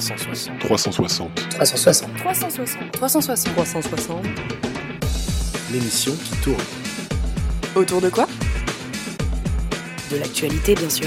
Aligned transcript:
360. 0.00 0.58
360. 0.58 1.30
360. 1.50 2.16
360. 2.16 2.90
360. 2.92 3.54
360. 3.54 4.26
L'émission 5.70 6.12
qui 6.16 6.36
tourne. 6.38 6.56
Autour 7.76 8.00
de 8.00 8.08
quoi? 8.08 8.26
De 10.10 10.16
l'actualité, 10.16 10.74
bien 10.74 10.90
sûr. 10.90 11.06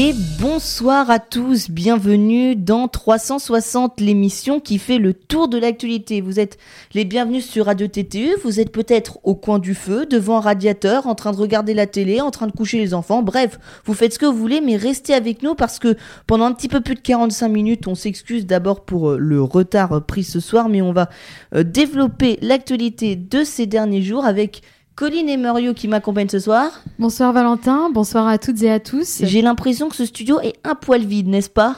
Et 0.00 0.14
bonsoir 0.38 1.10
à 1.10 1.18
tous, 1.18 1.72
bienvenue 1.72 2.54
dans 2.54 2.86
360, 2.86 4.00
l'émission 4.00 4.60
qui 4.60 4.78
fait 4.78 4.98
le 4.98 5.12
tour 5.12 5.48
de 5.48 5.58
l'actualité. 5.58 6.20
Vous 6.20 6.38
êtes 6.38 6.56
les 6.94 7.04
bienvenus 7.04 7.44
sur 7.44 7.66
Radio 7.66 7.88
TTU, 7.88 8.28
vous 8.44 8.60
êtes 8.60 8.70
peut-être 8.70 9.18
au 9.24 9.34
coin 9.34 9.58
du 9.58 9.74
feu, 9.74 10.06
devant 10.06 10.36
un 10.36 10.40
radiateur, 10.40 11.08
en 11.08 11.16
train 11.16 11.32
de 11.32 11.36
regarder 11.36 11.74
la 11.74 11.88
télé, 11.88 12.20
en 12.20 12.30
train 12.30 12.46
de 12.46 12.52
coucher 12.52 12.78
les 12.78 12.94
enfants, 12.94 13.24
bref, 13.24 13.58
vous 13.86 13.92
faites 13.92 14.14
ce 14.14 14.20
que 14.20 14.26
vous 14.26 14.38
voulez, 14.38 14.60
mais 14.60 14.76
restez 14.76 15.14
avec 15.14 15.42
nous 15.42 15.56
parce 15.56 15.80
que 15.80 15.96
pendant 16.28 16.44
un 16.44 16.52
petit 16.52 16.68
peu 16.68 16.80
plus 16.80 16.94
de 16.94 17.00
45 17.00 17.48
minutes, 17.48 17.88
on 17.88 17.96
s'excuse 17.96 18.46
d'abord 18.46 18.84
pour 18.84 19.10
euh, 19.10 19.18
le 19.18 19.42
retard 19.42 20.06
pris 20.06 20.22
ce 20.22 20.38
soir, 20.38 20.68
mais 20.68 20.80
on 20.80 20.92
va 20.92 21.08
euh, 21.56 21.64
développer 21.64 22.38
l'actualité 22.40 23.16
de 23.16 23.42
ces 23.42 23.66
derniers 23.66 24.02
jours 24.02 24.24
avec 24.24 24.62
Colline 24.98 25.28
et 25.28 25.36
Mario 25.36 25.74
qui 25.74 25.86
m'accompagnent 25.86 26.28
ce 26.28 26.40
soir. 26.40 26.82
Bonsoir 26.98 27.32
Valentin, 27.32 27.88
bonsoir 27.88 28.26
à 28.26 28.36
toutes 28.36 28.60
et 28.64 28.70
à 28.72 28.80
tous. 28.80 29.20
J'ai 29.22 29.42
l'impression 29.42 29.88
que 29.88 29.94
ce 29.94 30.04
studio 30.04 30.40
est 30.40 30.56
un 30.64 30.74
poil 30.74 31.04
vide, 31.04 31.28
n'est-ce 31.28 31.48
pas? 31.48 31.76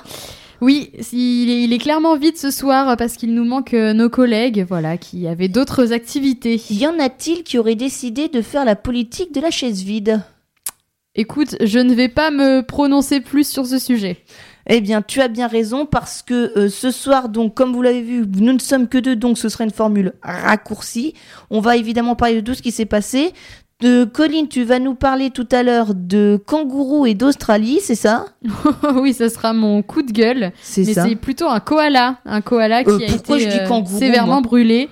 Oui, 0.63 0.91
il 1.13 1.51
est, 1.51 1.65
il 1.65 1.73
est 1.75 1.79
clairement 1.79 2.17
vide 2.17 2.39
ce 2.39 2.51
soir 2.51 2.97
parce 2.97 3.19
qu'il 3.19 3.35
nous 3.35 3.45
manque 3.45 3.75
euh, 3.75 3.93
nos 3.93 4.09
collègues, 4.09 4.65
voilà, 4.67 4.97
qui 4.97 5.27
avaient 5.27 5.49
d'autres 5.49 5.93
activités. 5.93 6.59
Y 6.71 6.87
en 6.87 6.99
a-t-il 6.99 7.43
qui 7.43 7.59
auraient 7.59 7.75
décidé 7.75 8.29
de 8.29 8.41
faire 8.41 8.65
la 8.65 8.75
politique 8.75 9.35
de 9.35 9.43
la 9.43 9.51
chaise 9.51 9.83
vide? 9.83 10.23
Écoute, 11.15 11.57
je 11.61 11.79
ne 11.79 11.93
vais 11.93 12.09
pas 12.09 12.31
me 12.31 12.63
prononcer 12.63 13.21
plus 13.21 13.47
sur 13.47 13.67
ce 13.67 13.79
sujet. 13.79 14.17
Eh 14.73 14.81
bien, 14.81 15.03
tu 15.03 15.21
as 15.21 15.27
bien 15.29 15.49
raison 15.49 15.85
parce 15.85 16.23
que 16.23 16.57
euh, 16.57 16.69
ce 16.69 16.91
soir, 16.93 17.29
donc, 17.29 17.55
comme 17.55 17.73
vous 17.73 17.83
l'avez 17.83 18.03
vu, 18.03 18.25
nous 18.39 18.53
ne 18.53 18.59
sommes 18.61 18.87
que 18.89 18.99
deux, 18.99 19.17
donc 19.17 19.37
ce 19.37 19.49
sera 19.49 19.65
une 19.65 19.71
formule 19.73 20.13
raccourcie. 20.23 21.15
On 21.51 21.61
va 21.61 21.77
évidemment 21.77 22.15
parler 22.15 22.37
de 22.37 22.41
tout 22.41 22.55
ce 22.55 22.63
qui 22.63 22.71
s'est 22.71 22.87
passé. 22.87 23.33
De 23.81 24.05
Colline, 24.05 24.47
tu 24.47 24.63
vas 24.65 24.79
nous 24.79 24.95
parler 24.95 25.31
tout 25.31 25.49
à 25.51 25.63
l'heure 25.63 25.95
de 25.95 26.39
kangourou 26.47 27.07
et 27.07 27.15
d'Australie, 27.15 27.81
c'est 27.83 27.95
ça? 27.95 28.27
Oui, 28.95 29.13
ça 29.15 29.29
sera 29.31 29.53
mon 29.55 29.83
coup 29.83 30.03
de 30.03 30.13
gueule. 30.13 30.53
C'est 30.63 30.85
Mais 30.85 30.93
ça. 30.95 31.07
c'est 31.09 31.17
plutôt 31.17 31.49
un 31.49 31.61
koala, 31.61 32.19
un 32.27 32.43
koala 32.43 32.85
qui 32.85 32.91
Euh, 32.91 32.99
a 32.99 33.05
été 33.15 33.39
je 33.41 33.49
dis 33.49 33.59
euh, 33.59 33.67
kangourou, 33.67 33.99
sévèrement 33.99 34.35
moi? 34.35 34.43
brûlé. 34.43 34.89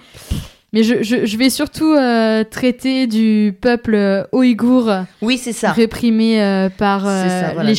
Mais 0.74 0.82
je, 0.82 1.02
je, 1.02 1.24
je 1.24 1.36
vais 1.38 1.48
surtout 1.48 1.94
euh, 1.94 2.44
traiter 2.44 3.06
du 3.06 3.56
peuple 3.58 4.26
ouïghour 4.32 4.90
Oui, 5.22 5.38
c'est 5.38 5.54
ça. 5.54 5.72
réprimé 5.72 6.42
euh, 6.42 6.68
par 6.68 7.06
euh, 7.08 7.22
C'est 7.24 7.40
ça, 7.46 7.54
voilà. 7.54 7.70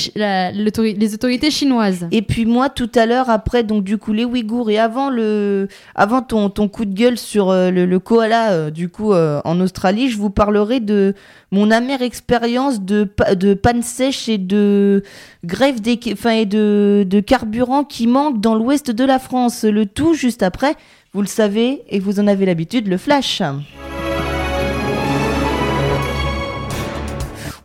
les, 0.56 0.64
la- 0.64 1.14
autorités 1.14 1.52
chinoises. 1.52 2.08
Et 2.12 2.24
puis 2.24 2.48
moi, 2.48 2.70
tout 2.70 2.90
à 2.96 3.06
l'heure, 3.06 3.30
après, 3.30 3.62
donc 3.64 3.84
du 3.84 4.00
coup, 4.00 4.12
les 4.12 4.26
Ouïghours, 4.26 4.72
et 4.72 4.80
avant 4.80 5.12
le, 5.12 5.68
avant 5.94 6.24
ton, 6.24 6.50
ton 6.50 6.68
coup 6.68 6.86
de 6.86 6.94
gueule 6.96 7.20
sur 7.20 7.52
euh, 7.52 7.70
le, 7.70 7.86
le 7.86 8.00
koala, 8.00 8.54
euh, 8.54 8.70
du 8.72 8.90
coup, 8.90 9.14
en 9.14 9.62
Australie, 9.62 10.10
je 10.10 10.18
vous 10.18 10.32
parlerai 10.32 10.80
de 10.80 11.14
mon 11.52 11.70
amère 11.72 12.02
expérience 12.02 12.82
de, 12.82 13.04
pa- 13.04 13.36
de 13.36 13.54
panne 13.54 13.82
sèche 13.84 14.30
et 14.30 14.38
de 14.40 15.04
grève 15.46 15.80
des, 15.82 16.00
enfin, 16.14 16.32
et 16.32 16.46
de, 16.46 17.06
de 17.08 17.20
carburant 17.20 17.84
qui 17.84 18.08
manque 18.08 18.42
dans 18.42 18.56
l'ouest 18.56 18.90
de 18.92 19.04
la 19.04 19.20
France. 19.20 19.64
Le 19.64 19.86
tout 19.86 20.14
juste 20.16 20.42
après, 20.44 20.76
vous 21.14 21.22
le 21.22 21.28
savez, 21.28 21.82
et 21.90 22.00
vous 22.00 22.20
en 22.20 22.28
avez 22.28 22.46
l'habitude, 22.46 22.88
le 22.88 22.98
flash. 22.98 23.42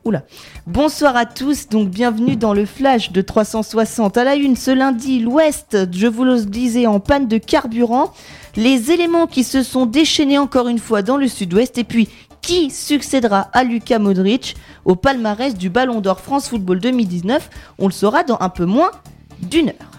Oula. 0.05 0.23
Bonsoir 0.67 1.15
à 1.15 1.27
tous, 1.27 1.69
donc 1.69 1.91
bienvenue 1.91 2.37
dans 2.37 2.55
le 2.55 2.65
flash 2.65 3.13
de 3.13 3.21
360. 3.21 4.17
À 4.17 4.25
la 4.25 4.35
une, 4.35 4.57
ce 4.57 4.71
lundi, 4.71 5.21
l'Ouest, 5.21 5.77
je 5.93 6.07
vous 6.07 6.25
le 6.25 6.43
disais, 6.43 6.87
en 6.87 7.01
panne 7.01 7.29
de 7.29 7.37
carburant. 7.37 8.13
Les 8.57 8.91
éléments 8.93 9.27
qui 9.27 9.45
se 9.45 9.63
sont 9.63 9.85
déchaînés 9.85 10.39
encore 10.39 10.69
une 10.69 10.79
fois 10.79 11.03
dans 11.03 11.19
le 11.19 11.29
sud-ouest. 11.29 11.77
Et 11.77 11.85
puis, 11.85 12.09
qui 12.41 12.71
succédera 12.71 13.49
à 13.53 13.63
Luka 13.65 13.99
Modric 13.99 14.57
au 14.87 14.97
palmarès 14.97 15.55
du 15.55 15.69
Ballon 15.69 16.01
d'Or 16.01 16.21
France 16.21 16.49
Football 16.49 16.81
2019 16.81 17.51
On 17.79 17.87
le 17.87 17.93
saura 17.93 18.23
dans 18.23 18.39
un 18.41 18.49
peu 18.49 18.65
moins 18.65 18.91
d'une 19.43 19.69
heure. 19.69 19.94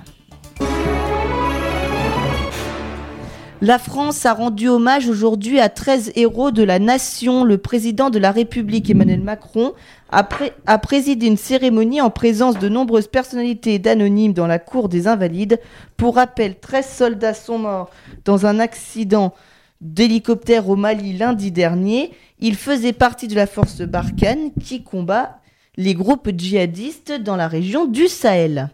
La 3.65 3.79
France 3.79 4.27
a 4.27 4.33
rendu 4.35 4.67
hommage 4.67 5.09
aujourd'hui 5.09 5.59
à 5.59 5.69
13 5.69 6.11
héros 6.15 6.51
de 6.51 6.61
la 6.61 6.77
nation. 6.77 7.43
Le 7.43 7.57
président 7.57 8.11
de 8.11 8.19
la 8.19 8.29
République, 8.29 8.91
Emmanuel 8.91 9.21
Macron, 9.21 9.73
a, 10.11 10.23
pré- 10.23 10.53
a 10.67 10.77
présidé 10.77 11.25
une 11.25 11.35
cérémonie 11.35 11.99
en 11.99 12.11
présence 12.11 12.59
de 12.59 12.69
nombreuses 12.69 13.07
personnalités 13.07 13.79
d'anonymes 13.79 14.33
dans 14.33 14.45
la 14.45 14.59
cour 14.59 14.87
des 14.87 15.07
Invalides. 15.07 15.59
Pour 15.97 16.17
rappel, 16.17 16.59
13 16.59 16.87
soldats 16.87 17.33
sont 17.33 17.57
morts 17.57 17.89
dans 18.23 18.45
un 18.45 18.59
accident 18.59 19.33
d'hélicoptère 19.81 20.69
au 20.69 20.75
Mali 20.75 21.13
lundi 21.13 21.51
dernier. 21.51 22.11
Ils 22.39 22.57
faisaient 22.57 22.93
partie 22.93 23.27
de 23.27 23.33
la 23.33 23.47
force 23.47 23.81
Barkhane 23.81 24.51
qui 24.61 24.83
combat 24.83 25.39
les 25.75 25.95
groupes 25.95 26.29
djihadistes 26.37 27.13
dans 27.13 27.35
la 27.35 27.47
région 27.47 27.85
du 27.85 28.09
Sahel. 28.09 28.69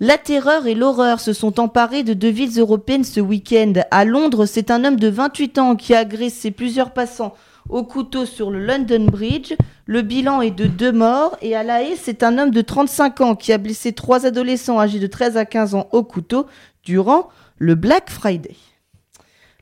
La 0.00 0.18
terreur 0.18 0.66
et 0.66 0.74
l'horreur 0.74 1.20
se 1.20 1.32
sont 1.32 1.60
emparés 1.60 2.02
de 2.02 2.14
deux 2.14 2.28
villes 2.28 2.58
européennes 2.58 3.04
ce 3.04 3.20
week-end. 3.20 3.74
À 3.92 4.04
Londres, 4.04 4.44
c'est 4.44 4.72
un 4.72 4.84
homme 4.84 4.98
de 4.98 5.06
28 5.06 5.58
ans 5.58 5.76
qui 5.76 5.94
a 5.94 6.00
agressé 6.00 6.50
plusieurs 6.50 6.92
passants 6.92 7.34
au 7.68 7.84
couteau 7.84 8.26
sur 8.26 8.50
le 8.50 8.58
London 8.58 9.06
Bridge. 9.06 9.54
Le 9.86 10.02
bilan 10.02 10.42
est 10.42 10.50
de 10.50 10.66
deux 10.66 10.90
morts. 10.90 11.36
Et 11.42 11.54
à 11.54 11.62
La 11.62 11.82
Haye, 11.82 11.96
c'est 11.96 12.24
un 12.24 12.38
homme 12.38 12.50
de 12.50 12.60
35 12.60 13.20
ans 13.20 13.34
qui 13.36 13.52
a 13.52 13.58
blessé 13.58 13.92
trois 13.92 14.26
adolescents 14.26 14.80
âgés 14.80 14.98
de 14.98 15.06
13 15.06 15.36
à 15.36 15.44
15 15.44 15.76
ans 15.76 15.88
au 15.92 16.02
couteau 16.02 16.46
durant 16.82 17.28
le 17.58 17.76
Black 17.76 18.10
Friday. 18.10 18.56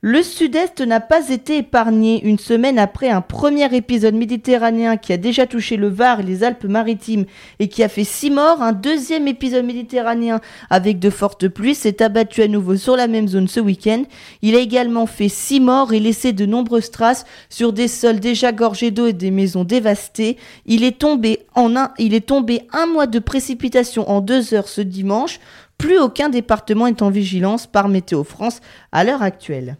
Le 0.04 0.24
sud-est 0.24 0.80
n'a 0.80 0.98
pas 0.98 1.28
été 1.28 1.58
épargné 1.58 2.24
une 2.24 2.40
semaine 2.40 2.80
après 2.80 3.08
un 3.08 3.20
premier 3.20 3.72
épisode 3.72 4.16
méditerranéen 4.16 4.96
qui 4.96 5.12
a 5.12 5.16
déjà 5.16 5.46
touché 5.46 5.76
le 5.76 5.86
Var 5.86 6.18
et 6.18 6.22
les 6.24 6.42
Alpes-Maritimes 6.42 7.24
et 7.60 7.68
qui 7.68 7.84
a 7.84 7.88
fait 7.88 8.02
six 8.02 8.28
morts. 8.28 8.60
Un 8.62 8.72
deuxième 8.72 9.28
épisode 9.28 9.64
méditerranéen 9.64 10.40
avec 10.70 10.98
de 10.98 11.08
fortes 11.08 11.46
pluies 11.46 11.76
s'est 11.76 12.02
abattu 12.02 12.42
à 12.42 12.48
nouveau 12.48 12.74
sur 12.74 12.96
la 12.96 13.06
même 13.06 13.28
zone 13.28 13.46
ce 13.46 13.60
week-end. 13.60 14.02
Il 14.42 14.56
a 14.56 14.58
également 14.58 15.06
fait 15.06 15.28
six 15.28 15.60
morts 15.60 15.92
et 15.92 16.00
laissé 16.00 16.32
de 16.32 16.46
nombreuses 16.46 16.90
traces 16.90 17.24
sur 17.48 17.72
des 17.72 17.86
sols 17.86 18.19
déjà 18.19 18.50
gorgés 18.50 18.90
d'eau 18.90 19.06
et 19.06 19.12
des 19.12 19.30
maisons 19.30 19.62
dévastées. 19.62 20.36
Il 20.66 20.82
est 20.82 20.98
tombé 20.98 21.46
en 21.54 21.76
un, 21.76 21.92
il 22.00 22.12
est 22.14 22.26
tombé 22.26 22.62
un 22.72 22.86
mois 22.86 23.06
de 23.06 23.20
précipitation 23.20 24.10
en 24.10 24.20
deux 24.20 24.52
heures 24.52 24.66
ce 24.66 24.80
dimanche. 24.80 25.38
Plus 25.82 25.98
aucun 25.98 26.28
département 26.28 26.87
est 26.87 27.03
en 27.03 27.10
vigilance 27.10 27.66
par 27.66 27.88
Météo 27.88 28.22
France 28.22 28.60
à 28.93 29.03
l'heure 29.03 29.20
actuelle. 29.20 29.78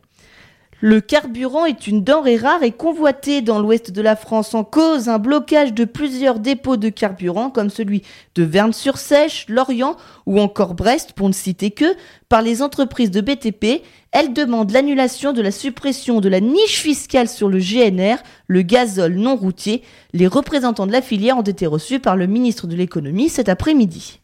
Le 0.81 1.01
carburant 1.01 1.65
est 1.65 1.87
une 1.87 2.03
denrée 2.03 2.37
rare 2.37 2.65
et 2.65 2.73
convoitée 2.73 3.41
dans 3.41 3.61
l'ouest 3.61 3.93
de 3.93 4.03
la 4.03 4.17
France 4.17 4.53
en 4.53 4.65
cause 4.65 5.09
un 5.09 5.21
blocage 5.21 5.73
de 5.73 5.85
plusieurs 5.85 6.41
dépôts 6.41 6.77
de 6.77 6.89
carburant 6.89 7.51
comme 7.51 7.71
celui 7.71 8.03
de 8.35 8.43
Verne-sur-Sèche, 8.43 9.47
Lorient 9.49 9.97
ou 10.27 10.41
encore 10.41 10.75
Brest 10.75 11.13
pour 11.13 11.29
ne 11.29 11.33
citer 11.33 11.71
que 11.71 11.95
par 12.29 12.43
les 12.43 12.63
entreprises 12.63 13.13
de 13.13 13.21
BTP. 13.21 13.85
Elles 14.11 14.33
demandent 14.33 14.73
l'annulation 14.73 15.33
de 15.33 15.41
la 15.41 15.53
suppression 15.53 16.19
de 16.19 16.29
la 16.29 16.41
niche 16.41 16.81
fiscale 16.81 17.29
sur 17.29 17.49
le 17.49 17.61
GNR, 17.61 18.17
le 18.49 18.63
gazole 18.63 19.15
non 19.15 19.37
routier. 19.37 19.85
Les 20.15 20.27
représentants 20.27 20.89
de 20.89 20.93
la 20.93 21.01
filière 21.01 21.39
ont 21.39 21.43
été 21.43 21.65
reçus 21.65 22.01
par 22.01 22.17
le 22.17 22.27
ministre 22.27 22.67
de 22.67 22.75
l'économie 22.75 23.29
cet 23.29 23.49
après-midi. 23.49 24.19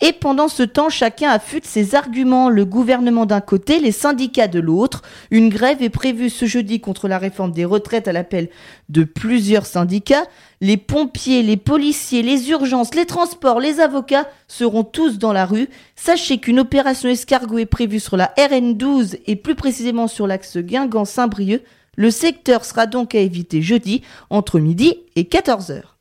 Et 0.00 0.12
pendant 0.12 0.46
ce 0.46 0.62
temps, 0.62 0.90
chacun 0.90 1.28
affûte 1.28 1.66
ses 1.66 1.96
arguments. 1.96 2.50
Le 2.50 2.64
gouvernement 2.64 3.26
d'un 3.26 3.40
côté, 3.40 3.80
les 3.80 3.90
syndicats 3.90 4.46
de 4.46 4.60
l'autre. 4.60 5.02
Une 5.32 5.48
grève 5.48 5.82
est 5.82 5.88
prévue 5.88 6.30
ce 6.30 6.44
jeudi 6.44 6.80
contre 6.80 7.08
la 7.08 7.18
réforme 7.18 7.50
des 7.50 7.64
retraites 7.64 8.06
à 8.06 8.12
l'appel 8.12 8.48
de 8.88 9.02
plusieurs 9.02 9.66
syndicats. 9.66 10.26
Les 10.60 10.76
pompiers, 10.76 11.42
les 11.42 11.56
policiers, 11.56 12.22
les 12.22 12.50
urgences, 12.50 12.94
les 12.94 13.06
transports, 13.06 13.58
les 13.58 13.80
avocats 13.80 14.28
seront 14.46 14.84
tous 14.84 15.18
dans 15.18 15.32
la 15.32 15.46
rue. 15.46 15.68
Sachez 15.96 16.38
qu'une 16.38 16.60
opération 16.60 17.08
escargot 17.08 17.58
est 17.58 17.66
prévue 17.66 18.00
sur 18.00 18.16
la 18.16 18.32
RN12 18.38 19.18
et 19.26 19.34
plus 19.34 19.56
précisément 19.56 20.06
sur 20.06 20.28
l'axe 20.28 20.58
Guingamp-Saint-Brieuc. 20.58 21.64
Le 21.96 22.12
secteur 22.12 22.64
sera 22.64 22.86
donc 22.86 23.16
à 23.16 23.18
éviter 23.18 23.62
jeudi 23.62 24.02
entre 24.30 24.60
midi 24.60 24.94
et 25.16 25.24
14h. 25.24 25.97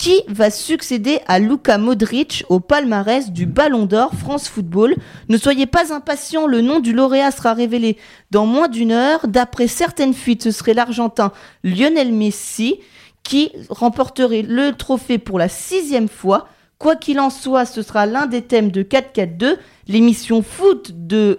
Qui 0.00 0.22
va 0.28 0.50
succéder 0.50 1.20
à 1.26 1.38
Luka 1.38 1.76
Modric 1.76 2.46
au 2.48 2.58
palmarès 2.58 3.32
du 3.32 3.44
Ballon 3.44 3.84
d'Or 3.84 4.14
France 4.14 4.48
Football? 4.48 4.96
Ne 5.28 5.36
soyez 5.36 5.66
pas 5.66 5.92
impatients, 5.94 6.46
le 6.46 6.62
nom 6.62 6.80
du 6.80 6.94
lauréat 6.94 7.30
sera 7.30 7.52
révélé 7.52 7.98
dans 8.30 8.46
moins 8.46 8.68
d'une 8.68 8.92
heure. 8.92 9.28
D'après 9.28 9.66
certaines 9.66 10.14
fuites, 10.14 10.44
ce 10.44 10.52
serait 10.52 10.72
l'Argentin 10.72 11.32
Lionel 11.64 12.14
Messi 12.14 12.80
qui 13.24 13.52
remporterait 13.68 14.40
le 14.40 14.72
trophée 14.72 15.18
pour 15.18 15.38
la 15.38 15.50
sixième 15.50 16.08
fois. 16.08 16.48
Quoi 16.78 16.96
qu'il 16.96 17.20
en 17.20 17.28
soit, 17.28 17.66
ce 17.66 17.82
sera 17.82 18.06
l'un 18.06 18.24
des 18.24 18.40
thèmes 18.40 18.70
de 18.70 18.82
4-4-2, 18.82 19.58
l'émission 19.86 20.40
foot 20.40 20.92
de, 20.94 21.38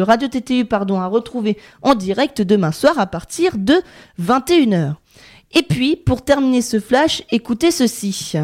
Radio 0.00 0.28
TTU 0.28 0.66
à 0.70 1.06
retrouver 1.06 1.58
en 1.82 1.94
direct 1.94 2.40
demain 2.40 2.72
soir 2.72 2.98
à 2.98 3.04
partir 3.04 3.58
de 3.58 3.74
21h. 4.18 4.94
Et 5.54 5.62
puis, 5.62 5.96
pour 5.96 6.22
terminer 6.22 6.62
ce 6.62 6.80
flash, 6.80 7.22
écoutez 7.30 7.70
ceci. 7.70 8.34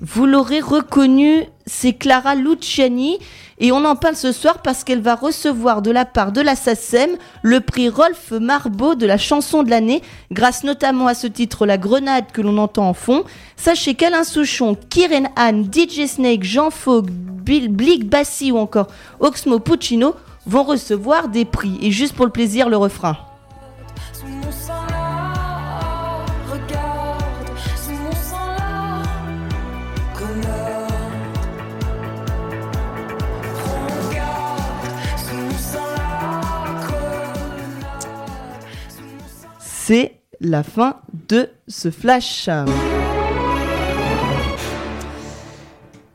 Vous 0.00 0.26
l'aurez 0.26 0.60
reconnu, 0.60 1.44
c'est 1.66 1.92
Clara 1.92 2.34
Luciani 2.34 3.18
et 3.58 3.72
on 3.72 3.84
en 3.86 3.96
parle 3.96 4.16
ce 4.16 4.32
soir 4.32 4.60
parce 4.62 4.84
qu'elle 4.84 5.00
va 5.00 5.14
recevoir 5.14 5.80
de 5.80 5.90
la 5.90 6.04
part 6.04 6.30
de 6.30 6.42
la 6.42 6.56
SACEM 6.56 7.10
le 7.42 7.60
prix 7.60 7.88
Rolf 7.88 8.32
Marbeau 8.32 8.94
de 8.94 9.06
la 9.06 9.16
chanson 9.16 9.62
de 9.62 9.70
l'année, 9.70 10.02
grâce 10.30 10.62
notamment 10.62 11.06
à 11.06 11.14
ce 11.14 11.26
titre 11.26 11.64
La 11.64 11.78
Grenade 11.78 12.30
que 12.32 12.42
l'on 12.42 12.58
entend 12.58 12.88
en 12.88 12.94
fond. 12.94 13.24
Sachez 13.56 13.94
qu'Alain 13.94 14.24
Souchon, 14.24 14.76
Kiren 14.90 15.30
Anne, 15.36 15.70
DJ 15.72 16.06
Snake, 16.06 16.44
Jean 16.44 16.70
Fogg, 16.70 17.10
Bill, 17.10 17.68
Blick 17.68 18.08
Bassi 18.08 18.52
ou 18.52 18.58
encore 18.58 18.88
Oxmo 19.20 19.58
Puccino 19.58 20.14
vont 20.44 20.62
recevoir 20.62 21.28
des 21.28 21.46
prix. 21.46 21.78
Et 21.80 21.90
juste 21.90 22.14
pour 22.14 22.26
le 22.26 22.32
plaisir, 22.32 22.68
le 22.68 22.76
refrain. 22.76 23.16
C'est 39.88 40.18
la 40.40 40.64
fin 40.64 40.96
de 41.28 41.48
ce 41.68 41.92
flash. 41.92 42.50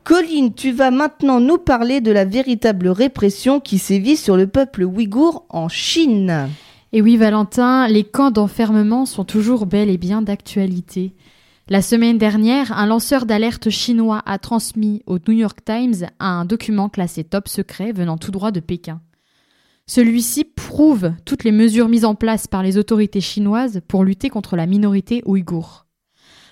Colline, 0.04 0.52
tu 0.52 0.72
vas 0.72 0.90
maintenant 0.90 1.40
nous 1.40 1.56
parler 1.56 2.02
de 2.02 2.12
la 2.12 2.26
véritable 2.26 2.88
répression 2.88 3.60
qui 3.60 3.78
sévit 3.78 4.18
sur 4.18 4.36
le 4.36 4.46
peuple 4.46 4.82
ouïghour 4.82 5.46
en 5.48 5.70
Chine. 5.70 6.50
Et 6.92 7.00
oui, 7.00 7.16
Valentin, 7.16 7.88
les 7.88 8.04
camps 8.04 8.30
d'enfermement 8.30 9.06
sont 9.06 9.24
toujours 9.24 9.64
bel 9.64 9.88
et 9.88 9.96
bien 9.96 10.20
d'actualité. 10.20 11.14
La 11.70 11.80
semaine 11.80 12.18
dernière, 12.18 12.76
un 12.78 12.84
lanceur 12.84 13.24
d'alerte 13.24 13.70
chinois 13.70 14.20
a 14.26 14.36
transmis 14.36 15.02
au 15.06 15.16
New 15.16 15.32
York 15.32 15.60
Times 15.64 16.10
un 16.20 16.44
document 16.44 16.90
classé 16.90 17.24
top 17.24 17.48
secret 17.48 17.92
venant 17.92 18.18
tout 18.18 18.32
droit 18.32 18.50
de 18.50 18.60
Pékin. 18.60 19.00
Celui-ci 19.86 20.44
prouve 20.44 21.12
toutes 21.24 21.44
les 21.44 21.52
mesures 21.52 21.88
mises 21.88 22.04
en 22.04 22.14
place 22.14 22.46
par 22.46 22.62
les 22.62 22.78
autorités 22.78 23.20
chinoises 23.20 23.80
pour 23.88 24.04
lutter 24.04 24.30
contre 24.30 24.56
la 24.56 24.66
minorité 24.66 25.22
ouïghour. 25.26 25.86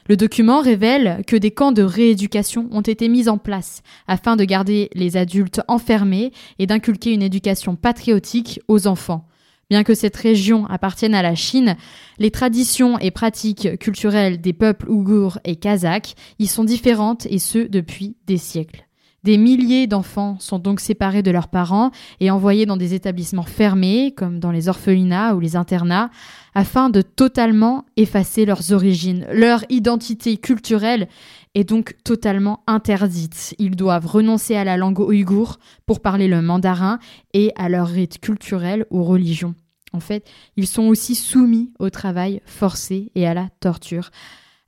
Le 0.08 0.16
document 0.16 0.60
révèle 0.60 1.22
que 1.26 1.36
des 1.36 1.52
camps 1.52 1.72
de 1.72 1.82
rééducation 1.82 2.68
ont 2.72 2.80
été 2.80 3.08
mis 3.08 3.28
en 3.28 3.38
place 3.38 3.82
afin 4.08 4.34
de 4.34 4.44
garder 4.44 4.90
les 4.94 5.16
adultes 5.16 5.60
enfermés 5.68 6.32
et 6.58 6.66
d'inculquer 6.66 7.12
une 7.12 7.22
éducation 7.22 7.76
patriotique 7.76 8.60
aux 8.66 8.88
enfants. 8.88 9.28
Bien 9.68 9.84
que 9.84 9.94
cette 9.94 10.16
région 10.16 10.66
appartienne 10.66 11.14
à 11.14 11.22
la 11.22 11.36
Chine, 11.36 11.76
les 12.18 12.32
traditions 12.32 12.98
et 12.98 13.12
pratiques 13.12 13.78
culturelles 13.78 14.40
des 14.40 14.52
peuples 14.52 14.90
ouïghours 14.90 15.38
et 15.44 15.54
kazakhs 15.54 16.16
y 16.40 16.48
sont 16.48 16.64
différentes 16.64 17.26
et 17.26 17.38
ce 17.38 17.58
depuis 17.58 18.16
des 18.26 18.38
siècles. 18.38 18.89
Des 19.22 19.36
milliers 19.36 19.86
d'enfants 19.86 20.38
sont 20.40 20.58
donc 20.58 20.80
séparés 20.80 21.22
de 21.22 21.30
leurs 21.30 21.48
parents 21.48 21.90
et 22.20 22.30
envoyés 22.30 22.64
dans 22.64 22.78
des 22.78 22.94
établissements 22.94 23.42
fermés, 23.42 24.14
comme 24.16 24.38
dans 24.38 24.50
les 24.50 24.68
orphelinats 24.68 25.34
ou 25.34 25.40
les 25.40 25.56
internats, 25.56 26.10
afin 26.54 26.88
de 26.88 27.02
totalement 27.02 27.84
effacer 27.98 28.46
leurs 28.46 28.72
origines. 28.72 29.26
Leur 29.30 29.62
identité 29.68 30.38
culturelle 30.38 31.06
est 31.54 31.64
donc 31.64 31.96
totalement 32.02 32.62
interdite. 32.66 33.54
Ils 33.58 33.76
doivent 33.76 34.06
renoncer 34.06 34.56
à 34.56 34.64
la 34.64 34.78
langue 34.78 35.00
ouïghour 35.00 35.58
pour 35.84 36.00
parler 36.00 36.26
le 36.26 36.40
mandarin 36.40 36.98
et 37.34 37.52
à 37.56 37.68
leurs 37.68 37.88
rites 37.88 38.20
culturels 38.20 38.86
ou 38.90 39.04
religions. 39.04 39.54
En 39.92 40.00
fait, 40.00 40.26
ils 40.56 40.68
sont 40.68 40.84
aussi 40.84 41.14
soumis 41.14 41.72
au 41.78 41.90
travail 41.90 42.40
forcé 42.46 43.10
et 43.14 43.26
à 43.26 43.34
la 43.34 43.48
torture. 43.60 44.10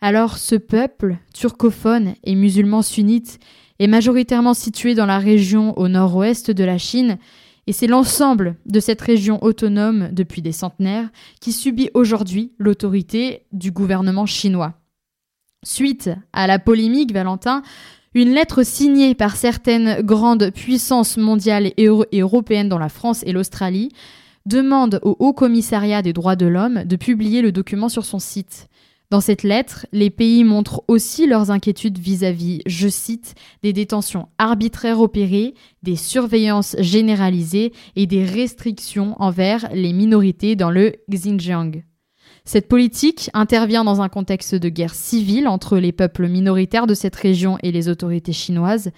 Alors 0.01 0.37
ce 0.37 0.57
peuple 0.57 1.19
turcophone 1.33 2.15
et 2.25 2.35
musulman 2.35 2.83
sunnite 2.83 3.39
est 3.83 3.89
majoritairement 3.89 4.55
situé 4.55 4.95
dans 4.95 5.07
la 5.07 5.19
région 5.19 5.77
au 5.77 5.89
nord-ouest 5.89 6.51
de 6.53 6.63
la 6.63 6.79
Chine, 6.79 7.19
et 7.67 7.73
c'est 7.73 7.89
l'ensemble 7.89 8.57
de 8.65 8.79
cette 8.79 9.01
région 9.01 9.43
autonome 9.43 10.09
depuis 10.13 10.41
des 10.41 10.53
centenaires 10.53 11.11
qui 11.41 11.53
subit 11.53 11.91
aujourd'hui 11.95 12.53
l'autorité 12.59 13.43
du 13.53 13.73
gouvernement 13.73 14.27
chinois. 14.27 14.75
Suite 15.65 16.11
à 16.33 16.47
la 16.47 16.59
polémique, 16.59 17.13
Valentin, 17.13 17.63
une 18.15 18.33
lettre 18.33 18.63
signée 18.63 19.15
par 19.15 19.37
certaines 19.37 20.03
grandes 20.03 20.51
puissances 20.51 21.17
mondiales 21.17 21.73
et 21.77 21.87
européennes 22.21 22.69
dont 22.69 22.79
la 22.79 22.89
France 22.89 23.23
et 23.27 23.33
l'Australie 23.33 23.91
demande 24.47 25.01
au 25.03 25.17
Haut 25.19 25.33
Commissariat 25.33 26.03
des 26.03 26.13
droits 26.13 26.37
de 26.37 26.47
l'homme 26.47 26.85
de 26.85 26.97
publier 26.97 27.43
le 27.43 27.53
document 27.53 27.89
sur 27.89 28.05
son 28.05 28.19
site. 28.19 28.69
Dans 29.13 29.21
cette 29.21 29.43
lettre, 29.43 29.85
les 29.93 30.09
pays 30.09 30.43
montrent 30.43 30.85
aussi 30.89 31.27
leurs 31.27 31.51
inquiétudes 31.51 31.99
vis-à-vis, 31.99 32.63
je 32.65 32.89
cite, 32.89 33.35
des 33.63 33.75
détentions 33.75 34.31
arbitraires 34.39 35.01
opérées, 35.01 35.53
des 35.83 35.97
surveillances 35.97 36.77
généralisées 36.79 37.75
et 37.95 38.07
des 38.07 38.25
restrictions 38.25 39.15
envers 39.21 39.69
les 39.75 39.93
minorités 39.93 40.57
dans 40.57 40.71
le 40.71 40.95
Xinjiang. 41.11 41.83
Cette 42.47 42.69
politique 42.69 43.29
intervient 43.35 43.85
dans 43.85 44.01
un 44.01 44.09
contexte 44.09 44.55
de 44.55 44.71
guerre 44.71 44.95
civile 44.95 45.47
entre 45.47 45.77
les 45.77 45.93
peuples 45.93 46.27
minoritaires 46.27 46.87
de 46.87 46.95
cette 46.95 47.17
région 47.17 47.59
et 47.63 47.71
les 47.71 47.91
autorités 47.91 48.33
chinoises. 48.33 48.93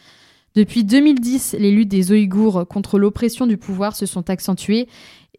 Depuis 0.55 0.85
2010, 0.85 1.57
les 1.59 1.73
luttes 1.73 1.89
des 1.89 2.13
Ouïghours 2.13 2.69
contre 2.69 3.01
l'oppression 3.01 3.49
du 3.49 3.57
pouvoir 3.57 3.97
se 3.97 4.07
sont 4.07 4.31
accentuées 4.31 4.87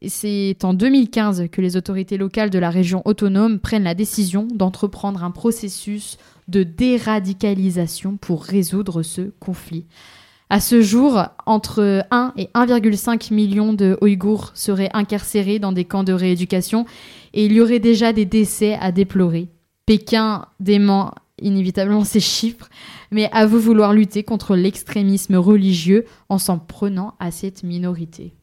c'est 0.08 0.64
en 0.64 0.74
2015 0.74 1.48
que 1.52 1.62
les 1.62 1.78
autorités 1.78 2.18
locales 2.18 2.50
de 2.50 2.60
la 2.60 2.70
région 2.70 3.02
autonome 3.06 3.60
prennent 3.60 3.84
la 3.84 3.96
décision 3.96 4.48
d'entreprendre 4.52 5.24
un 5.24 5.32
processus 5.32 6.18
de 6.48 6.64
déradicalisation 6.64 8.18
pour 8.18 8.44
résoudre 8.44 9.04
ce 9.04 9.32
conflit. 9.40 9.86
À 10.50 10.60
ce 10.60 10.82
jour, 10.82 11.24
entre 11.48 12.06
1 12.12 12.34
et 12.38 12.50
1,5 12.54 13.34
million 13.34 13.74
de 13.74 13.98
Ouïghours 14.02 14.52
seraient 14.54 14.92
incarcérés 14.94 15.58
dans 15.58 15.72
des 15.72 15.86
camps 15.86 16.04
de 16.04 16.14
rééducation 16.14 16.86
et 17.34 17.46
il 17.46 17.54
y 17.54 17.62
aurait 17.62 17.80
déjà 17.80 18.14
des 18.14 18.26
décès 18.26 18.78
à 18.80 18.92
déplorer. 18.92 19.50
Pékin 19.88 20.46
dément 20.60 21.14
inévitablement 21.42 22.04
ces 22.04 22.20
chiffres, 22.20 22.70
mais 23.12 23.30
avoue 23.32 23.60
vouloir 23.60 23.94
lutter 23.94 24.24
contre 24.24 24.56
l'extrémisme 24.56 25.36
religieux 25.36 26.06
en 26.30 26.38
s'en 26.38 26.60
prenant 26.60 27.16
à 27.20 27.32
cette 27.32 27.64
minorité. 27.64 28.34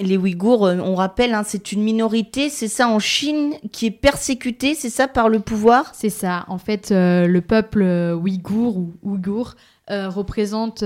Les 0.00 0.18
Ouïghours, 0.18 0.66
euh, 0.66 0.76
on 0.78 0.94
rappelle, 0.94 1.32
hein, 1.32 1.42
c'est 1.42 1.72
une 1.72 1.82
minorité, 1.82 2.50
c'est 2.50 2.68
ça 2.68 2.86
en 2.88 2.98
Chine, 2.98 3.54
qui 3.72 3.86
est 3.86 3.90
persécutée, 3.90 4.74
c'est 4.74 4.90
ça 4.90 5.08
par 5.08 5.30
le 5.30 5.40
pouvoir? 5.40 5.92
C'est 5.94 6.10
ça. 6.10 6.44
En 6.48 6.58
fait, 6.58 6.92
euh, 6.92 7.26
le 7.26 7.40
peuple 7.40 7.80
euh, 7.82 8.14
ouïghour 8.14 8.76
ou 8.76 8.92
ouïghour 9.02 9.54
représente 9.92 10.84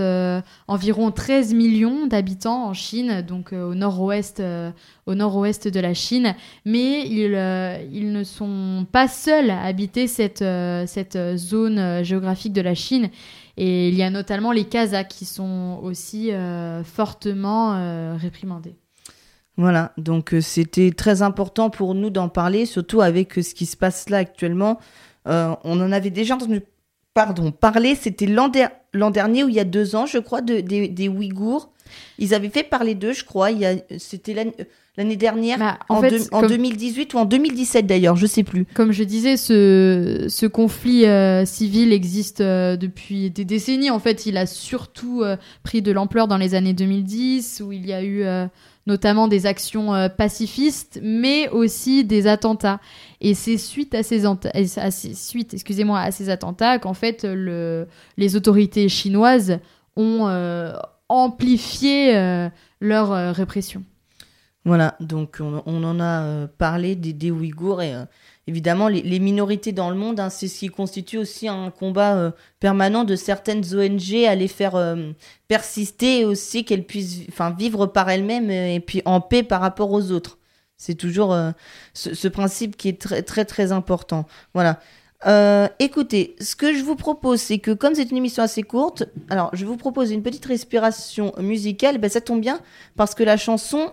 environ 0.66 1.10
13 1.10 1.52
millions 1.52 2.06
d'habitants 2.06 2.68
en 2.68 2.72
Chine, 2.72 3.20
donc 3.20 3.52
au 3.52 3.74
nord-ouest, 3.74 4.42
nord-ouest 5.06 5.68
de 5.68 5.78
la 5.78 5.92
Chine. 5.92 6.34
Mais 6.64 7.06
ils, 7.06 7.36
ils 7.92 8.12
ne 8.12 8.24
sont 8.24 8.86
pas 8.90 9.06
seuls 9.06 9.50
à 9.50 9.60
habiter 9.64 10.06
cette, 10.06 10.42
cette 10.86 11.18
zone 11.36 12.02
géographique 12.02 12.54
de 12.54 12.62
la 12.62 12.74
Chine. 12.74 13.10
Et 13.58 13.90
il 13.90 13.94
y 13.94 14.02
a 14.02 14.08
notamment 14.08 14.52
les 14.52 14.64
Kazakhs 14.64 15.08
qui 15.08 15.26
sont 15.26 15.80
aussi 15.82 16.30
fortement 16.84 18.16
réprimandés. 18.16 18.78
Voilà, 19.56 19.92
donc 19.98 20.34
euh, 20.34 20.40
c'était 20.40 20.90
très 20.90 21.22
important 21.22 21.70
pour 21.70 21.94
nous 21.94 22.10
d'en 22.10 22.28
parler, 22.28 22.66
surtout 22.66 23.00
avec 23.00 23.38
euh, 23.38 23.42
ce 23.42 23.54
qui 23.54 23.66
se 23.66 23.76
passe 23.76 24.08
là 24.10 24.18
actuellement. 24.18 24.80
Euh, 25.28 25.54
on 25.62 25.80
en 25.80 25.92
avait 25.92 26.10
déjà 26.10 26.34
entendu 26.34 26.60
pardon, 27.14 27.52
parler, 27.52 27.94
c'était 27.94 28.26
l'an 28.26 28.48
der- 28.48 28.72
l'an 28.92 29.10
dernier 29.10 29.44
ou 29.44 29.48
il 29.48 29.54
y 29.54 29.60
a 29.60 29.64
deux 29.64 29.94
ans, 29.94 30.06
je 30.06 30.18
crois, 30.18 30.40
de, 30.40 30.58
des, 30.60 30.88
des 30.88 31.08
Ouïghours. 31.08 31.70
Ils 32.18 32.34
avaient 32.34 32.48
fait 32.50 32.64
parler 32.64 32.96
d'eux, 32.96 33.12
je 33.12 33.24
crois. 33.24 33.50
C'était 33.98 34.34
l'année 34.96 35.16
dernière, 35.16 35.58
Bah, 35.58 35.78
en 35.88 35.96
en, 35.96 36.00
fait, 36.00 36.10
deux- 36.10 36.24
en 36.32 36.40
comme- 36.40 36.48
2018 36.50 37.14
ou 37.14 37.18
en 37.18 37.24
2017 37.24 37.86
d'ailleurs, 37.86 38.16
je 38.16 38.26
sais 38.26 38.44
plus. 38.44 38.64
Comme 38.74 38.92
je 38.92 39.02
disais, 39.04 39.36
ce, 39.36 40.26
ce 40.28 40.46
conflit 40.46 41.04
euh, 41.06 41.44
civil 41.44 41.92
existe 41.92 42.40
euh, 42.40 42.76
depuis 42.76 43.30
des 43.30 43.44
décennies. 43.44 43.90
En 43.90 43.98
fait, 43.98 44.26
il 44.26 44.36
a 44.36 44.46
surtout 44.46 45.22
euh, 45.22 45.36
pris 45.64 45.82
de 45.82 45.90
l'ampleur 45.92 46.28
dans 46.28 46.36
les 46.38 46.54
années 46.54 46.74
2010, 46.74 47.62
où 47.66 47.72
il 47.72 47.86
y 47.86 47.92
a 47.92 48.04
eu 48.04 48.24
notamment 48.86 49.28
des 49.28 49.46
actions 49.46 49.92
pacifistes, 50.16 51.00
mais 51.02 51.48
aussi 51.48 52.04
des 52.04 52.26
attentats. 52.26 52.80
Et 53.22 53.32
c'est 53.34 53.56
suite 53.56 53.94
à 53.94 54.02
ces, 54.02 54.24
anta- 54.26 54.50
à 54.54 54.90
ces- 54.90 55.14
suite, 55.14 55.54
excusez-moi, 55.54 55.98
à 56.00 56.10
ces 56.10 56.28
attentats 56.28 56.78
qu'en 56.78 56.92
fait 56.94 57.24
le, 57.24 57.86
les 58.18 58.36
autorités 58.36 58.88
chinoises 58.90 59.58
ont 59.96 60.28
amplifié 61.08 62.48
leur 62.80 63.34
répression. 63.34 63.82
Voilà, 64.66 64.96
donc 64.98 65.40
on, 65.40 65.84
en 65.84 66.00
a 66.00 66.22
euh, 66.22 66.46
parlé 66.46 66.96
des, 66.96 67.12
des 67.12 67.30
Ouïghours 67.30 67.82
et 67.82 67.94
euh, 67.94 68.06
évidemment 68.46 68.88
les, 68.88 69.18
minorités 69.18 69.72
dans 69.72 69.90
le 69.90 69.96
monde, 69.96 70.18
hein, 70.18 70.30
c'est 70.30 70.48
ce 70.48 70.60
qui 70.60 70.68
constitue 70.68 71.18
aussi 71.18 71.48
un 71.48 71.70
combat 71.70 72.16
euh, 72.16 72.30
permanent 72.60 73.04
de 73.04 73.14
certaines 73.14 73.62
ONG 73.74 74.24
à 74.26 74.34
les 74.34 74.48
faire 74.48 74.96
persister 75.48 76.20
et 76.20 76.24
aussi 76.24 76.64
qu'elles 76.64 76.86
puissent 76.86 77.26
vivre 77.58 77.86
par 77.86 78.08
elles-mêmes 78.08 78.50
et 78.50 78.80
puis 78.80 79.02
en 79.04 79.20
paix 79.20 79.42
par 79.42 79.60
rapport 79.60 79.92
aux 79.92 80.10
autres. 80.10 80.38
C'est 80.78 80.94
toujours 80.94 81.36
ce, 81.92 82.14
ce 82.14 82.28
principe 82.28 82.76
qui 82.78 82.88
est 82.88 83.00
très 83.00 83.22
très 83.22 83.44
très 83.44 83.70
important. 83.70 84.26
Voilà. 84.54 84.80
Écoutez, 85.78 86.36
ce 86.40 86.56
que 86.56 86.74
je 86.74 86.82
vous 86.82 86.96
propose, 86.96 87.40
c'est 87.40 87.58
que 87.58 87.70
comme 87.70 87.94
c'est 87.94 88.10
une 88.10 88.16
émission 88.16 88.42
assez 88.42 88.62
courte, 88.62 89.04
alors 89.28 89.50
je 89.52 89.66
vous 89.66 89.76
propose 89.76 90.10
une 90.10 90.22
petite 90.22 90.46
respiration 90.46 91.34
musicale. 91.38 91.98
Ben, 91.98 92.08
ça 92.08 92.22
tombe 92.22 92.40
bien 92.40 92.60
parce 92.96 93.14
que 93.14 93.22
la 93.22 93.36
chanson, 93.36 93.92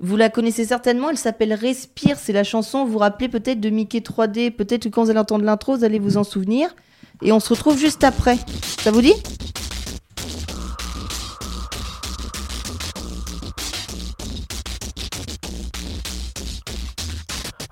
vous 0.00 0.16
la 0.16 0.30
connaissez 0.30 0.64
certainement, 0.64 1.10
elle 1.10 1.18
s'appelle 1.18 1.52
Respire. 1.52 2.18
C'est 2.18 2.32
la 2.32 2.44
chanson, 2.44 2.84
vous 2.84 2.92
vous 2.92 2.98
rappelez 2.98 3.28
peut-être 3.28 3.60
de 3.60 3.68
Mickey 3.68 3.98
3D. 3.98 4.52
Peut-être 4.52 4.84
que 4.84 4.88
quand 4.90 5.02
vous 5.02 5.10
allez 5.10 5.18
entendre 5.18 5.44
l'intro, 5.44 5.76
vous 5.76 5.84
allez 5.84 5.98
vous 5.98 6.16
en 6.16 6.24
souvenir. 6.24 6.74
Et 7.20 7.32
on 7.32 7.40
se 7.40 7.48
retrouve 7.48 7.76
juste 7.76 8.04
après. 8.04 8.38
Ça 8.80 8.92
vous 8.92 9.02
dit? 9.02 9.14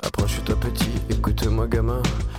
Approche-toi 0.03 0.57
petit, 0.59 0.91
écoute-moi 1.11 1.69
gamin. 1.69 2.03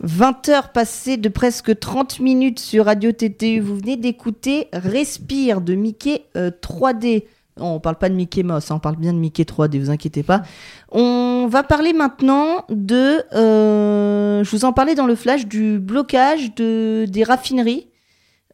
20 0.00 0.48
heures 0.48 0.72
passées 0.72 1.16
de 1.18 1.28
presque 1.28 1.78
30 1.78 2.20
minutes 2.20 2.58
sur 2.58 2.86
Radio 2.86 3.12
TTU. 3.12 3.60
Vous 3.60 3.76
venez 3.76 3.96
d'écouter 3.96 4.68
Respire 4.72 5.60
de 5.60 5.74
Mickey 5.74 6.24
euh, 6.36 6.50
3D. 6.50 7.24
On 7.58 7.80
parle 7.80 7.96
pas 7.96 8.08
de 8.08 8.14
Mickey 8.14 8.42
Mouse, 8.42 8.70
hein, 8.70 8.76
on 8.76 8.78
parle 8.78 8.96
bien 8.96 9.12
de 9.12 9.18
Mickey 9.18 9.42
3D, 9.42 9.78
vous 9.78 9.90
inquiétez 9.90 10.22
pas. 10.22 10.42
On 10.90 11.46
va 11.50 11.62
parler 11.62 11.92
maintenant 11.92 12.64
de. 12.70 13.22
euh, 13.34 14.42
je 14.42 14.50
vous 14.50 14.64
en 14.64 14.72
parlais 14.72 14.94
dans 14.94 15.06
le 15.06 15.14
flash 15.14 15.46
du 15.46 15.78
blocage 15.78 16.54
de, 16.54 17.04
des 17.06 17.22
raffineries. 17.22 17.88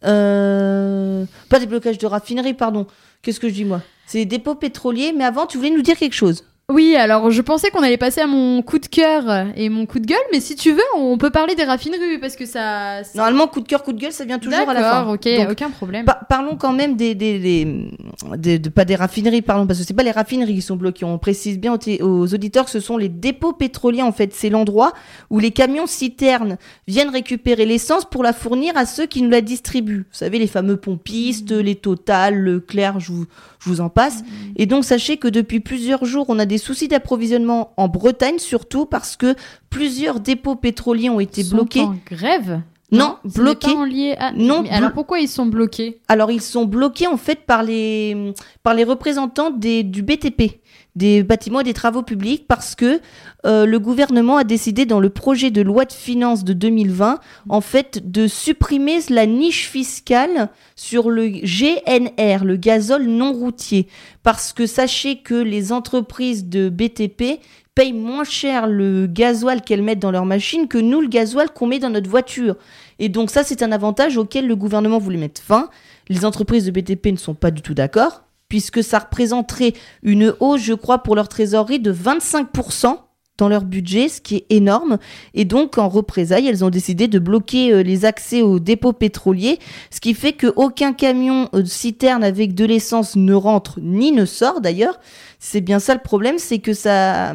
Euh, 0.05 1.25
pas 1.49 1.61
des 1.61 1.67
blocages 1.67 1.99
de 1.99 2.07
raffineries, 2.07 2.55
pardon. 2.55 2.87
Qu'est-ce 3.23 3.39
que 3.39 3.49
je 3.49 3.55
dis 3.55 3.65
moi? 3.65 3.81
C'est 4.07 4.19
des 4.19 4.25
dépôts 4.25 4.57
pétroliers, 4.57 5.13
mais 5.17 5.25
avant, 5.25 5.47
tu 5.47 5.59
voulais 5.59 5.71
nous 5.71 5.83
dire 5.83 5.97
quelque 5.97 6.15
chose. 6.15 6.45
Oui, 6.73 6.97
alors 6.97 7.31
je 7.31 7.43
pensais 7.43 7.71
qu'on 7.71 7.85
allait 7.85 7.97
passer 7.97 8.21
à 8.21 8.27
mon 8.27 8.61
coup 8.61 8.81
de 8.81 8.87
cœur 8.87 9.47
et 9.55 9.69
mon 9.69 9.87
coup 9.87 10.01
de 10.01 10.05
gueule, 10.07 10.19
mais 10.33 10.41
si 10.41 10.57
tu 10.57 10.73
veux, 10.73 10.83
on 10.97 11.17
peut 11.17 11.31
parler 11.31 11.55
des 11.55 11.63
raffineries 11.63 12.19
parce 12.21 12.35
que 12.35 12.45
ça. 12.45 13.05
ça- 13.05 13.11
Normalement, 13.17 13.47
coup 13.47 13.61
de 13.61 13.69
cœur, 13.69 13.85
coup 13.85 13.93
de 13.93 14.01
gueule, 14.01 14.11
ça 14.11 14.25
vient 14.25 14.41
toujours 14.41 14.69
à 14.69 14.75
la 14.75 14.83
fin. 14.83 14.99
D'accord, 14.99 15.13
ok, 15.15 15.29
Donc, 15.37 15.51
aucun 15.53 15.71
problème. 15.71 16.05
Pa- 16.05 16.19
parlons 16.29 16.57
quand 16.57 16.73
même 16.73 16.97
des, 16.97 17.15
des, 17.15 17.39
des- 17.39 17.91
des- 18.37 18.59
de- 18.59 18.69
pas 18.69 18.85
des 18.85 18.97
raffineries, 18.97 19.43
pardon, 19.43 19.65
parce 19.69 19.79
que 19.79 19.85
c'est 19.87 19.95
pas 19.95 20.03
les 20.03 20.11
raffineries 20.11 20.57
qui 20.57 20.61
sont 20.63 20.75
bloquées. 20.75 21.05
On 21.05 21.19
précise 21.19 21.57
bien 21.61 21.79
aux, 22.01 22.35
auditeurs 22.35 22.65
que 22.65 22.73
ce 22.73 22.81
sont 22.81 22.97
les 22.97 23.09
dépôts 23.09 23.53
pétroliers. 23.53 24.03
En 24.03 24.11
fait, 24.11 24.35
c'est 24.35 24.51
l'endroit 24.51 24.93
où 25.31 25.39
les 25.39 25.53
camions 25.53 25.87
citernes 25.87 26.59
viennent 26.89 27.11
récupérer 27.11 27.65
l'essence 27.65 28.05
pour 28.05 28.25
la 28.25 28.33
fournir 28.33 28.77
à 28.77 28.87
ceux 28.87 29.07
qui 29.07 29.23
nous 29.23 29.31
la 29.31 29.41
distribuent. 29.41 30.07
Vous 30.11 30.19
savez, 30.19 30.41
les 30.41 30.49
fameux 30.49 30.77
pompistes, 30.79 31.53
les 31.53 31.77
Total, 31.77 32.35
le 32.35 32.59
Clair, 32.59 32.99
je 32.99 33.13
vous, 33.13 33.27
je 33.67 33.71
vous 33.71 33.81
en 33.81 33.89
passe. 33.89 34.23
Et 34.57 34.67
donc, 34.67 34.85
sachez 34.85 35.17
que 35.17 35.27
depuis 35.29 35.61
plusieurs 35.61 36.05
jours, 36.05 36.27
on 36.29 36.39
a 36.39 36.47
des 36.47 36.59
soucis 36.59 36.87
d'approvisionnement 36.89 37.73
en 37.77 37.89
Bretagne, 37.89 38.39
surtout 38.39 38.87
parce 38.87 39.17
que 39.17 39.35
plusieurs 39.71 40.21
dépôts 40.21 40.55
pétroliers 40.55 41.11
ont 41.11 41.21
été 41.21 41.41
Ils 41.41 41.47
sont 41.49 41.57
bloqués. 41.57 41.81
en 41.81 41.97
grève 42.09 42.61
Non, 42.93 43.17
bloqués. 43.25 43.73
pas 43.73 43.81
en 43.81 43.85
lié 43.85 44.15
à- 44.19 44.31
Non, 44.33 44.63
Mais 44.63 44.71
alors 44.71 44.93
pourquoi 44.93 45.19
ils 45.19 45.29
sont 45.29 45.47
bloqués? 45.47 46.01
Alors 46.07 46.31
ils 46.31 46.41
sont 46.41 46.65
bloqués 46.65 47.09
en 47.09 47.17
fait 47.17 47.41
par 47.45 47.65
les 47.65 48.33
par 48.63 48.75
les 48.75 48.85
représentants 48.85 49.51
des 49.51 49.83
du 49.83 50.03
BTP, 50.03 50.61
des 50.97 51.23
bâtiments 51.23 51.61
et 51.61 51.65
des 51.65 51.75
travaux 51.75 52.03
publics, 52.03 52.47
parce 52.49 52.75
que 52.75 53.01
euh, 53.45 53.67
le 53.67 53.79
gouvernement 53.79 54.39
a 54.39 54.45
décidé 54.45 54.87
dans 54.87 54.99
le 54.99 55.11
projet 55.11 55.51
de 55.51 55.63
loi 55.63 55.85
de 55.85 55.93
finances 55.93 56.43
de 56.43 56.55
2020 56.55 57.21
en 57.49 57.61
fait 57.61 58.11
de 58.11 58.27
supprimer 58.27 58.99
la 59.11 59.27
niche 59.27 59.69
fiscale 59.69 60.49
sur 60.75 61.11
le 61.11 61.29
GNR, 61.29 62.45
le 62.45 62.57
gazole 62.57 63.05
non 63.05 63.33
routier, 63.33 63.89
parce 64.23 64.53
que 64.53 64.67
sachez 64.67 65.19
que 65.19 65.35
les 65.35 65.71
entreprises 65.71 66.49
de 66.49 66.69
BTP 66.71 67.41
payent 67.75 67.93
moins 67.93 68.25
cher 68.25 68.67
le 68.67 69.07
gasoil 69.07 69.61
qu'elles 69.61 69.83
mettent 69.83 70.01
dans 70.01 70.11
leur 70.11 70.25
machine 70.25 70.67
que 70.67 70.79
nous 70.79 71.03
le 71.03 71.09
gasoil 71.09 71.51
qu'on 71.51 71.67
met 71.67 71.79
dans 71.79 71.91
notre 71.91 72.09
voiture. 72.09 72.57
Et 72.99 73.11
donc 73.11 73.31
ça, 73.31 73.45
c'est 73.45 73.63
un 73.63 73.71
avantage 73.71 74.17
auquel 74.17 74.47
le 74.47 74.57
gouvernement 74.57 74.99
voulait 74.99 75.19
mettre 75.19 75.43
fin. 75.43 75.69
Les 76.09 76.25
entreprises 76.25 76.65
de 76.65 76.71
BTP 76.71 77.09
ne 77.09 77.17
sont 77.17 77.35
pas 77.35 77.51
du 77.51 77.61
tout 77.61 77.75
d'accord, 77.75 78.23
puisque 78.49 78.83
ça 78.83 78.99
représenterait 79.01 79.73
une 80.03 80.35
hausse, 80.41 80.63
je 80.63 80.75
crois, 80.75 80.99
pour 81.03 81.15
leur 81.17 81.29
trésorerie 81.29 81.81
de 81.81 81.93
25%. 81.93 82.99
dans 83.39 83.51
leur 83.51 83.65
budget, 83.65 84.09
ce 84.09 84.23
qui 84.23 84.37
est 84.37 84.47
énorme. 84.49 84.97
Et 85.35 85.45
donc, 85.45 85.77
en 85.77 85.91
représailles, 85.91 86.49
elles 86.49 86.65
ont 86.65 86.71
décidé 86.71 87.07
de 87.07 87.19
bloquer 87.19 87.71
euh, 87.71 87.83
les 87.83 88.07
accès 88.07 88.41
aux 88.41 88.59
dépôts 88.59 88.95
pétroliers, 88.95 89.59
ce 89.91 90.01
qui 90.01 90.15
fait 90.15 90.33
qu'aucun 90.33 90.95
camion 90.95 91.51
euh, 91.53 91.63
citerne 91.67 92.25
avec 92.25 92.55
de 92.55 92.65
l'essence 92.65 93.15
ne 93.15 93.35
rentre 93.35 93.79
ni 93.83 94.11
ne 94.13 94.25
sort 94.25 94.63
d'ailleurs. 94.63 94.99
C'est 95.39 95.61
bien 95.61 95.81
ça 95.81 95.93
le 95.93 96.01
problème, 96.01 96.39
c'est 96.39 96.61
que 96.61 96.73
ça, 96.73 97.35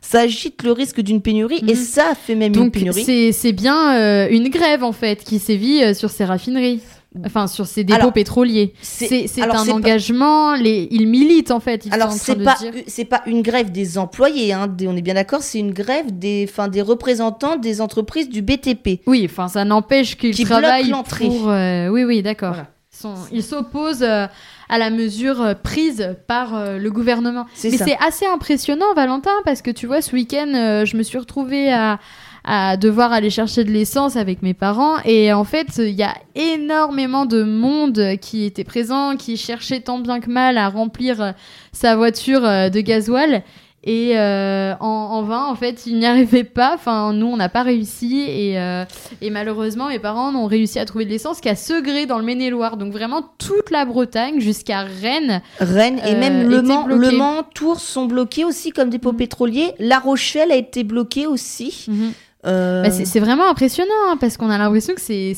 ça 0.00 0.20
agite 0.20 0.62
le 0.62 0.72
risque 0.72 1.02
d'une 1.02 1.20
pénurie 1.20 1.60
et 1.68 1.74
Mhm. 1.74 1.84
ça 1.84 2.14
fait 2.14 2.34
même 2.34 2.54
une 2.54 2.70
pénurie. 2.70 3.04
c'est 3.04 3.30
c'est 3.32 3.52
bien 3.52 3.94
euh, 3.94 4.28
une 4.30 4.48
grève 4.48 4.82
en 4.82 4.92
fait 4.92 5.22
qui 5.22 5.38
sévit 5.38 5.82
euh, 5.84 5.92
sur 5.92 6.08
ces 6.08 6.24
raffineries. 6.24 6.80
Enfin, 7.24 7.46
sur 7.46 7.66
ces 7.66 7.84
dépôts 7.84 8.00
Alors, 8.00 8.12
pétroliers. 8.12 8.74
c'est- 8.82 9.40
un 9.40 9.48
pas- 9.48 9.70
engagement. 9.72 10.54
Les, 10.54 10.88
ils 10.90 11.06
militent 11.06 11.50
en 11.50 11.60
fait. 11.60 11.86
Ils 11.86 11.92
Alors 11.94 12.12
c'est 12.12 12.36
pas 12.36 12.56
dire. 12.56 12.72
pas 13.08 13.22
une 13.26 13.42
grève 13.42 13.70
des 13.72 13.98
employés, 13.98 14.52
hein, 14.52 14.66
des- 14.66 14.88
on 14.88 14.96
est 14.96 15.02
bien 15.02 15.14
d'accord, 15.14 15.42
c'est 15.42 15.58
une 15.58 15.72
grève 15.72 16.06
des 16.18 16.46
enfin 16.48 16.68
des 16.68 16.82
représentants 16.82 17.56
des 17.56 17.80
entreprises 17.80 18.28
du 18.28 18.42
BTP. 18.42 19.00
Oui, 19.06 19.26
enfin, 19.30 19.48
ça 19.48 19.64
n'empêche 19.64 20.16
qu'ils 20.16 20.36
travaillent 20.44 20.92
pour. 21.18 21.48
euh, 21.50 21.88
Oui, 21.88 22.04
oui, 22.04 22.22
d'accord. 22.22 22.50
Voilà. 22.54 22.68
Ils 22.92 22.96
sont- 22.98 23.14
Ils 23.32 23.42
s'opposent 23.42 24.02
euh, 24.02 24.26
à 24.68 24.78
la 24.78 24.88
mesure 24.90 25.40
euh, 25.42 25.54
prise 25.54 26.16
par 26.26 26.54
euh, 26.54 26.78
le 26.78 26.90
gouvernement. 26.90 27.44
C'est 27.54 27.70
Mais 27.70 27.76
c'est 27.76 27.96
assez 28.04 28.24
impressionnant, 28.26 28.94
Valentin, 28.94 29.30
parce 29.44 29.60
que 29.62 29.70
tu 29.70 29.86
vois, 29.86 30.00
ce 30.00 30.12
week-end, 30.16 30.46
je 30.84 30.96
me 30.96 31.02
suis 31.02 31.18
retrouvée 31.18 31.70
à, 31.72 31.98
à 32.46 32.76
devoir 32.76 33.12
aller 33.12 33.28
chercher 33.30 33.64
de 33.64 33.70
l'essence 33.72 34.16
avec 34.16 34.40
mes 34.40 34.54
parents. 34.54 34.98
Et 35.04 35.32
en 35.32 35.44
fait, 35.44 35.66
il 35.78 35.90
y 35.90 36.04
a 36.04 36.14
énormément 36.36 37.26
de 37.26 37.42
monde 37.42 38.16
qui 38.20 38.44
était 38.44 38.64
présent, 38.64 39.16
qui 39.16 39.36
cherchait 39.36 39.80
tant 39.80 39.98
bien 39.98 40.20
que 40.20 40.30
mal 40.30 40.56
à 40.56 40.68
remplir 40.68 41.20
euh, 41.20 41.32
sa 41.72 41.96
voiture 41.96 42.44
euh, 42.44 42.68
de 42.68 42.80
gasoil. 42.80 43.42
Et 43.88 44.18
euh, 44.18 44.74
en, 44.80 44.86
en 44.86 45.22
vain, 45.22 45.44
en 45.44 45.54
fait, 45.54 45.86
ils 45.86 45.96
n'y 45.98 46.06
arrivaient 46.06 46.42
pas. 46.42 46.72
Enfin, 46.74 47.12
nous, 47.12 47.26
on 47.28 47.36
n'a 47.36 47.48
pas 47.48 47.62
réussi. 47.62 48.24
Et, 48.28 48.58
euh, 48.58 48.84
et 49.20 49.30
malheureusement, 49.30 49.88
mes 49.90 50.00
parents 50.00 50.34
ont 50.34 50.46
réussi 50.46 50.80
à 50.80 50.84
trouver 50.84 51.04
de 51.04 51.10
l'essence 51.10 51.40
qu'à 51.40 51.54
Segré, 51.54 52.04
dans 52.06 52.18
le 52.18 52.24
Maine-et-Loire. 52.24 52.78
Donc 52.78 52.92
vraiment, 52.92 53.22
toute 53.38 53.70
la 53.70 53.84
Bretagne 53.84 54.40
jusqu'à 54.40 54.80
Rennes. 54.82 55.40
Rennes 55.60 56.00
et 56.04 56.16
même 56.16 56.48
Le 56.48 56.62
Mans. 56.62 56.86
Le 56.88 57.10
Mans, 57.12 57.44
Tours 57.54 57.78
sont 57.78 58.06
bloqués 58.06 58.44
aussi 58.44 58.70
comme 58.72 58.90
dépôts 58.90 59.12
Mhm. 59.12 59.18
pétroliers. 59.18 59.72
La 59.78 60.00
Rochelle 60.00 60.50
a 60.50 60.56
été 60.56 60.82
bloquée 60.82 61.28
aussi. 61.28 61.86
Euh, 62.46 62.82
Bah, 62.82 62.90
c'est 62.90 63.20
vraiment 63.20 63.48
impressionnant 63.48 63.90
hein, 64.08 64.16
parce 64.20 64.36
qu'on 64.36 64.50
a 64.50 64.58
l'impression 64.58 64.94
que 64.94 65.00
c'est 65.00 65.34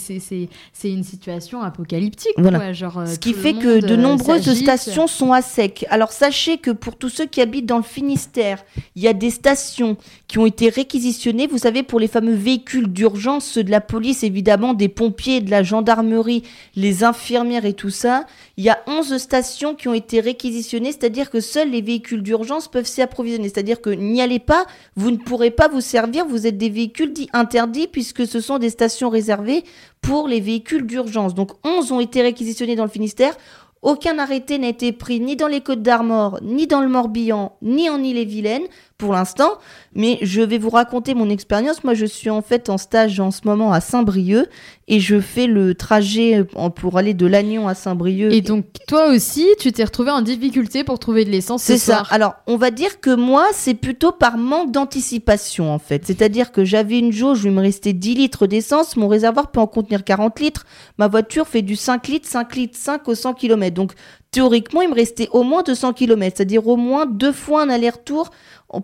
une 0.85 1.05
situation 1.05 1.63
apocalyptique. 1.63 2.35
Voilà. 2.37 2.59
quoi, 2.59 2.73
genre, 2.73 2.99
euh, 2.99 3.07
Ce 3.07 3.19
qui 3.19 3.33
fait 3.33 3.55
que 3.55 3.81
de 3.81 3.95
euh, 3.95 3.97
nombreuses 3.97 4.53
stations 4.55 5.07
sont 5.07 5.33
à 5.33 5.43
sec. 5.43 5.87
Alors 5.91 6.13
sachez 6.13 6.59
que 6.59 6.71
pour 6.71 6.97
tous 6.97 7.09
ceux 7.09 7.27
qui 7.27 7.41
habitent 7.41 7.67
dans 7.67 7.79
le 7.79 7.83
Finistère, 7.83 8.65
il 8.95 9.03
y 9.03 9.09
a 9.09 9.13
des 9.13 9.31
stations 9.31 9.97
qui 10.27 10.39
ont 10.39 10.47
été 10.47 10.69
réquisitionnées, 10.69 11.47
vous 11.47 11.59
savez, 11.59 11.83
pour 11.83 12.01
les 12.01 12.09
fameux 12.09 12.35
véhicules 12.35 12.89
d'urgence, 12.89 13.47
ceux 13.47 13.65
de 13.65 13.71
la 13.71 13.81
police 13.81 14.23
évidemment, 14.23 14.75
des 14.75 14.89
pompiers, 14.89 15.41
de 15.41 15.51
la 15.51 15.63
gendarmerie, 15.63 16.43
les 16.77 17.05
infirmières 17.05 17.65
et 17.65 17.73
tout 17.73 17.91
ça. 17.91 18.27
Il 18.57 18.65
y 18.65 18.71
a 18.71 18.79
11 18.87 19.17
stations 19.17 19.75
qui 19.75 19.89
ont 19.89 19.95
été 19.95 20.21
réquisitionnées, 20.21 20.93
c'est-à-dire 20.93 21.31
que 21.31 21.41
seuls 21.41 21.71
les 21.71 21.81
véhicules 21.81 22.23
d'urgence 22.23 22.69
peuvent 22.69 22.87
s'y 22.87 23.03
approvisionner. 23.03 23.49
C'est-à-dire 23.49 23.81
que 23.81 23.91
n'y 23.91 24.21
allez 24.21 24.41
pas, 24.41 24.67
vous 24.97 25.11
ne 25.11 25.17
pourrez 25.17 25.51
pas 25.51 25.69
vous 25.69 25.81
servir, 25.81 26.27
vous 26.27 26.47
êtes 26.47 26.59
des 26.59 26.69
véhicules 26.69 26.98
dits 27.07 27.29
interdits 27.33 27.87
puisque 27.87 28.27
ce 28.27 28.41
sont 28.41 28.59
des 28.59 28.71
stations 28.71 29.11
réservées 29.11 29.65
pour 30.01 30.29
les 30.29 30.41
véhicules 30.41 30.87
d'urgence. 30.87 31.35
Donc 31.35 31.53
11 31.65 31.93
ont 31.93 32.01
été 32.01 32.23
réquisitionnés 32.23 32.77
dans 32.77 32.85
le 32.85 32.91
Finistère. 32.91 33.37
Aucun 33.83 34.19
arrêté 34.19 34.59
n'a 34.59 34.69
été 34.69 34.93
pris 34.93 35.21
ni 35.21 35.37
dans 35.37 35.47
les 35.47 35.61
Côtes 35.61 35.83
d'Armor, 35.83 36.41
ni 36.43 36.67
dans 36.67 36.81
le 36.81 36.89
Morbihan, 36.89 37.53
ni 37.63 37.89
en 37.89 38.03
Ille-et-Vilaine 38.03 38.65
pour 38.99 39.13
l'instant. 39.13 39.53
Mais 39.95 40.19
je 40.23 40.43
vais 40.43 40.59
vous 40.59 40.71
raconter 40.71 41.15
mon 41.15 41.31
expérience. 41.31 41.85
Moi, 41.85 41.95
je 41.95 42.05
suis 42.05 42.31
en 42.31 42.43
fait 42.43 42.69
en 42.69 42.77
stage 42.79 43.19
en 43.21 43.31
ce 43.31 43.41
moment 43.45 43.73
à 43.73 43.81
Saint-Brieuc 43.81 44.47
et 44.89 45.01
je 45.01 45.21
fais 45.21 45.47
le 45.47 45.75
trajet 45.75 46.45
euh, 46.57 46.69
pour 46.69 46.99
aller 46.99 47.15
de 47.15 47.27
Lannion 47.27 47.69
à 47.69 47.75
Saint-Brieuc. 47.75 48.33
Et 48.33 48.41
donc 48.41 48.65
toi 48.87 49.09
aussi, 49.11 49.47
tu 49.59 49.71
t'es 49.73 49.85
retrouvé 49.85 50.11
en 50.11 50.21
difficulté 50.21 50.83
pour 50.85 50.99
trouver 50.99 51.25
de 51.25 51.31
l'essence 51.31 51.63
ce 51.63 51.73
C'est 51.75 51.79
ça. 51.79 51.95
soir. 51.97 52.09
Alors, 52.11 52.35
on 52.47 52.57
va 52.57 52.71
dire 52.71 53.01
que 53.01 53.15
moi, 53.15 53.47
c'est 53.53 53.75
plutôt 53.75 54.13
par 54.13 54.37
manque 54.37 54.73
d'anticipation, 54.73 55.73
en 55.73 55.79
fait. 55.79 56.05
C'est-à-dire 56.07 56.53
que 56.53 56.65
j'avais 56.65 56.99
une 56.99 57.13
jauge 57.13 57.45
il 57.45 57.53
me 57.53 57.61
restait 57.61 57.93
10 57.93 58.15
litres 58.15 58.47
d'essence. 58.47 58.97
Mon 58.97 59.09
réservoir 59.09 59.51
peut 59.51 59.61
en 59.61 59.67
contenir 59.67 60.05
40 60.05 60.41
litres. 60.41 60.67
Ma 60.99 61.07
voiture 61.09 61.47
fait 61.47 61.63
du 61.63 61.77
5 61.77 62.09
litres, 62.09 62.29
5 62.29 62.57
litres 62.57 62.79
5 62.79 63.07
au 63.09 63.15
100 63.15 63.35
km. 63.35 63.75
Donc, 63.75 63.93
théoriquement, 64.31 64.83
il 64.83 64.89
me 64.91 64.95
restait 64.95 65.29
au 65.33 65.43
moins 65.45 65.63
200 65.63 65.93
km. 65.93 66.37
C'est-à-dire 66.37 66.67
au 66.67 66.77
moins 66.77 67.07
deux 67.07 67.33
fois 67.33 67.63
un 67.63 67.69
aller-retour 67.71 68.31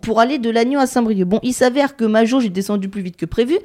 pour 0.02 0.20
aller 0.20 0.38
de 0.38 0.50
Lannion 0.50 0.80
à 0.80 0.86
Saint-Brieuc. 0.86 1.26
Bon, 1.26 1.40
il 1.42 1.52
s'avère 1.52 1.96
que 1.96 2.04
ma 2.04 2.24
jauge 2.24 2.46
est 2.46 2.50
descendue 2.50 2.88
plus 2.88 3.02
vite 3.02 3.16
que 3.16 3.26
prévu 3.26 3.58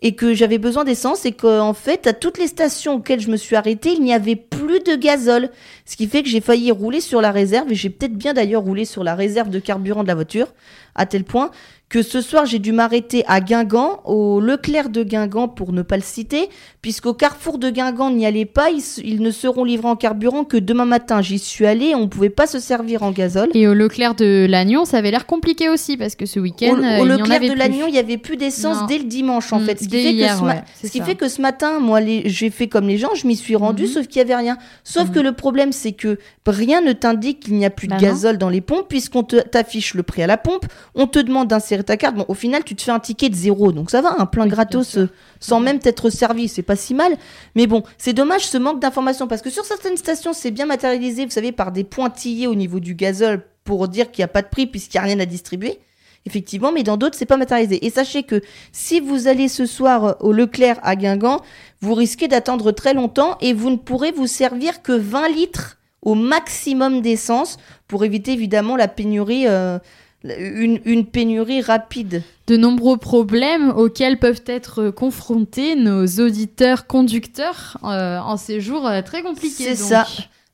et 0.00 0.14
que 0.14 0.32
j'avais 0.32 0.58
besoin 0.58 0.84
d'essence 0.84 1.26
et 1.26 1.32
qu'en 1.32 1.74
fait, 1.74 2.06
à 2.06 2.12
toutes 2.12 2.38
les 2.38 2.46
stations 2.46 2.94
auxquelles 2.94 3.20
je 3.20 3.30
me 3.30 3.36
suis 3.36 3.56
arrêtée, 3.56 3.92
il 3.92 4.02
n'y 4.02 4.14
avait 4.14 4.36
plus 4.36 4.80
de 4.80 4.94
gazole. 4.94 5.50
Ce 5.84 5.96
qui 5.96 6.06
fait 6.06 6.22
que 6.22 6.28
j'ai 6.28 6.40
failli 6.40 6.70
rouler 6.70 7.00
sur 7.00 7.20
la 7.20 7.32
réserve 7.32 7.72
et 7.72 7.74
j'ai 7.74 7.90
peut-être 7.90 8.14
bien 8.14 8.32
d'ailleurs 8.32 8.62
roulé 8.62 8.84
sur 8.84 9.02
la 9.02 9.14
réserve 9.14 9.50
de 9.50 9.58
carburant 9.58 10.02
de 10.02 10.08
la 10.08 10.14
voiture, 10.14 10.48
à 10.94 11.06
tel 11.06 11.24
point 11.24 11.50
que 11.88 12.02
ce 12.02 12.20
soir 12.20 12.44
j'ai 12.44 12.58
dû 12.58 12.72
m'arrêter 12.72 13.24
à 13.28 13.40
Guingamp, 13.40 14.00
au 14.04 14.40
Leclerc 14.40 14.90
de 14.90 15.02
Guingamp 15.02 15.48
pour 15.48 15.72
ne 15.72 15.80
pas 15.80 15.96
le 15.96 16.02
citer, 16.02 16.50
puisqu'au 16.82 17.14
carrefour 17.14 17.56
de 17.58 17.70
Guingamp 17.70 18.10
n'y 18.10 18.26
allait 18.26 18.44
pas, 18.44 18.68
ils, 18.70 18.82
ils 19.04 19.22
ne 19.22 19.30
seront 19.30 19.64
livrés 19.64 19.88
en 19.88 19.96
carburant 19.96 20.44
que 20.44 20.58
demain 20.58 20.84
matin. 20.84 21.22
J'y 21.22 21.38
suis 21.38 21.64
allée, 21.66 21.94
on 21.94 22.00
ne 22.02 22.06
pouvait 22.06 22.28
pas 22.28 22.46
se 22.46 22.58
servir 22.60 23.02
en 23.02 23.10
gazole. 23.10 23.48
Et 23.54 23.66
au 23.66 23.72
Leclerc 23.72 24.14
de 24.16 24.46
Lannion, 24.48 24.84
ça 24.84 24.98
avait 24.98 25.10
l'air 25.10 25.24
compliqué 25.24 25.70
aussi 25.70 25.96
parce 25.96 26.14
que 26.14 26.26
ce 26.26 26.38
week-end, 26.40 26.76
euh, 26.82 27.00
au 27.00 27.04
il 27.06 27.08
y 27.10 27.12
en 27.14 27.16
Leclerc 27.16 27.36
avait 27.36 27.48
de. 27.48 27.54
Lannion, 27.54 27.86
il 27.86 27.92
n'y 27.92 27.98
avait 27.98 28.18
plus 28.18 28.36
d'essence 28.36 28.86
dès 28.86 28.98
le 28.98 29.04
dimanche 29.04 29.50
en 29.54 29.60
Mm, 29.60 29.64
fait. 29.64 29.78
Ce 29.82 29.88
qui 29.88 29.90
fait 30.02 30.12
hier, 30.12 30.34
que 30.34 30.38
ce, 30.40 30.44
ouais, 30.44 30.90
qui 30.90 31.00
fait 31.00 31.14
que 31.14 31.28
ce 31.28 31.40
matin, 31.40 31.80
moi, 31.80 32.00
j'ai 32.04 32.50
fait 32.50 32.68
comme 32.68 32.86
les 32.86 32.98
gens, 32.98 33.14
je 33.14 33.26
m'y 33.26 33.34
suis 33.36 33.56
rendue, 33.56 33.84
Mhm. 33.84 33.88
sauf 33.88 34.06
qu'il 34.08 34.22
n'y 34.22 34.30
avait 34.30 34.42
rien. 34.42 34.58
Sauf 34.84 35.08
Mhm. 35.08 35.14
que 35.14 35.20
le 35.20 35.32
problème, 35.32 35.72
c'est 35.72 35.92
que 35.92 36.18
rien 36.46 36.82
ne 36.82 36.92
t'indique 36.92 37.40
qu'il 37.40 37.54
n'y 37.54 37.64
a 37.64 37.70
plus 37.70 37.86
de 37.88 37.92
Bah 37.94 37.96
non. 38.00 38.08
gazole 38.08 38.36
dans 38.36 38.50
les 38.50 38.60
pompes, 38.60 38.88
puisqu'on 38.88 39.22
t'affiche 39.22 39.94
le 39.94 40.02
prix 40.02 40.22
à 40.22 40.26
la 40.26 40.36
pompe, 40.36 40.66
on 40.94 41.06
te 41.06 41.18
demande 41.18 41.48
d'insérer 41.48 41.77
ta 41.82 41.96
carte. 41.96 42.16
Bon, 42.16 42.24
au 42.28 42.34
final, 42.34 42.64
tu 42.64 42.74
te 42.74 42.82
fais 42.82 42.90
un 42.90 42.98
ticket 42.98 43.28
de 43.28 43.34
zéro, 43.34 43.72
donc 43.72 43.90
ça 43.90 44.00
va, 44.00 44.16
un 44.18 44.26
plein 44.26 44.44
Oui, 44.44 44.50
gratos 44.50 44.96
euh, 44.96 45.08
sans 45.40 45.60
même 45.60 45.78
t'être 45.78 46.10
servi, 46.10 46.48
c'est 46.48 46.62
pas 46.62 46.76
si 46.76 46.94
mal. 46.94 47.16
Mais 47.54 47.66
bon, 47.66 47.82
c'est 47.98 48.12
dommage 48.12 48.46
ce 48.46 48.58
manque 48.58 48.80
d'informations, 48.80 49.26
parce 49.26 49.42
que 49.42 49.50
sur 49.50 49.64
certaines 49.64 49.96
stations, 49.96 50.32
c'est 50.32 50.50
bien 50.50 50.66
matérialisé, 50.66 51.24
vous 51.24 51.30
savez, 51.30 51.52
par 51.52 51.72
des 51.72 51.84
pointillés 51.84 52.46
au 52.46 52.54
niveau 52.54 52.80
du 52.80 52.94
gazole 52.94 53.42
pour 53.64 53.86
dire 53.88 54.10
qu'il 54.10 54.22
n'y 54.22 54.24
a 54.24 54.28
pas 54.28 54.42
de 54.42 54.48
prix 54.48 54.66
puisqu'il 54.66 54.96
n'y 54.96 55.00
a 55.00 55.04
rien 55.04 55.20
à 55.20 55.26
distribuer. 55.26 55.78
Effectivement, 56.26 56.72
mais 56.72 56.82
dans 56.82 56.96
d'autres, 56.96 57.16
c'est 57.16 57.26
pas 57.26 57.36
matérialisé. 57.36 57.84
Et 57.86 57.90
sachez 57.90 58.22
que 58.22 58.42
si 58.72 59.00
vous 59.00 59.28
allez 59.28 59.48
ce 59.48 59.66
soir 59.66 60.04
euh, 60.04 60.12
au 60.20 60.32
Leclerc 60.32 60.78
à 60.82 60.96
Guingamp, 60.96 61.42
vous 61.80 61.94
risquez 61.94 62.28
d'attendre 62.28 62.72
très 62.72 62.94
longtemps 62.94 63.38
et 63.40 63.52
vous 63.52 63.70
ne 63.70 63.76
pourrez 63.76 64.10
vous 64.12 64.26
servir 64.26 64.82
que 64.82 64.92
20 64.92 65.28
litres 65.28 65.78
au 66.02 66.14
maximum 66.14 67.00
d'essence 67.00 67.56
pour 67.86 68.04
éviter 68.04 68.32
évidemment 68.32 68.76
la 68.76 68.88
pénurie, 68.88 69.46
euh, 69.46 69.78
une, 70.24 70.80
une 70.84 71.06
pénurie 71.06 71.60
rapide. 71.60 72.22
de 72.48 72.56
nombreux 72.56 72.96
problèmes 72.96 73.70
auxquels 73.70 74.18
peuvent 74.18 74.42
être 74.46 74.90
confrontés 74.90 75.76
nos 75.76 76.06
auditeurs 76.06 76.86
conducteurs 76.86 77.78
euh, 77.84 78.18
en 78.18 78.36
ces 78.36 78.60
jours 78.60 78.86
euh, 78.86 79.02
très 79.02 79.22
compliqués. 79.22 79.64
C'est 79.64 79.76
ça. 79.76 80.06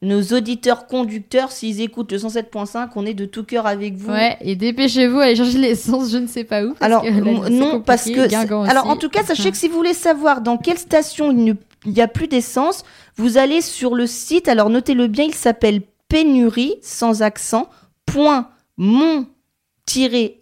Nos 0.03 0.23
auditeurs 0.23 0.87
conducteurs, 0.87 1.51
s'ils 1.51 1.81
écoutent 1.81 2.13
le 2.13 2.19
107.5, 2.19 2.91
on 2.97 3.07
est 3.07 3.15
de 3.15 3.25
tout 3.25 3.43
cœur 3.43 3.67
avec 3.67 3.95
vous. 3.95 4.11
Ouais, 4.11 4.37
et 4.43 4.55
dépêchez-vous, 4.55 5.19
allez 5.19 5.35
chercher 5.35 5.57
l'essence, 5.57 6.11
je 6.11 6.19
ne 6.19 6.27
sais 6.27 6.45
pas 6.45 6.63
où. 6.63 6.75
parce 6.75 6.93
Alors 6.93 7.03
que 7.03 7.09
là, 7.09 7.49
non, 7.49 7.81
parce 7.81 8.05
que 8.05 8.69
alors 8.69 8.91
en 8.91 8.97
tout 8.97 9.09
cas, 9.09 9.23
sachez 9.25 9.51
que 9.51 9.57
si 9.57 9.69
vous 9.69 9.77
voulez 9.77 9.95
savoir 9.95 10.43
dans 10.43 10.59
quelle 10.59 10.77
station 10.77 11.31
il 11.33 11.57
n'y 11.91 12.03
a 12.03 12.09
plus 12.09 12.29
d'essence, 12.29 12.85
vous 13.17 13.39
allez 13.39 13.63
sur 13.63 13.95
le 13.95 14.07
site. 14.07 14.47
Alors 14.47 14.69
notez-le 14.69 15.07
bien, 15.07 15.25
il 15.25 15.35
s'appelle 15.35 15.81
pénurie 16.09 16.75
sans 16.83 17.23
accent 17.23 17.71
point 18.05 18.49
mon 18.77 19.27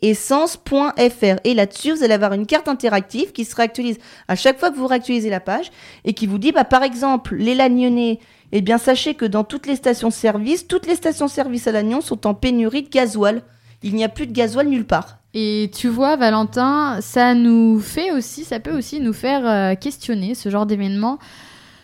essence.fr 0.02 1.36
et 1.44 1.54
là-dessus 1.54 1.92
vous 1.92 2.02
allez 2.04 2.14
avoir 2.14 2.32
une 2.32 2.46
carte 2.46 2.68
interactive 2.68 3.32
qui 3.32 3.44
se 3.44 3.54
réactualise 3.54 3.98
à 4.28 4.36
chaque 4.36 4.58
fois 4.58 4.70
que 4.70 4.76
vous 4.76 4.86
réactualisez 4.86 5.30
la 5.30 5.40
page 5.40 5.70
et 6.04 6.14
qui 6.14 6.26
vous 6.26 6.38
dit 6.38 6.52
bah 6.52 6.64
par 6.64 6.82
exemple 6.82 7.34
les 7.36 7.54
Lagnonnais 7.54 8.18
eh 8.52 8.60
bien 8.60 8.78
sachez 8.78 9.14
que 9.14 9.24
dans 9.24 9.44
toutes 9.44 9.66
les 9.66 9.76
stations-service 9.76 10.66
toutes 10.68 10.86
les 10.86 10.94
stations-service 10.96 11.66
à 11.66 11.72
Lannion 11.72 12.00
sont 12.00 12.26
en 12.26 12.34
pénurie 12.34 12.82
de 12.82 12.88
gasoil. 12.90 13.42
Il 13.84 13.94
n'y 13.96 14.04
a 14.04 14.08
plus 14.08 14.28
de 14.28 14.32
gasoil 14.32 14.68
nulle 14.68 14.84
part. 14.84 15.18
Et 15.34 15.68
tu 15.74 15.88
vois, 15.88 16.14
Valentin, 16.14 16.98
ça 17.00 17.34
nous 17.34 17.80
fait 17.80 18.12
aussi, 18.12 18.44
ça 18.44 18.60
peut 18.60 18.70
aussi 18.76 19.00
nous 19.00 19.12
faire 19.12 19.44
euh, 19.44 19.74
questionner 19.74 20.36
ce 20.36 20.50
genre 20.50 20.66
d'événement 20.66 21.18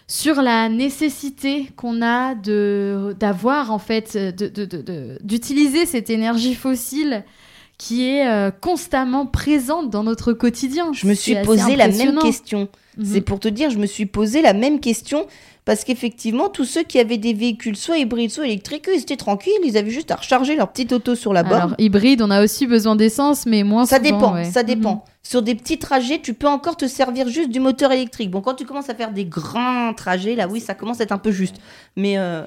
sur 0.06 0.40
la 0.40 0.68
nécessité 0.68 1.70
qu'on 1.74 2.00
a 2.02 2.34
d'avoir 2.36 3.72
en 3.72 3.78
fait 3.80 4.16
de- 4.16 4.46
de- 4.48 4.64
de- 4.64 5.18
d'utiliser 5.24 5.86
cette 5.86 6.08
énergie 6.08 6.54
fossile 6.54 7.24
qui 7.78 8.08
est 8.10 8.26
euh, 8.26 8.50
constamment 8.50 9.24
présente 9.24 9.88
dans 9.88 10.02
notre 10.02 10.32
quotidien. 10.32 10.92
Je 10.92 11.06
me 11.06 11.14
suis 11.14 11.36
posé 11.44 11.76
la 11.76 11.88
même 11.88 12.18
question. 12.18 12.68
Mhm. 12.96 13.04
C'est 13.06 13.20
pour 13.20 13.38
te 13.38 13.46
dire, 13.48 13.70
je 13.70 13.78
me 13.78 13.86
suis 13.86 14.06
posé 14.06 14.42
la 14.42 14.52
même 14.52 14.80
question 14.80 15.26
parce 15.64 15.84
qu'effectivement, 15.84 16.48
tous 16.48 16.64
ceux 16.64 16.82
qui 16.82 16.98
avaient 16.98 17.18
des 17.18 17.34
véhicules 17.34 17.76
soit 17.76 17.98
hybrides, 17.98 18.30
soit 18.30 18.46
électriques, 18.46 18.88
ils 18.92 19.00
étaient 19.02 19.16
tranquilles, 19.16 19.52
ils 19.64 19.76
avaient 19.76 19.90
juste 19.90 20.10
à 20.10 20.16
recharger 20.16 20.56
leur 20.56 20.72
petite 20.72 20.92
auto 20.92 21.14
sur 21.14 21.32
la 21.32 21.42
borne. 21.44 21.60
Alors, 21.60 21.74
hybride, 21.78 22.22
on 22.22 22.30
a 22.30 22.42
aussi 22.42 22.66
besoin 22.66 22.96
d'essence, 22.96 23.46
mais 23.46 23.62
moins 23.62 23.86
Ça 23.86 23.98
souvent, 23.98 24.10
dépend, 24.10 24.34
ouais. 24.34 24.44
ça 24.44 24.62
dépend. 24.64 24.94
Mhm. 24.94 25.00
Sur 25.22 25.42
des 25.42 25.54
petits 25.54 25.78
trajets, 25.78 26.20
tu 26.20 26.34
peux 26.34 26.48
encore 26.48 26.76
te 26.76 26.88
servir 26.88 27.28
juste 27.28 27.50
du 27.50 27.60
moteur 27.60 27.92
électrique. 27.92 28.30
Bon, 28.30 28.40
quand 28.40 28.54
tu 28.54 28.64
commences 28.64 28.88
à 28.88 28.94
faire 28.94 29.12
des 29.12 29.26
grands 29.26 29.92
trajets, 29.94 30.34
là, 30.34 30.48
oui, 30.48 30.60
ça 30.60 30.74
commence 30.74 31.00
à 31.00 31.04
être 31.04 31.12
un 31.12 31.18
peu 31.18 31.30
juste. 31.30 31.56
Mais, 31.96 32.18
euh, 32.18 32.42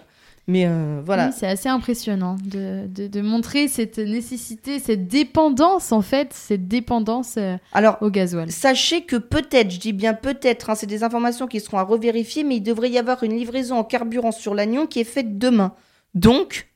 mais 0.48 0.66
euh, 0.66 1.02
voilà. 1.06 1.28
Oui, 1.28 1.34
c'est 1.38 1.48
assez 1.48 1.70
impressionnant 1.70 2.36
de, 2.44 2.88
de, 2.88 3.08
de 3.08 3.22
montrer 3.22 3.68
cette 3.68 4.00
nécessité, 4.00 4.80
cette 4.80 5.08
dépendance, 5.08 5.92
en 5.92 6.02
fait, 6.02 6.34
cette 6.34 6.68
dépendance 6.68 7.36
euh, 7.38 7.58
Alors, 7.74 7.98
au 8.02 8.10
gasoil. 8.10 8.52
Sachez 8.52 9.02
que 9.02 9.16
peut-être, 9.16 9.72
je 9.72 9.80
dis 9.80 9.94
bien 9.94 10.14
peut-être, 10.14 10.70
hein, 10.70 10.76
c'est 10.76 10.88
des 10.88 11.04
informations 11.04 11.48
qui 11.48 11.60
seront 11.60 11.78
à 11.78 11.84
revérifier, 11.84 12.44
mais 12.44 12.58
il 12.58 12.62
devrait 12.62 12.90
y 12.90 12.98
avoir 12.98 13.24
une 13.24 13.36
livraison 13.36 13.78
en 13.78 13.84
carburant 13.84 14.32
sur 14.32 14.56
l'Agnon 14.56 14.88
qui 14.88 15.00
est 15.00 15.06
faite 15.06 15.38
demain. 15.38 15.74
Donc, 16.16 16.71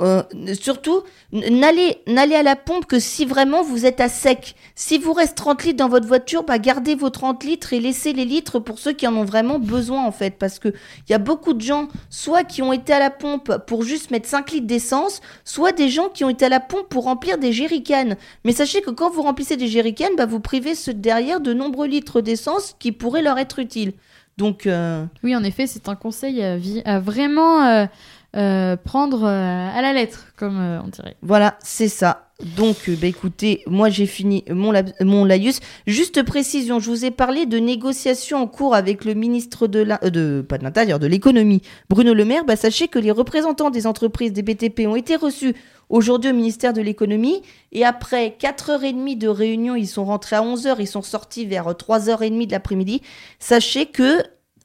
euh, 0.00 0.22
surtout, 0.60 1.02
n'allez, 1.32 1.98
n'allez 2.06 2.36
à 2.36 2.42
la 2.42 2.56
pompe 2.56 2.86
que 2.86 3.00
si 3.00 3.24
vraiment 3.24 3.62
vous 3.62 3.84
êtes 3.84 4.00
à 4.00 4.08
sec. 4.08 4.54
Si 4.74 4.98
vous 4.98 5.12
reste 5.12 5.36
30 5.36 5.64
litres 5.64 5.76
dans 5.76 5.88
votre 5.88 6.06
voiture, 6.06 6.44
bah 6.44 6.58
gardez 6.58 6.94
vos 6.94 7.10
30 7.10 7.42
litres 7.44 7.72
et 7.72 7.80
laissez 7.80 8.12
les 8.12 8.24
litres 8.24 8.60
pour 8.60 8.78
ceux 8.78 8.92
qui 8.92 9.06
en 9.06 9.16
ont 9.16 9.24
vraiment 9.24 9.58
besoin 9.58 10.04
en 10.04 10.12
fait. 10.12 10.38
Parce 10.38 10.58
que 10.58 10.68
il 10.68 11.10
y 11.10 11.14
a 11.14 11.18
beaucoup 11.18 11.52
de 11.52 11.60
gens, 11.60 11.88
soit 12.10 12.44
qui 12.44 12.62
ont 12.62 12.72
été 12.72 12.92
à 12.92 13.00
la 13.00 13.10
pompe 13.10 13.58
pour 13.66 13.82
juste 13.82 14.10
mettre 14.10 14.28
5 14.28 14.52
litres 14.52 14.66
d'essence, 14.66 15.20
soit 15.44 15.72
des 15.72 15.88
gens 15.88 16.08
qui 16.08 16.24
ont 16.24 16.30
été 16.30 16.44
à 16.44 16.48
la 16.48 16.60
pompe 16.60 16.88
pour 16.88 17.04
remplir 17.04 17.38
des 17.38 17.52
jerrycans. 17.52 18.16
Mais 18.44 18.52
sachez 18.52 18.80
que 18.82 18.90
quand 18.90 19.10
vous 19.10 19.22
remplissez 19.22 19.56
des 19.56 19.68
jerrycans, 19.68 20.14
bah 20.16 20.26
vous 20.26 20.40
privez 20.40 20.74
ceux 20.74 20.94
de 20.94 21.00
derrière 21.00 21.40
de 21.40 21.52
nombreux 21.52 21.86
litres 21.86 22.20
d'essence 22.20 22.76
qui 22.78 22.92
pourraient 22.92 23.22
leur 23.22 23.38
être 23.38 23.58
utiles. 23.58 23.94
Donc, 24.36 24.66
euh, 24.66 25.04
Oui, 25.24 25.34
en 25.34 25.42
effet, 25.42 25.66
c'est 25.66 25.88
un 25.88 25.96
conseil 25.96 26.42
à 26.84 27.00
vraiment 27.00 27.64
euh, 27.64 27.86
euh, 28.36 28.76
prendre 28.76 29.24
euh, 29.24 29.68
à 29.74 29.80
la 29.80 29.92
lettre, 29.92 30.26
comme 30.36 30.58
euh, 30.58 30.82
on 30.84 30.88
dirait. 30.88 31.16
Voilà, 31.22 31.56
c'est 31.62 31.88
ça. 31.88 32.28
Donc, 32.56 32.76
euh, 32.88 32.96
bah, 33.00 33.08
écoutez, 33.08 33.62
moi 33.66 33.88
j'ai 33.88 34.06
fini 34.06 34.44
mon, 34.50 34.72
mon 35.00 35.24
laïus. 35.24 35.60
Juste 35.86 36.22
précision, 36.22 36.78
je 36.78 36.90
vous 36.90 37.04
ai 37.04 37.10
parlé 37.10 37.46
de 37.46 37.58
négociations 37.58 38.38
en 38.38 38.46
cours 38.46 38.74
avec 38.74 39.04
le 39.04 39.14
ministre 39.14 39.66
de 39.66 39.80
la, 39.80 39.96
de 39.98 40.44
pas 40.46 40.58
de 40.58 40.62
l'intérieur, 40.62 40.98
de 40.98 41.06
l'économie, 41.06 41.62
Bruno 41.88 42.14
Le 42.14 42.24
Maire. 42.24 42.44
Bah, 42.44 42.54
sachez 42.54 42.86
que 42.86 42.98
les 42.98 43.10
représentants 43.10 43.70
des 43.70 43.86
entreprises 43.86 44.32
des 44.32 44.42
BTP 44.42 44.86
ont 44.86 44.94
été 44.94 45.16
reçus 45.16 45.54
aujourd'hui 45.88 46.30
au 46.30 46.34
ministère 46.34 46.74
de 46.74 46.82
l'économie 46.82 47.42
et 47.72 47.84
après 47.84 48.36
4h30 48.38 49.16
de 49.16 49.28
réunion, 49.28 49.74
ils 49.74 49.88
sont 49.88 50.04
rentrés 50.04 50.36
à 50.36 50.42
11h, 50.42 50.76
ils 50.78 50.86
sont 50.86 51.02
sortis 51.02 51.46
vers 51.46 51.66
3h30 51.66 52.46
de 52.46 52.52
l'après-midi. 52.52 53.00
Sachez 53.40 53.86
que 53.86 54.22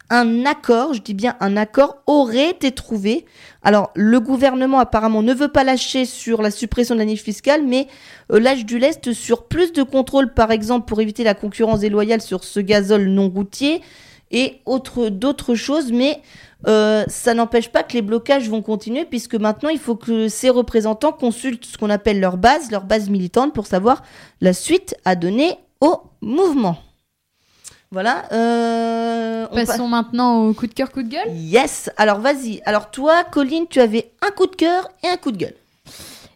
un 0.10 0.46
accord, 0.46 0.94
je 0.94 1.02
dis 1.02 1.14
bien 1.14 1.36
un 1.40 1.58
accord, 1.58 1.98
aurait 2.08 2.52
été 2.52 2.72
trouvé 2.72 3.26
alors, 3.64 3.92
le 3.96 4.20
gouvernement 4.20 4.80
apparemment 4.80 5.24
ne 5.24 5.34
veut 5.34 5.48
pas 5.48 5.64
lâcher 5.64 6.06
sur 6.06 6.42
la 6.42 6.52
suppression 6.52 6.96
de 6.96 7.00
la 7.00 7.06
niche 7.06 7.24
fiscale, 7.24 7.64
mais 7.66 7.88
euh, 8.32 8.40
lâche 8.40 8.66
du 8.66 8.78
lest 8.78 9.14
sur 9.14 9.46
plus 9.46 9.72
de 9.72 9.84
contrôle, 9.84 10.34
par 10.34 10.52
exemple, 10.52 10.86
pour 10.86 11.00
éviter 11.00 11.24
la 11.24 11.34
concurrence 11.34 11.80
déloyale 11.80 12.22
sur 12.22 12.44
ce 12.44 12.60
gazole 12.60 13.06
non 13.06 13.30
routier 13.30 13.82
et 14.32 14.60
autre, 14.66 15.08
d'autres 15.08 15.56
choses. 15.56 15.94
Mais 15.94 16.20
euh, 16.68 17.06
ça 17.08 17.34
n'empêche 17.34 17.70
pas 17.70 17.84
que 17.84 17.94
les 17.94 18.02
blocages 18.02 18.50
vont 18.50 18.62
continuer, 18.62 19.06
puisque 19.06 19.36
maintenant, 19.36 19.70
il 19.70 19.80
faut 19.80 19.96
que 19.96 20.28
ces 20.28 20.50
représentants 20.50 21.14
consultent 21.14 21.66
ce 21.66 21.78
qu'on 21.78 21.90
appelle 21.90 22.20
leur 22.20 22.36
base, 22.36 22.70
leur 22.70 22.84
base 22.84 23.10
militante, 23.10 23.54
pour 23.54 23.66
savoir 23.66 24.04
la 24.42 24.52
suite 24.52 24.96
à 25.06 25.16
donner 25.16 25.56
au 25.80 26.02
mouvement. 26.22 26.78
Voilà. 27.94 28.24
Euh, 28.34 29.46
on 29.52 29.56
pa- 29.56 29.66
Passons 29.66 29.88
maintenant 29.88 30.42
au 30.48 30.54
coup 30.54 30.68
de 30.68 30.74
cœur, 30.74 30.92
coup 30.92 31.04
de 31.04 31.10
gueule. 31.10 31.32
Yes. 31.36 31.90
Alors 31.96 32.20
vas-y. 32.20 32.60
Alors 32.66 32.92
toi, 32.92 33.24
Colline, 33.24 33.66
tu 33.70 33.80
avais 33.80 34.12
un 34.28 34.32
coup 34.32 34.48
de 34.48 34.56
cœur 34.56 34.90
et 35.04 35.08
un 35.08 35.16
coup 35.18 35.32
de 35.32 35.38
gueule. 35.38 35.54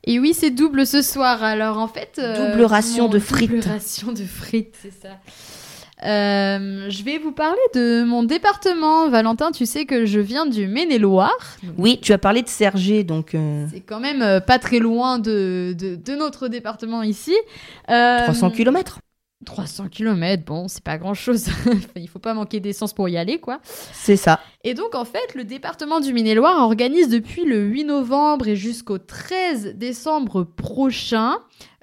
Et 0.06 0.20
oui, 0.20 0.34
c'est 0.34 0.52
double 0.52 0.86
ce 0.88 1.02
soir. 1.02 1.44
Alors 1.44 1.80
en 1.80 1.88
fait, 1.88 2.14
euh, 2.20 2.52
Double 2.52 2.64
ration 2.66 3.10
de 3.10 3.20
frites. 3.20 3.50
Double 3.52 3.68
ration 3.68 4.12
de 4.14 4.24
frites, 4.24 4.76
c'est 4.82 4.94
ça. 4.94 5.16
Euh, 6.06 6.86
je 6.92 7.04
vais 7.04 7.18
vous 7.18 7.32
parler 7.32 7.58
de 7.74 8.04
mon 8.04 8.22
département. 8.22 9.10
Valentin, 9.10 9.52
tu 9.52 9.66
sais 9.66 9.86
que 9.86 10.06
je 10.06 10.20
viens 10.20 10.46
du 10.46 10.68
Maine-et-Loire. 10.68 11.36
Oui, 11.80 12.00
tu 12.02 12.14
as 12.14 12.20
parlé 12.20 12.44
de 12.44 12.48
Sergé, 12.50 13.04
donc 13.04 13.34
euh, 13.34 13.66
C'est 13.74 13.80
quand 13.82 14.00
même 14.00 14.40
pas 14.42 14.60
très 14.60 14.78
loin 14.78 15.18
de, 15.18 15.76
de, 15.78 15.96
de 15.96 16.16
notre 16.16 16.48
département 16.50 17.02
ici. 17.02 17.36
Euh, 17.90 18.20
300 18.26 18.52
km. 18.52 19.00
300 19.48 19.88
km, 19.88 20.44
bon, 20.44 20.68
c'est 20.68 20.84
pas 20.84 20.98
grand 20.98 21.14
chose. 21.14 21.46
Il 21.96 22.10
faut 22.10 22.20
pas 22.20 22.34
manquer 22.34 22.60
d'essence 22.60 22.92
pour 22.94 23.08
y 23.08 23.18
aller, 23.18 23.40
quoi. 23.40 23.62
C'est 23.64 24.18
ça. 24.18 24.42
Et 24.66 24.74
donc, 24.74 24.94
en 24.94 25.06
fait, 25.06 25.36
le 25.36 25.46
département 25.46 26.02
du 26.02 26.12
Maine-et-Loire 26.12 26.62
organise 26.62 27.08
depuis 27.08 27.46
le 27.46 27.64
8 27.64 27.86
novembre 27.86 28.50
et 28.50 28.58
jusqu'au 28.58 28.98
13 28.98 29.76
décembre 29.76 30.44
prochain 30.44 31.38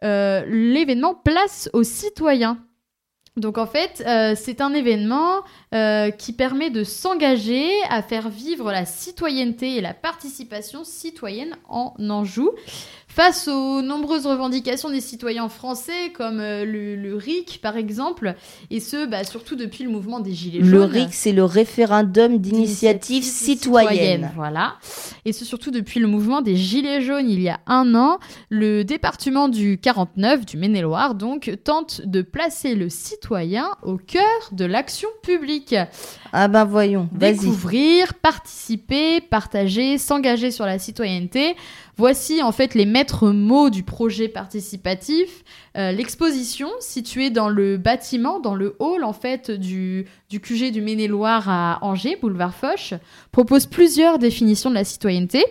euh, 0.05 0.45
l'événement 0.47 1.15
Place 1.15 1.71
aux 1.73 1.85
citoyens. 1.85 2.59
Donc, 3.37 3.57
en 3.57 3.67
fait, 3.67 4.05
euh, 4.07 4.35
c'est 4.37 4.61
un 4.61 4.75
événement 4.75 5.41
euh, 5.75 6.11
qui 6.11 6.35
permet 6.35 6.69
de 6.69 6.85
s'engager 6.85 7.71
à 7.89 8.03
faire 8.03 8.29
vivre 8.29 8.71
la 8.71 8.85
citoyenneté 8.85 9.77
et 9.77 9.81
la 9.81 9.95
participation 9.95 10.85
citoyenne 10.85 11.57
en 11.69 11.95
Anjou. 11.99 12.51
Face 13.15 13.47
aux 13.47 13.81
nombreuses 13.81 14.27
revendications 14.27 14.91
des 14.91 15.01
citoyens 15.01 15.49
français, 15.49 16.11
comme 16.17 16.41
euh, 16.41 16.65
le, 16.65 16.97
le 16.97 17.15
RIC 17.15 17.61
par 17.63 17.77
exemple, 17.77 18.35
et 18.73 18.81
ce, 18.81 19.07
bah, 19.07 19.23
surtout 19.23 19.55
depuis 19.55 19.85
le 19.85 19.91
mouvement 19.91 20.19
des 20.19 20.33
Gilets 20.33 20.65
jaunes. 20.65 20.71
Le 20.71 20.83
RIC, 20.83 21.15
c'est 21.15 21.31
le 21.31 21.45
référendum 21.45 22.39
d'initiative 22.39 23.23
citoyenne. 23.23 24.33
Voilà. 24.35 24.79
Et 25.25 25.33
ce, 25.33 25.45
surtout 25.45 25.71
depuis 25.71 26.01
le 26.01 26.09
mouvement 26.09 26.41
des 26.41 26.57
Gilets 26.57 27.03
jaunes 27.03 27.31
il 27.31 27.41
y 27.41 27.49
a 27.49 27.61
un 27.69 27.95
an, 27.95 28.19
le 28.49 28.83
département 28.83 29.49
du 29.49 29.79
49, 29.79 30.45
du 30.45 30.57
Maine-et-Loire, 30.57 31.15
donc, 31.15 31.57
tente 31.63 32.01
de 32.05 32.21
placer 32.21 32.75
le 32.75 32.89
citoyen 32.89 33.71
au 33.85 33.97
cœur 33.97 34.25
de 34.51 34.65
l'action 34.65 35.09
publique. 35.23 35.77
Ah 36.33 36.49
ben 36.49 36.65
voyons, 36.65 37.09
vas-y. 37.13 37.39
Découvrir, 37.39 38.15
participer, 38.15 39.21
partager, 39.21 39.99
s'engager 39.99 40.51
sur 40.51 40.67
la 40.67 40.81
citoyenneté. 40.81 41.55
Voici 41.97 42.43
en 42.43 42.51
fait 42.51 42.75
les 42.75 42.87
maîtres 42.87 43.31
mots 43.31 43.71
du 43.71 43.85
projet 43.85 44.29
participatif. 44.29 45.45
Euh, 45.77 45.93
L'exposition, 45.93 46.69
située 46.81 47.31
dans 47.31 47.49
le 47.49 47.77
bâtiment, 47.77 48.41
dans 48.41 48.55
le 48.55 48.75
hall 48.81 49.05
en 49.05 49.13
fait 49.13 49.51
du, 49.51 50.07
du 50.29 50.41
QG 50.41 50.73
du 50.73 50.81
Maine-et-Loire 50.81 51.49
à 51.49 51.79
Angers, 51.83 52.17
boulevard 52.21 52.55
Foch, 52.55 52.95
propose 53.31 53.67
plusieurs 53.67 54.19
définitions 54.19 54.71
de 54.71 54.75
la 54.75 54.85
citoyenneté. 54.85 55.45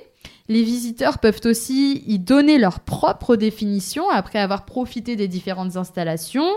Les 0.50 0.64
visiteurs 0.64 1.20
peuvent 1.20 1.40
aussi 1.46 2.04
y 2.06 2.20
donner 2.20 2.58
leur 2.58 2.82
propre 2.82 3.38
définition 3.38 4.10
après 4.10 4.40
avoir 4.40 4.66
profité 4.66 5.16
des 5.16 5.30
différentes 5.30 5.78
installations. 5.78 6.50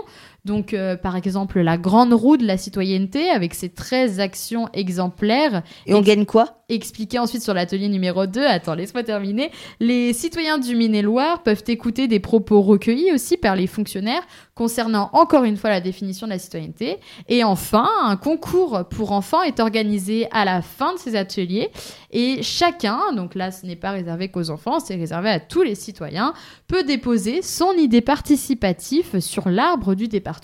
Donc, 0.47 0.73
euh, 0.73 0.95
par 0.95 1.17
exemple, 1.17 1.59
la 1.59 1.77
grande 1.77 2.13
roue 2.13 2.37
de 2.37 2.47
la 2.47 2.57
citoyenneté 2.57 3.29
avec 3.29 3.53
ses 3.53 3.67
13 3.67 4.21
actions 4.21 4.69
exemplaires 4.71 5.61
Et 5.85 5.93
on 5.93 5.99
gagne 5.99 6.25
quoi? 6.25 6.63
Expliqué 6.69 7.19
ensuite 7.19 7.43
sur 7.43 7.53
l'atelier 7.53 7.89
numéro 7.89 8.25
2, 8.25 8.45
attends, 8.45 8.73
laisse-moi 8.73 9.03
terminer. 9.03 9.51
Les 9.81 10.13
citoyens 10.13 10.57
du 10.57 10.75
Maine-et-Loire 10.75 11.43
peuvent 11.43 11.63
écouter 11.67 12.07
des 12.07 12.19
propos 12.19 12.61
recueillis 12.61 13.11
aussi 13.13 13.35
par 13.35 13.57
les 13.57 13.67
fonctionnaires 13.67 14.21
concernant 14.55 15.09
encore 15.13 15.43
une 15.43 15.55
fois 15.57 15.69
la 15.69 15.81
définition 15.81 16.27
de 16.27 16.31
la 16.31 16.39
citoyenneté. 16.39 16.97
Et 17.27 17.43
enfin, 17.43 17.87
un 18.03 18.15
concours 18.15 18.85
pour 18.89 19.11
enfants 19.11 19.43
est 19.43 19.59
organisé 19.59 20.27
à 20.31 20.45
la 20.45 20.61
fin 20.61 20.93
de 20.93 20.99
ces 20.99 21.15
ateliers. 21.15 21.69
Et 22.11 22.41
chacun, 22.41 22.99
donc 23.13 23.35
là 23.35 23.51
ce 23.51 23.65
n'est 23.65 23.75
pas 23.75 23.91
réservé 23.91 24.29
qu'aux 24.29 24.49
enfants, 24.49 24.79
c'est 24.79 24.95
réservé 24.95 25.29
à 25.29 25.39
tous 25.39 25.61
les 25.61 25.75
citoyens, 25.75 26.33
peut 26.67 26.83
déposer 26.83 27.41
son 27.41 27.73
idée 27.73 28.01
participative 28.01 29.19
sur 29.19 29.49
l'arbre 29.49 29.93
du 29.93 30.07
département. 30.07 30.36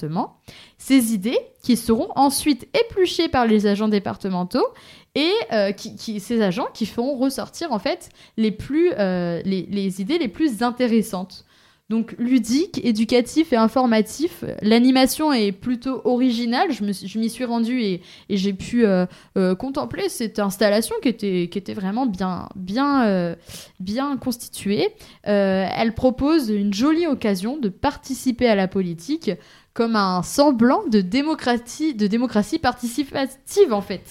Ces 0.77 1.13
idées 1.13 1.39
qui 1.61 1.77
seront 1.77 2.09
ensuite 2.15 2.67
épluchées 2.77 3.29
par 3.29 3.47
les 3.47 3.67
agents 3.67 3.87
départementaux 3.87 4.67
et 5.15 5.31
euh, 5.51 5.71
qui, 5.71 6.19
ces 6.19 6.41
agents 6.41 6.67
qui 6.73 6.85
feront 6.85 7.17
ressortir 7.17 7.71
en 7.71 7.79
fait 7.79 8.09
les, 8.37 8.51
plus, 8.51 8.91
euh, 8.97 9.41
les, 9.45 10.01
idées 10.01 10.17
les 10.17 10.27
plus 10.27 10.63
intéressantes. 10.63 11.45
Donc 11.89 12.15
ludique, 12.17 12.83
éducatif 12.83 13.53
et 13.53 13.57
informatif. 13.57 14.43
L'animation 14.61 15.31
est 15.31 15.51
plutôt 15.51 16.01
originale. 16.05 16.71
Je 16.71 17.19
m'y 17.19 17.29
suis 17.29 17.45
rendue 17.45 17.83
et, 17.83 18.01
j'ai 18.29 18.53
pu 18.53 18.85
euh, 18.85 19.05
contempler 19.55 20.09
cette 20.09 20.39
installation 20.39 20.95
qui 21.03 21.09
était, 21.09 21.49
qui 21.51 21.57
était 21.57 21.73
vraiment 21.73 22.05
bien, 22.07 22.47
bien, 22.55 23.35
bien 23.79 24.17
constituée. 24.17 24.95
Elle 25.23 25.93
propose 25.93 26.49
une 26.49 26.73
jolie 26.73 27.05
occasion 27.05 27.57
de 27.57 27.69
participer 27.69 28.47
à 28.47 28.55
la 28.55 28.69
politique 28.69 29.29
comme 29.73 29.95
un 29.95 30.21
semblant 30.23 30.83
de 30.89 31.01
démocratie, 31.01 31.93
de 31.95 32.07
démocratie 32.07 32.59
participative 32.59 33.73
en 33.73 33.81
fait. 33.81 34.03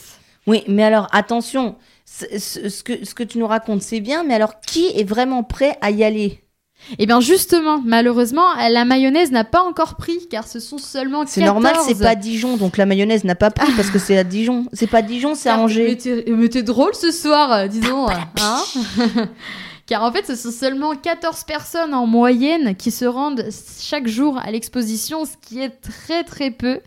Oui, 0.47 0.65
mais 0.69 0.83
alors 0.83 1.07
attention, 1.13 1.77
ce, 2.05 2.25
ce- 2.39 2.69
ce 2.69 2.83
que, 2.83 3.05
ce 3.05 3.15
que 3.15 3.23
tu 3.23 3.39
nous 3.39 3.47
racontes, 3.47 3.83
c'est 3.83 4.01
bien, 4.01 4.25
mais 4.25 4.35
alors 4.35 4.59
qui 4.61 4.87
est 4.87 5.05
vraiment 5.05 5.45
prêt 5.45 5.77
à 5.81 5.91
y 5.91 6.03
aller? 6.03 6.41
Eh 6.99 7.07
bien 7.07 7.21
justement, 7.21 7.81
malheureusement, 7.85 8.55
la 8.57 8.85
mayonnaise 8.85 9.31
n'a 9.31 9.45
pas 9.45 9.63
encore 9.63 9.95
pris 9.95 10.27
car 10.29 10.49
ce 10.49 10.59
sont 10.59 10.79
seulement 10.79 11.21
14. 11.21 11.31
C'est 11.33 11.45
normal, 11.45 11.77
c'est 11.87 11.97
pas 12.01 12.17
Dijon, 12.17 12.57
donc 12.57 12.77
la 12.77 12.87
mayonnaise 12.87 13.23
n'a 13.23 13.37
pas 13.37 13.53
pris 13.53 13.71
parce 13.77 13.89
que 13.89 14.01
c'est 14.01 14.19
à 14.19 14.25
Dijon. 14.25 14.67
C'est 14.73 14.89
pas 14.89 15.01
Dijon, 15.03 15.37
c'est 15.37 15.49
à 15.49 15.59
Angers. 15.59 15.97
mais 16.27 16.49
t'es 16.49 16.65
drôle 16.65 16.93
ce 16.97 17.13
soir, 17.13 17.53
euh, 17.53 17.67
disons. 17.69 18.09
hein 18.09 18.65
Car 19.93 20.05
en 20.05 20.11
fait, 20.11 20.27
ce 20.27 20.37
sont 20.37 20.51
seulement 20.51 20.97
14 20.97 21.45
personnes 21.45 21.93
en 21.93 22.07
moyenne 22.07 22.75
qui 22.75 22.91
se 22.91 23.05
rendent 23.05 23.45
chaque 23.79 24.09
jour 24.09 24.39
à 24.39 24.51
l'exposition, 24.51 25.27
ce 25.27 25.33
qui 25.47 25.61
est 25.61 25.83
très 25.83 26.25
très 26.25 26.51
peu. 26.51 26.81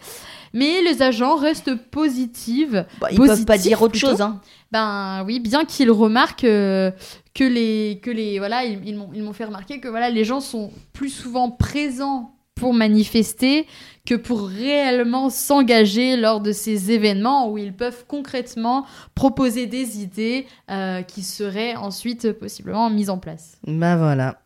Mais 0.53 0.81
les 0.81 1.03
agents 1.03 1.35
restent 1.35 1.75
positifs. 1.75 2.71
Bah, 2.99 3.09
ils 3.11 3.17
peuvent 3.19 3.45
pas 3.45 3.59
dire 3.59 3.79
autre 3.83 3.91
plutôt. 3.91 4.07
chose. 4.07 4.21
Hein. 4.21 4.41
Ben 4.71 5.23
oui, 5.23 5.39
bien 5.39 5.65
qu'ils 5.65 5.91
remarquent 5.91 6.45
euh, 6.45 6.89
que 7.35 7.43
les 7.43 7.99
que 8.01 8.09
les 8.09 8.39
voilà, 8.39 8.65
ils, 8.65 8.81
ils 8.83 9.21
m'ont 9.21 9.33
fait 9.33 9.45
remarquer 9.45 9.79
que 9.79 9.87
voilà, 9.87 10.09
les 10.09 10.25
gens 10.25 10.39
sont 10.39 10.71
plus 10.91 11.09
souvent 11.09 11.51
présents 11.51 12.34
pour 12.55 12.73
manifester 12.73 13.67
que 14.05 14.15
pour 14.15 14.47
réellement 14.47 15.29
s'engager 15.29 16.15
lors 16.15 16.39
de 16.39 16.51
ces 16.51 16.91
événements 16.91 17.49
où 17.49 17.57
ils 17.57 17.73
peuvent 17.73 18.05
concrètement 18.07 18.85
proposer 19.13 19.65
des 19.67 20.01
idées 20.01 20.47
euh, 20.71 21.01
qui 21.01 21.23
seraient 21.23 21.75
ensuite 21.75 22.31
possiblement 22.31 22.89
mises 22.89 23.09
en 23.09 23.17
place. 23.17 23.57
Bah 23.67 23.97
voilà. 23.97 24.39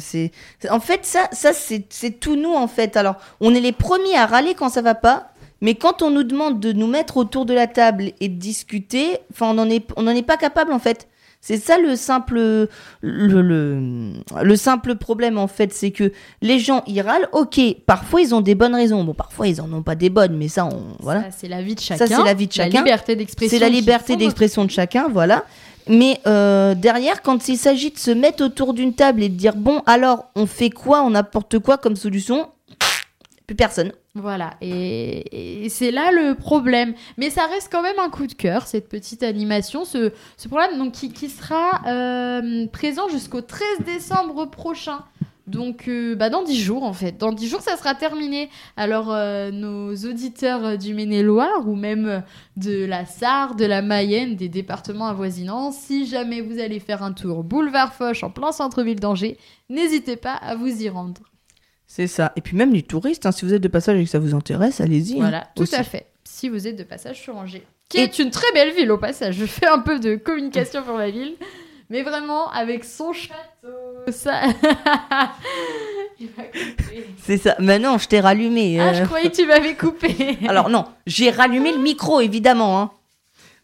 C'est 0.00 0.32
en 0.70 0.80
fait 0.80 1.04
ça 1.04 1.28
ça 1.30 1.52
c'est 1.52 2.18
tout 2.18 2.34
nous 2.34 2.52
en 2.52 2.66
fait. 2.66 2.96
Alors, 2.96 3.16
on 3.40 3.54
est 3.54 3.60
les 3.60 3.70
premiers 3.70 4.16
à 4.16 4.26
râler 4.26 4.54
quand 4.54 4.68
ça 4.68 4.82
va 4.82 4.96
pas, 4.96 5.32
mais 5.60 5.76
quand 5.76 6.02
on 6.02 6.10
nous 6.10 6.24
demande 6.24 6.58
de 6.58 6.72
nous 6.72 6.88
mettre 6.88 7.16
autour 7.16 7.46
de 7.46 7.54
la 7.54 7.68
table 7.68 8.10
et 8.18 8.28
de 8.28 8.34
discuter, 8.34 9.18
enfin 9.30 9.54
on 9.54 9.58
en 9.58 9.70
est 9.70 9.86
on 9.96 10.08
en 10.08 10.10
est 10.10 10.26
pas 10.26 10.36
capable 10.36 10.72
en 10.72 10.80
fait. 10.80 11.06
C'est 11.44 11.56
ça 11.56 11.76
le 11.76 11.96
simple 11.96 12.36
le, 12.36 12.68
le 13.00 14.12
le 14.42 14.56
simple 14.56 14.94
problème 14.94 15.38
en 15.38 15.48
fait, 15.48 15.72
c'est 15.74 15.90
que 15.90 16.12
les 16.40 16.60
gens 16.60 16.84
ils 16.86 17.00
râlent. 17.00 17.28
OK, 17.32 17.60
parfois 17.84 18.20
ils 18.20 18.32
ont 18.32 18.40
des 18.40 18.54
bonnes 18.54 18.76
raisons. 18.76 19.02
Bon, 19.02 19.12
parfois 19.12 19.48
ils 19.48 19.60
en 19.60 19.70
ont 19.72 19.82
pas 19.82 19.96
des 19.96 20.08
bonnes, 20.08 20.36
mais 20.36 20.46
ça 20.46 20.66
on 20.66 20.96
voilà. 21.00 21.22
Ça, 21.22 21.30
c'est 21.32 21.48
la 21.48 21.60
vie 21.60 21.74
de 21.74 21.80
chacun. 21.80 22.06
c'est 22.06 22.22
la 22.22 22.34
vie 22.34 22.46
de 22.46 22.52
chacun. 22.52 22.70
La 22.70 22.84
liberté 22.84 23.16
d'expression. 23.16 23.58
C'est 23.58 23.60
la 23.60 23.68
liberté 23.68 24.14
d'expression 24.16 24.64
de 24.64 24.70
chacun, 24.70 25.08
voilà. 25.08 25.44
Mais 25.88 26.20
euh, 26.28 26.76
derrière, 26.76 27.22
quand 27.22 27.48
il 27.48 27.56
s'agit 27.56 27.90
de 27.90 27.98
se 27.98 28.12
mettre 28.12 28.44
autour 28.44 28.72
d'une 28.72 28.94
table 28.94 29.24
et 29.24 29.28
de 29.28 29.34
dire 29.34 29.56
bon, 29.56 29.82
alors 29.86 30.26
on 30.36 30.46
fait 30.46 30.70
quoi, 30.70 31.02
on 31.02 31.10
n'importe 31.10 31.58
quoi 31.58 31.76
comme 31.76 31.96
solution, 31.96 32.50
plus 33.48 33.56
personne. 33.56 33.90
Voilà, 34.14 34.56
et, 34.60 35.68
c'est 35.70 35.90
là 35.90 36.12
le 36.12 36.34
problème. 36.34 36.94
Mais 37.16 37.30
ça 37.30 37.46
reste 37.46 37.70
quand 37.72 37.80
même 37.80 37.98
un 37.98 38.10
coup 38.10 38.26
de 38.26 38.34
cœur, 38.34 38.66
cette 38.66 38.88
petite 38.90 39.22
animation, 39.22 39.86
ce, 39.86 40.12
ce 40.36 40.48
problème 40.48 40.76
donc, 40.76 40.92
qui, 40.92 41.30
sera 41.30 41.80
euh, 41.86 42.66
présent 42.66 43.08
jusqu'au 43.08 43.40
13 43.40 43.66
décembre 43.86 44.50
prochain. 44.50 45.04
Donc, 45.46 45.88
euh, 45.88 46.14
bah, 46.14 46.28
dans 46.28 46.42
10 46.42 46.60
jours, 46.60 46.82
en 46.82 46.92
fait. 46.92 47.16
Dans 47.16 47.32
10 47.32 47.48
jours, 47.48 47.62
ça 47.62 47.78
sera 47.78 47.94
terminé. 47.94 48.50
Alors, 48.76 49.10
euh, 49.10 49.50
nos 49.50 49.94
auditeurs 49.94 50.76
du 50.76 50.92
Maine-et-Loire, 50.92 51.66
ou 51.66 51.74
même 51.74 52.22
de 52.58 52.84
la 52.84 53.06
Sarre, 53.06 53.54
de 53.54 53.64
la 53.64 53.80
Mayenne, 53.80 54.36
des 54.36 54.50
départements 54.50 55.06
avoisinants, 55.08 55.72
si 55.72 56.06
jamais 56.06 56.42
vous 56.42 56.58
allez 56.60 56.80
faire 56.80 57.02
un 57.02 57.12
tour 57.12 57.44
boulevard 57.44 57.94
Foch 57.94 58.22
en 58.22 58.30
plein 58.30 58.52
centre-ville 58.52 59.00
d'Angers, 59.00 59.38
n'hésitez 59.70 60.16
pas 60.16 60.34
à 60.34 60.54
vous 60.54 60.82
y 60.82 60.90
rendre. 60.90 61.31
C'est 61.94 62.06
ça. 62.06 62.32
Et 62.36 62.40
puis 62.40 62.56
même 62.56 62.72
les 62.72 62.82
touristes, 62.82 63.26
hein, 63.26 63.32
si 63.32 63.44
vous 63.44 63.52
êtes 63.52 63.60
de 63.60 63.68
passage 63.68 64.00
et 64.00 64.04
que 64.04 64.08
ça 64.08 64.18
vous 64.18 64.34
intéresse, 64.34 64.80
allez-y. 64.80 65.12
hein, 65.16 65.16
Voilà, 65.20 65.48
tout 65.54 65.64
aussi. 65.64 65.74
à 65.74 65.82
fait. 65.82 66.06
Si 66.24 66.48
vous 66.48 66.66
êtes 66.66 66.76
de 66.76 66.84
passage 66.84 67.20
sur 67.20 67.36
Angers. 67.36 67.66
Qui 67.90 67.98
Et- 67.98 68.04
est 68.04 68.18
une 68.18 68.30
très 68.30 68.50
belle 68.54 68.72
ville 68.72 68.90
au 68.90 68.96
passage. 68.96 69.34
Je 69.34 69.44
fais 69.44 69.66
un 69.66 69.78
peu 69.80 69.98
de 70.00 70.16
communication 70.16 70.82
pour 70.82 70.96
la 70.96 71.10
ville. 71.10 71.34
Mais 71.90 72.02
vraiment, 72.02 72.50
avec 72.50 72.84
son 72.84 73.12
château, 73.12 73.36
ça. 74.10 74.40
C'est 77.22 77.36
ça. 77.36 77.56
Maintenant, 77.58 77.98
je 77.98 78.08
t'ai 78.08 78.20
rallumé. 78.20 78.80
Ah, 78.80 78.88
euh. 78.88 78.94
je 78.94 79.04
croyais 79.04 79.28
que 79.30 79.36
tu 79.36 79.46
m'avais 79.46 79.74
coupé. 79.74 80.38
Alors 80.48 80.70
non, 80.70 80.86
j'ai 81.06 81.28
rallumé 81.28 81.72
le 81.72 81.78
micro, 81.78 82.20
évidemment. 82.20 82.80
Hein. 82.80 82.90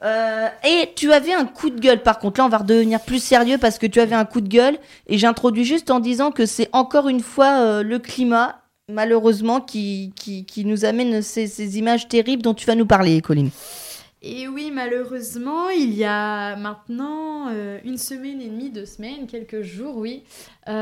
Euh, 0.05 0.47
et 0.65 0.91
tu 0.95 1.13
avais 1.13 1.35
un 1.35 1.45
coup 1.45 1.71
de 1.71 1.81
gueule, 1.81 2.03
par 2.03 2.19
contre. 2.19 2.41
Là, 2.41 2.47
on 2.47 2.49
va 2.49 2.59
redevenir 2.59 3.01
plus 3.01 3.23
sérieux 3.23 3.59
parce 3.59 3.79
que 3.79 3.87
tu 3.87 4.01
avais 4.01 4.15
un 4.15 4.25
coup 4.25 4.41
de 4.41 4.49
gueule. 4.49 4.79
Et 5.07 5.19
j'introduis 5.19 5.65
juste 5.65 5.91
en 5.91 6.01
disant 6.01 6.31
que 6.31 6.47
c'est 6.47 6.69
encore 6.73 7.09
une 7.09 7.21
fois 7.21 7.61
euh, 7.61 7.83
le 7.83 7.99
climat, 7.99 8.63
malheureusement, 8.89 9.61
qui, 9.61 10.13
qui, 10.17 10.65
nous 10.65 10.85
amène 10.85 11.23
ces, 11.23 11.79
images 11.79 12.09
terribles 12.09 12.43
dont 12.43 12.55
tu 12.55 12.67
vas 12.67 12.75
nous 12.75 12.87
parler, 12.87 13.21
Colline. 13.21 13.51
Et 14.21 14.49
oui, 14.49 14.73
malheureusement, 14.73 15.69
il 15.69 15.95
y 15.95 16.05
a 16.05 16.57
maintenant 16.57 17.47
euh, 17.51 17.79
une 17.85 17.99
semaine 17.99 18.41
et 18.41 18.49
demie, 18.49 18.71
deux 18.71 18.87
semaines, 18.87 19.29
quelques 19.29 19.63
jours, 19.63 19.97
oui, 19.97 20.25
il 20.67 20.73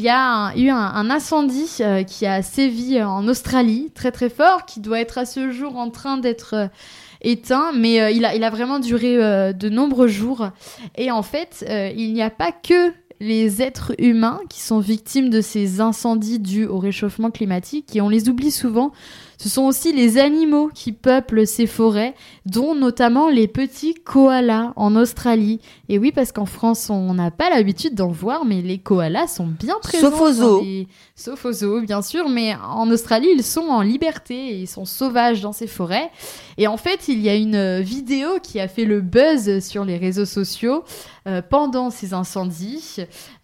y 0.00 0.08
a 0.08 0.56
eu 0.56 0.70
un, 0.70 1.10
incendie 1.10 1.70
qui 2.06 2.26
a 2.26 2.42
sévi 2.42 3.02
en 3.02 3.28
Australie, 3.28 3.90
très 3.94 4.10
très 4.10 4.30
fort, 4.30 4.64
qui 4.64 4.80
doit 4.80 5.00
être 5.00 5.18
à 5.18 5.26
ce 5.26 5.50
jour 5.50 5.76
en 5.76 5.90
train 5.90 6.16
d'être 6.16 6.70
éteint, 7.20 7.72
mais 7.72 8.00
euh, 8.00 8.10
il, 8.10 8.24
a, 8.24 8.34
il 8.34 8.44
a 8.44 8.50
vraiment 8.50 8.78
duré 8.78 9.16
euh, 9.16 9.52
de 9.52 9.68
nombreux 9.68 10.08
jours. 10.08 10.50
Et 10.96 11.10
en 11.10 11.22
fait, 11.22 11.64
euh, 11.68 11.90
il 11.96 12.12
n'y 12.12 12.22
a 12.22 12.30
pas 12.30 12.52
que 12.52 12.92
les 13.20 13.62
êtres 13.62 13.94
humains 13.98 14.40
qui 14.50 14.60
sont 14.60 14.78
victimes 14.78 15.30
de 15.30 15.40
ces 15.40 15.80
incendies 15.80 16.38
dus 16.38 16.66
au 16.66 16.78
réchauffement 16.78 17.30
climatique, 17.30 17.96
et 17.96 18.00
on 18.00 18.08
les 18.08 18.28
oublie 18.28 18.50
souvent. 18.50 18.92
Ce 19.38 19.48
sont 19.50 19.64
aussi 19.64 19.92
les 19.92 20.18
animaux 20.18 20.70
qui 20.74 20.92
peuplent 20.92 21.46
ces 21.46 21.66
forêts, 21.66 22.14
dont 22.46 22.74
notamment 22.74 23.28
les 23.28 23.46
petits 23.48 23.94
koalas 23.94 24.72
en 24.76 24.96
Australie. 24.96 25.60
Et 25.88 25.98
oui, 25.98 26.10
parce 26.10 26.32
qu'en 26.32 26.46
France, 26.46 26.88
on 26.90 27.12
n'a 27.14 27.30
pas 27.30 27.50
l'habitude 27.50 27.94
d'en 27.94 28.08
voir, 28.08 28.44
mais 28.46 28.62
les 28.62 28.78
koalas 28.78 29.26
sont 29.28 29.46
bien 29.46 29.76
présents. 29.82 30.10
Sauf 30.10 30.20
aux 30.20 30.32
zoos. 30.32 30.60
les- 30.62 30.88
Sauf 31.18 31.44
aux 31.46 31.52
zoos, 31.52 31.80
bien 31.80 32.02
sûr, 32.02 32.28
mais 32.28 32.54
en 32.56 32.90
Australie, 32.90 33.28
ils 33.34 33.42
sont 33.42 33.68
en 33.68 33.80
liberté 33.80 34.34
et 34.50 34.60
ils 34.60 34.66
sont 34.68 34.84
sauvages 34.84 35.40
dans 35.40 35.52
ces 35.52 35.66
forêts. 35.66 36.10
Et 36.58 36.66
en 36.66 36.76
fait, 36.76 37.08
il 37.08 37.20
y 37.20 37.28
a 37.30 37.34
une 37.34 37.80
vidéo 37.80 38.38
qui 38.42 38.60
a 38.60 38.68
fait 38.68 38.84
le 38.84 39.00
buzz 39.00 39.60
sur 39.64 39.84
les 39.86 39.96
réseaux 39.96 40.26
sociaux 40.26 40.84
euh, 41.26 41.40
pendant 41.42 41.88
ces 41.90 42.12
incendies, 42.14 42.96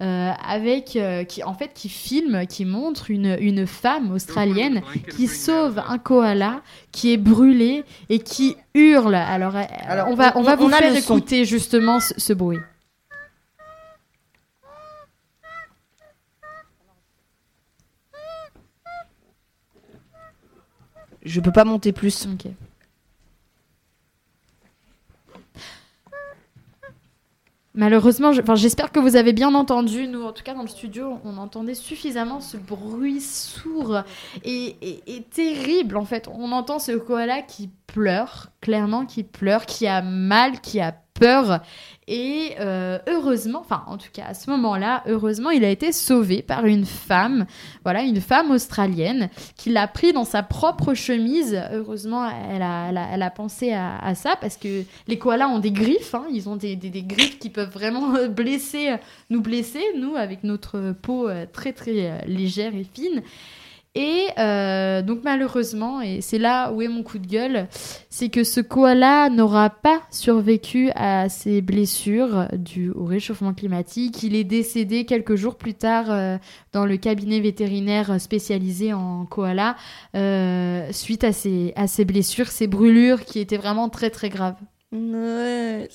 euh, 0.03 0.31
avec 0.47 0.97
euh, 0.97 1.25
qui 1.25 1.43
en 1.43 1.55
fait 1.55 1.71
qui 1.75 1.89
filme, 1.89 2.47
qui 2.47 2.65
montre 2.65 3.11
une, 3.11 3.37
une 3.41 3.67
femme 3.67 4.13
australienne 4.13 4.83
qui 5.17 5.27
sauve 5.27 5.82
un 5.91 5.99
koala 5.99 6.63
qui 6.93 7.13
est 7.13 7.17
brûlé 7.17 7.85
et 8.09 8.19
qui 8.21 8.57
hurle. 8.75 9.15
Alors, 9.15 9.57
euh, 9.57 9.63
Alors, 9.87 10.09
on 10.09 10.15
va 10.15 10.33
on, 10.37 10.41
on- 10.41 10.43
va 10.43 10.57
vous 10.57 10.65
on 10.67 10.69
faire 10.71 11.03
son. 11.03 11.17
écouter 11.17 11.45
justement 11.45 12.01
ce, 12.01 12.15
ce 12.19 12.33
bruit. 12.33 12.59
Je 21.25 21.41
peux 21.41 21.53
pas 21.53 21.65
monter 21.65 21.93
plus. 21.93 22.27
Malheureusement, 27.75 28.33
j'espère 28.55 28.93
que 28.93 29.01
vous 29.01 29.17
avez 29.17 29.33
bien 29.33 29.55
entendu. 29.55 30.07
Nous, 30.07 30.23
en 30.23 30.33
tout 30.33 30.43
cas, 30.43 30.53
dans 30.53 30.63
le 30.63 30.69
studio, 30.69 31.19
on 31.25 31.39
entendait 31.39 31.75
suffisamment 31.75 32.41
ce 32.41 32.59
bruit 32.59 33.21
sourd 33.21 34.03
et 34.45 35.25
terrible. 35.31 35.97
En 35.97 36.05
fait, 36.05 36.29
on 36.29 36.53
entend 36.53 36.79
ce 36.79 36.93
koala 36.93 37.41
qui 37.41 37.71
pleure, 37.87 38.51
clairement, 38.61 39.07
qui 39.07 39.23
pleure, 39.23 39.65
qui 39.65 39.87
a 39.87 40.03
mal, 40.03 40.61
qui 40.61 40.81
a 40.81 40.95
Et 42.09 42.55
euh, 42.59 42.99
heureusement, 43.07 43.61
enfin, 43.61 43.85
en 43.87 43.97
tout 43.97 44.09
cas, 44.13 44.25
à 44.27 44.35
ce 44.35 44.51
moment-là, 44.51 45.05
heureusement, 45.07 45.51
il 45.51 45.65
a 45.65 45.71
été 45.71 45.93
sauvé 45.93 46.43
par 46.43 46.67
une 46.67 46.85
femme, 46.85 47.47
voilà, 47.85 48.03
une 48.03 48.21
femme 48.21 48.51
australienne 48.51 49.29
qui 49.57 49.71
l'a 49.71 49.87
pris 49.87 50.13
dans 50.13 50.25
sa 50.25 50.43
propre 50.43 50.95
chemise. 50.95 51.63
Heureusement, 51.73 52.29
elle 52.29 52.63
a, 52.63 52.91
elle 53.13 53.23
a, 53.23 53.31
pensé 53.31 53.73
à, 53.73 54.15
ça 54.17 54.35
parce 54.41 54.57
que 54.57 54.83
les 55.07 55.17
koalas 55.17 55.49
ont 55.49 55.61
des 55.61 55.71
griffes, 55.71 56.15
hein, 56.17 56.27
ils 56.33 56.49
ont 56.49 56.57
des, 56.57 56.75
des, 56.75 56.91
des 56.91 57.05
griffes 57.05 57.39
qui 57.39 57.51
peuvent 57.51 57.73
vraiment 57.73 58.13
blesser, 58.29 58.97
nous 59.31 59.41
blesser, 59.41 59.85
nous, 59.97 60.17
avec 60.17 60.43
notre 60.43 60.93
peau 61.01 61.29
euh, 61.29 61.47
très 61.51 61.73
très 61.73 62.11
euh, 62.11 62.19
légère 62.27 62.75
et 62.75 62.87
fine. 62.93 63.23
Et 63.95 64.29
euh, 64.39 65.03
donc 65.03 65.21
malheureusement, 65.23 66.01
et 66.01 66.23
c'est 66.23 66.39
là 66.39 66.73
où 66.73 66.81
est 66.81 66.89
mon 66.89 67.03
coup 67.03 67.19
de 67.19 67.27
gueule, 67.27 67.69
c'est 68.09 68.31
que 68.31 68.43
ce 68.43 68.63
koala 68.63 69.29
n'aura 69.29 69.69
pas 69.69 70.01
survécu 70.11 70.91
à 70.95 71.29
ses 71.29 71.61
blessures 71.61 72.49
dues 72.55 72.91
au 72.91 73.05
réchauffement 73.05 73.53
climatique. 73.53 74.23
Il 74.23 74.35
est 74.35 74.45
décédé 74.45 75.05
quelques 75.05 75.35
jours 75.35 75.57
plus 75.57 75.75
tard 75.75 76.07
euh, 76.11 76.39
dans 76.73 76.87
le 76.87 76.97
cabinet 76.97 77.41
vétérinaire 77.41 78.19
spécialisé 78.19 78.95
en 78.95 79.27
koala 79.27 79.77
euh, 80.17 80.91
suite 80.91 81.23
à 81.23 81.33
ses, 81.33 81.75
à 81.77 81.87
ses 81.87 82.07
blessures, 82.07 82.49
ses 82.49 82.69
brûlures 82.69 83.27
qui 83.27 83.41
étaient 83.41 83.59
vraiment 83.59 83.91
très 83.91 84.09
très 84.09 84.31
graves. 84.31 84.57
Ouais. 84.93 85.89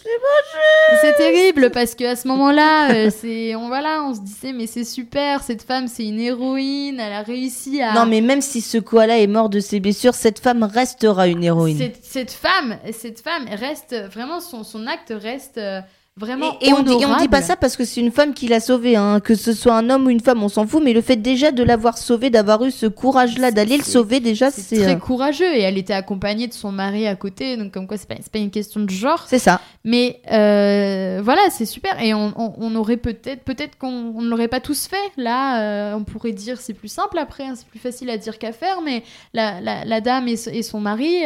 C'est 1.02 1.14
terrible 1.18 1.70
parce 1.70 1.94
que 1.94 2.04
à 2.04 2.16
ce 2.16 2.28
moment-là, 2.30 2.96
euh, 2.96 3.12
c'est 3.16 3.56
on 3.56 3.68
voilà, 3.68 4.04
on 4.04 4.16
se 4.16 4.22
disait 4.22 4.54
mais 4.54 4.66
c'est 4.66 4.84
super, 4.84 5.44
cette 5.44 5.62
femme 5.62 5.88
c'est 5.88 6.06
une 6.06 6.20
héroïne, 6.20 7.00
elle 7.00 7.14
a 7.14 7.22
réussi 7.22 7.80
à 7.80 7.94
Non, 7.94 8.08
mais 8.08 8.22
même 8.22 8.42
si 8.42 8.60
ce 8.60 8.80
koala 8.80 9.20
est 9.20 9.28
mort 9.28 9.50
de 9.50 9.60
ses 9.60 9.80
blessures, 9.80 10.16
cette 10.16 10.40
femme 10.40 10.64
restera 10.64 11.28
une 11.28 11.44
héroïne. 11.44 11.78
Cette, 11.78 12.04
cette 12.04 12.32
femme, 12.32 12.78
cette 12.92 13.20
femme 13.20 13.46
reste 13.52 13.96
vraiment 14.12 14.40
son, 14.40 14.64
son 14.64 14.88
acte 14.88 15.14
reste 15.16 15.60
euh, 15.60 15.80
vraiment 16.18 16.58
Et, 16.62 16.70
et 16.70 16.74
on, 16.74 16.82
dit, 16.84 16.92
et 16.92 17.06
on 17.06 17.16
dit 17.18 17.28
pas 17.28 17.42
ça 17.42 17.56
parce 17.56 17.78
que 17.78 17.86
c'est 17.86 18.02
une 18.02 18.12
femme 18.12 18.34
qui 18.34 18.48
l'a 18.48 18.60
sauvée, 18.60 18.96
hein. 18.96 19.20
que 19.20 19.36
ce 19.36 19.54
soit 19.54 19.74
un 19.76 19.90
homme 19.90 20.08
ou 20.08 20.10
une 20.10 20.20
femme, 20.20 20.42
on 20.44 20.50
s'en 20.50 20.66
fout, 20.68 20.82
mais 20.84 20.94
le 20.94 21.02
fait 21.02 21.16
déjà 21.16 21.52
de 21.52 21.64
l'avoir 21.64 21.98
sauvé, 21.98 22.30
d'avoir 22.30 22.64
eu 22.66 22.72
ce 22.72 22.86
courage-là, 22.88 23.52
d'aller 23.52 23.78
le 23.78 23.84
sauver, 23.84 24.20
déjà, 24.20 24.50
C'est 24.52 24.76
très 24.82 24.96
euh, 24.96 24.98
courageux 24.98 25.54
et 25.56 25.62
elle 25.62 25.78
était 25.78 25.94
accompagnée 25.94 26.48
de 26.48 26.54
son 26.54 26.72
mari 26.72 27.08
à 27.08 27.16
côté, 27.16 27.56
donc 27.58 27.72
comme 27.72 27.88
quoi 27.88 27.98
c'est 27.98 28.08
pas, 28.08 28.16
pas 28.16 28.40
une 28.40 28.50
question 28.52 28.82
de 28.82 28.90
genre. 28.90 29.26
C'est 29.28 29.40
ça. 29.40 29.62
Mais 29.84 30.20
euh, 30.32 31.22
voilà, 31.24 31.42
c'est 31.52 31.66
super. 31.66 32.02
Et 32.02 32.14
on, 32.14 32.34
on- 32.36 32.54
on 32.58 32.76
aurait 32.76 32.98
peut-être, 32.98 33.44
peut-être 33.44 33.78
qu'on 33.78 34.14
on 34.16 34.22
ne 34.22 34.28
l'aurait 34.30 34.48
pas 34.48 34.60
tous 34.60 34.88
fait. 34.88 34.96
Là, 35.18 35.62
euh, 35.62 35.96
on 35.96 36.04
pourrait 36.04 36.32
dire 36.32 36.60
c'est 36.60 36.74
plus 36.74 36.88
simple 36.90 37.18
après, 37.20 37.44
hein, 37.46 37.54
c'est 37.56 37.68
plus 37.68 37.80
facile 37.80 38.10
à 38.10 38.18
dire 38.18 38.38
qu'à 38.40 38.52
faire. 38.52 38.82
Mais 38.84 39.04
la, 39.34 39.62
la- 39.62 39.86
la 39.86 40.02
dame 40.02 40.28
et, 40.28 40.36
et 40.52 40.64
son 40.64 40.80
mari 40.80 41.18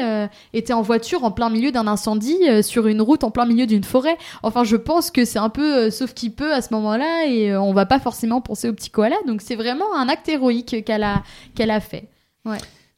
étaient 0.54 0.74
en 0.74 0.82
voiture 0.82 1.24
en 1.24 1.32
plein 1.32 1.50
milieu 1.50 1.72
d'un 1.72 1.88
incendie 1.88 2.38
sur 2.62 2.88
une 2.88 3.02
route 3.02 3.24
en 3.24 3.32
plein 3.32 3.46
milieu 3.46 3.66
d'une 3.66 3.84
forêt. 3.84 4.18
Enfin, 4.44 4.64
je 4.64 4.76
pense 4.82 5.12
que 5.12 5.24
c'est 5.26 5.40
un 5.40 5.50
peu 5.50 5.86
euh, 5.88 5.92
sauf 5.92 6.14
qui 6.14 6.30
peut 6.30 6.54
à 6.54 6.62
ce 6.62 6.74
moment-là 6.74 7.26
et 7.28 7.52
euh, 7.52 7.62
on 7.62 7.74
va 7.74 7.86
pas 7.86 8.00
forcément 8.00 8.42
penser 8.42 8.68
au 8.70 8.74
petit 8.74 8.90
koala. 8.90 9.16
Donc 9.28 9.42
c'est 9.42 9.56
vraiment 9.56 9.96
un 9.96 10.10
acte 10.10 10.28
héroïque 10.30 10.84
qu'elle 10.86 11.04
a, 11.04 11.24
qu'elle 11.56 11.72
a 11.72 11.80
fait. 11.80 12.10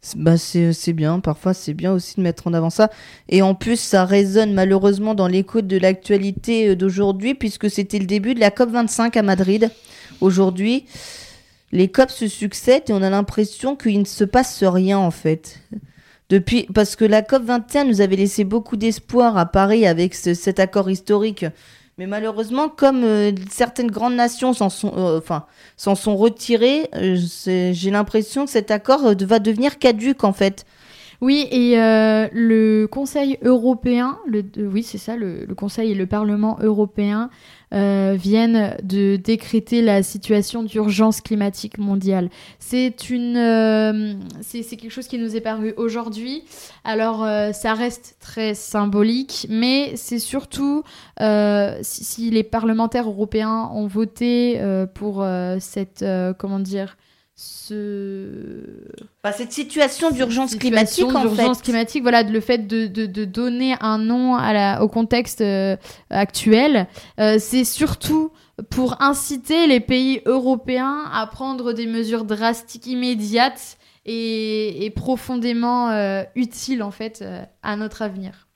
C'est- 0.01 0.17
Bah 0.17 0.35
c'est 0.37 0.73
c'est 0.73 0.91
bien, 0.93 1.19
parfois 1.21 1.53
c'est 1.53 1.73
bien 1.73 1.93
aussi 1.93 2.15
de 2.17 2.21
mettre 2.21 2.47
en 2.47 2.53
avant 2.53 2.69
ça. 2.69 2.89
Et 3.29 3.41
en 3.41 3.55
plus, 3.55 3.79
ça 3.79 4.03
résonne 4.03 4.53
malheureusement 4.53 5.15
dans 5.15 5.27
l'écoute 5.27 5.67
de 5.67 5.77
l'actualité 5.77 6.69
euh, 6.69 6.75
d'aujourd'hui, 6.75 7.35
puisque 7.35 7.69
c'était 7.69 7.99
le 7.99 8.05
début 8.05 8.33
de 8.33 8.39
la 8.41 8.49
COP25 8.49 9.17
à 9.17 9.21
Madrid. 9.21 9.69
Aujourd'hui, 10.21 10.85
les 11.71 11.87
COP 11.87 12.09
se 12.11 12.27
succèdent 12.27 12.89
et 12.89 12.93
on 12.93 13.01
a 13.01 13.09
l'impression 13.09 13.75
qu'il 13.75 13.99
ne 13.99 14.05
se 14.05 14.23
passe 14.25 14.63
rien 14.63 14.97
en 14.99 15.11
fait. 15.11 15.59
Depuis, 16.33 16.63
parce 16.73 16.95
que 16.95 17.05
la 17.05 17.21
COP21 17.21 17.83
nous 17.87 18.01
avait 18.01 18.15
laissé 18.15 18.43
beaucoup 18.43 18.75
d'espoir 18.75 19.37
à 19.37 19.45
Paris 19.45 19.85
avec 19.85 20.15
ce- 20.15 20.33
cet 20.33 20.59
accord 20.59 20.89
historique. 20.89 21.45
Mais 21.99 22.07
malheureusement, 22.07 22.69
comme 22.69 23.03
euh, 23.03 23.31
certaines 23.51 23.91
grandes 23.91 24.15
nations 24.15 24.51
s'en 24.53 24.71
sont, 24.71 24.93
euh, 24.97 25.19
s'en 25.77 25.93
sont 25.93 26.15
retirées, 26.17 26.89
euh, 26.95 27.17
j'ai 27.45 27.91
l'impression 27.91 28.45
que 28.45 28.49
cet 28.51 28.71
accord 28.71 29.01
va 29.15 29.37
devenir 29.37 29.77
caduque 29.77 30.23
en 30.23 30.33
fait. 30.33 30.65
Oui, 31.23 31.47
et 31.51 31.79
euh, 31.79 32.27
le 32.33 32.85
Conseil 32.85 33.37
européen, 33.43 34.17
le, 34.27 34.43
euh, 34.57 34.67
oui, 34.69 34.83
c'est 34.83 34.97
ça, 34.97 35.15
le, 35.15 35.47
Conseil 35.55 35.91
et 35.91 35.95
le 35.95 36.05
Parlement 36.05 36.57
européen 36.61 37.29
euh, 37.73 38.17
viennent 38.19 38.75
de 38.83 39.15
décréter 39.15 39.81
la 39.81 40.03
situation 40.03 40.63
d'urgence 40.63 41.21
climatique 41.21 41.77
mondiale. 41.77 42.29
C'est 42.59 43.09
une, 43.09 44.19
c'est 44.41 44.63
quelque 44.75 44.91
chose 44.91 45.07
qui 45.07 45.17
nous 45.17 45.37
est 45.37 45.41
paru 45.41 45.73
aujourd'hui. 45.77 46.43
Alors, 46.83 47.25
ça 47.53 47.73
reste 47.73 48.17
très 48.19 48.53
symbolique, 48.53 49.47
mais 49.49 49.93
c'est 49.95 50.19
surtout 50.19 50.83
si, 51.21 52.03
si 52.03 52.31
les 52.31 52.43
parlementaires 52.43 53.07
européens 53.07 53.69
ont 53.73 53.87
voté 53.87 54.61
pour 54.93 55.25
cette, 55.59 56.03
comment 56.37 56.59
dire, 56.59 56.97
ce 57.35 58.85
Bah, 59.23 59.31
cette 59.31 59.51
situation 59.51 60.11
d'urgence 60.11 60.55
climatique 60.55 61.05
en 61.05 61.21
d'urgence 61.21 61.57
fait. 61.57 61.63
climatique, 61.63 62.01
voilà, 62.03 62.23
le 62.23 62.39
fait 62.39 62.67
de, 62.67 62.87
de, 62.87 63.05
de 63.05 63.25
donner 63.25 63.75
un 63.81 63.97
nom 63.97 64.35
à 64.35 64.53
la, 64.53 64.83
au 64.83 64.87
contexte 64.87 65.41
euh, 65.41 65.75
actuel, 66.09 66.87
euh, 67.19 67.37
c'est 67.39 67.63
surtout 67.63 68.31
pour 68.69 69.01
inciter 69.01 69.65
les 69.67 69.79
pays 69.79 70.21
européens 70.25 71.05
à 71.11 71.25
prendre 71.25 71.73
des 71.73 71.87
mesures 71.87 72.23
drastiques 72.23 72.85
immédiates 72.87 73.77
et, 74.05 74.85
et 74.85 74.89
profondément 74.91 75.89
euh, 75.89 76.23
utiles 76.35 76.83
en 76.83 76.91
fait 76.91 77.23
à 77.63 77.75
notre 77.75 78.01
avenir. 78.03 78.47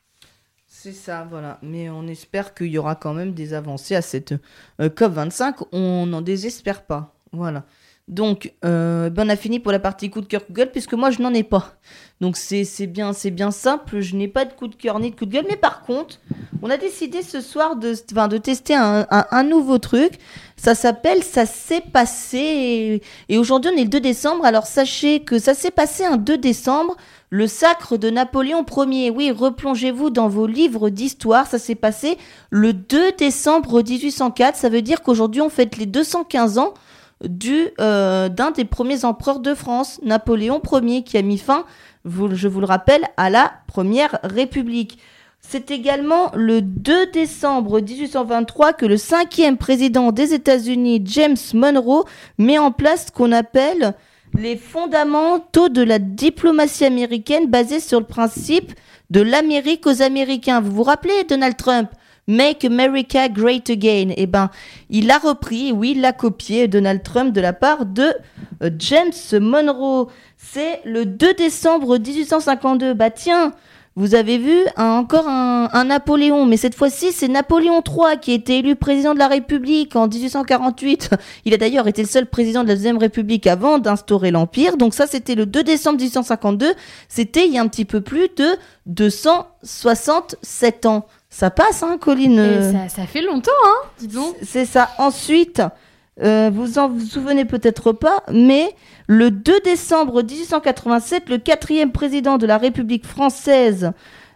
C'est 0.67 0.91
ça, 0.93 1.25
voilà. 1.27 1.57
Mais 1.63 1.89
on 1.89 2.05
espère 2.07 2.53
qu'il 2.53 2.67
y 2.67 2.77
aura 2.77 2.95
quand 2.95 3.13
même 3.13 3.33
des 3.33 3.53
avancées 3.55 3.95
à 3.95 4.03
cette 4.03 4.33
euh, 4.79 4.89
COP25. 4.89 5.65
On 5.71 6.05
n'en 6.05 6.21
désespère 6.21 6.85
pas. 6.85 7.15
Voilà. 7.31 7.65
Donc, 8.07 8.53
euh, 8.63 9.09
ben 9.09 9.25
on 9.27 9.29
a 9.29 9.35
fini 9.35 9.59
pour 9.59 9.73
la 9.73 9.79
partie 9.79 10.09
coup 10.09 10.21
de 10.21 10.27
cœur, 10.27 10.45
coup 10.45 10.53
de 10.53 10.57
gueule, 10.57 10.71
puisque 10.71 10.93
moi, 10.93 11.11
je 11.11 11.21
n'en 11.21 11.33
ai 11.33 11.43
pas. 11.43 11.73
Donc, 12.21 12.37
c'est 12.37 12.63
bien, 12.87 13.11
c'est 13.11 13.31
bien 13.31 13.51
simple. 13.51 13.99
Je 13.99 14.15
n'ai 14.15 14.29
pas 14.29 14.45
de 14.45 14.53
coup 14.53 14.67
de 14.69 14.75
cœur 14.75 14.97
ni 14.99 15.11
de 15.11 15.15
coup 15.15 15.25
de 15.25 15.31
gueule. 15.33 15.45
Mais 15.49 15.57
par 15.57 15.81
contre, 15.81 16.19
on 16.61 16.69
a 16.69 16.77
décidé 16.77 17.21
ce 17.21 17.41
soir 17.41 17.75
de, 17.75 17.91
de 17.93 18.37
tester 18.37 18.75
un, 18.75 19.05
un- 19.11 19.25
un 19.29 19.43
nouveau 19.43 19.77
truc. 19.77 20.13
Ça 20.55 20.73
s'appelle 20.73 21.21
Ça 21.21 21.45
s'est 21.45 21.81
passé. 21.81 22.37
Et, 22.37 23.01
et 23.27 23.37
aujourd'hui, 23.37 23.71
on 23.73 23.77
est 23.77 23.83
le 23.83 23.89
2 23.89 23.99
décembre. 23.99 24.45
Alors, 24.45 24.67
sachez 24.67 25.19
que 25.19 25.37
ça 25.37 25.53
s'est 25.53 25.69
passé 25.69 26.05
un 26.05 26.15
2 26.17 26.37
décembre. 26.37 26.95
Le 27.29 27.45
sacre 27.45 27.97
de 27.97 28.09
Napoléon 28.09 28.65
Ier. 28.89 29.09
Oui, 29.11 29.31
replongez-vous 29.31 30.11
dans 30.11 30.29
vos 30.29 30.47
livres 30.47 30.89
d'histoire. 30.89 31.45
Ça 31.45 31.59
s'est 31.59 31.75
passé 31.75 32.17
le 32.51 32.71
2 32.71 33.11
décembre 33.17 33.83
1804. 33.83 34.55
Ça 34.55 34.69
veut 34.69 34.81
dire 34.81 35.01
qu'aujourd'hui, 35.03 35.41
on 35.41 35.49
fête 35.49 35.75
les 35.75 35.85
215 35.85 36.57
ans 36.57 36.73
du 37.23 37.69
euh, 37.79 38.29
d'un 38.29 38.51
des 38.51 38.65
premiers 38.65 39.05
empereurs 39.05 39.39
de 39.39 39.53
France, 39.53 39.99
Napoléon 40.03 40.61
Ier, 40.71 41.03
qui 41.03 41.17
a 41.17 41.21
mis 41.21 41.37
fin, 41.37 41.65
je 42.05 42.47
vous 42.47 42.59
le 42.59 42.65
rappelle, 42.65 43.05
à 43.17 43.29
la 43.29 43.53
Première 43.67 44.19
République. 44.23 44.99
C'est 45.39 45.71
également 45.71 46.31
le 46.35 46.61
2 46.61 47.11
décembre 47.11 47.79
1823 47.79 48.73
que 48.73 48.85
le 48.85 48.97
cinquième 48.97 49.57
président 49.57 50.11
des 50.11 50.33
États-Unis, 50.33 51.01
James 51.05 51.37
Monroe, 51.53 52.05
met 52.37 52.57
en 52.57 52.71
place 52.71 53.07
ce 53.07 53.11
qu'on 53.11 53.31
appelle 53.31 53.93
les 54.37 54.57
fondamentaux 54.57 55.69
de 55.69 55.81
la 55.81 55.99
diplomatie 55.99 56.85
américaine 56.85 57.47
basés 57.47 57.79
sur 57.79 57.99
le 57.99 58.05
principe 58.05 58.73
de 59.09 59.21
l'Amérique 59.21 59.87
aux 59.87 60.01
Américains. 60.01 60.59
Vous 60.59 60.71
vous 60.71 60.83
rappelez 60.83 61.23
Donald 61.29 61.55
Trump? 61.55 61.89
Make 62.27 62.65
America 62.65 63.29
Great 63.29 63.69
Again. 63.69 64.09
Eh 64.17 64.27
ben, 64.27 64.49
il 64.89 65.09
a 65.11 65.17
repris, 65.17 65.71
oui, 65.71 65.93
il 65.95 66.01
l'a 66.01 66.11
copié 66.11 66.67
Donald 66.67 67.01
Trump 67.01 67.33
de 67.33 67.39
la 67.39 67.53
part 67.53 67.85
de 67.85 68.13
euh, 68.63 68.69
James 68.79 69.13
Monroe. 69.39 70.09
C'est 70.37 70.81
le 70.83 71.05
2 71.05 71.35
décembre 71.35 71.97
1852. 71.97 72.93
Bah 72.93 73.11
tiens, 73.11 73.53
vous 73.95 74.13
avez 74.13 74.37
vu 74.37 74.57
encore 74.75 75.27
un 75.27 75.85
Napoléon, 75.85 76.45
mais 76.45 76.57
cette 76.57 76.75
fois-ci 76.75 77.11
c'est 77.11 77.27
Napoléon 77.27 77.81
III 77.81 78.19
qui 78.21 78.29
a 78.31 78.35
été 78.35 78.59
élu 78.59 78.75
président 78.75 79.15
de 79.15 79.19
la 79.19 79.27
République 79.27 79.95
en 79.95 80.07
1848. 80.07 81.09
Il 81.45 81.55
a 81.55 81.57
d'ailleurs 81.57 81.87
été 81.87 82.03
le 82.03 82.07
seul 82.07 82.27
président 82.27 82.61
de 82.63 82.67
la 82.67 82.75
deuxième 82.75 82.99
République 82.99 83.47
avant 83.47 83.79
d'instaurer 83.79 84.29
l'Empire. 84.29 84.77
Donc 84.77 84.93
ça 84.93 85.07
c'était 85.07 85.33
le 85.33 85.47
2 85.47 85.63
décembre 85.63 85.97
1852. 85.97 86.75
C'était 87.09 87.47
il 87.47 87.53
y 87.53 87.57
a 87.57 87.61
un 87.61 87.67
petit 87.67 87.85
peu 87.85 88.01
plus 88.01 88.29
de 88.35 88.49
267 88.85 90.85
ans. 90.85 91.07
Ça 91.37 91.51
passe, 91.51 91.83
hein, 91.83 91.99
Colline 92.01 92.39
euh, 92.39 92.71
ça, 92.71 92.89
ça 92.89 93.05
fait 93.05 93.21
longtemps, 93.21 93.51
hein, 93.63 93.87
dis 93.99 94.07
donc. 94.07 94.35
c'est 94.41 94.65
ça. 94.65 94.89
Ensuite, 94.97 95.61
euh, 96.23 96.49
vous 96.51 96.79
en 96.79 96.89
vous 96.89 96.99
souvenez 97.05 97.45
peut-être 97.45 97.91
pas, 97.91 98.23
mais 98.33 98.73
le 99.05 99.29
2 99.29 99.59
décembre 99.59 100.23
1887, 100.23 101.29
le 101.29 101.37
quatrième 101.37 101.91
président 101.91 102.39
de 102.39 102.47
la 102.47 102.57
République 102.57 103.05
française, 103.05 103.91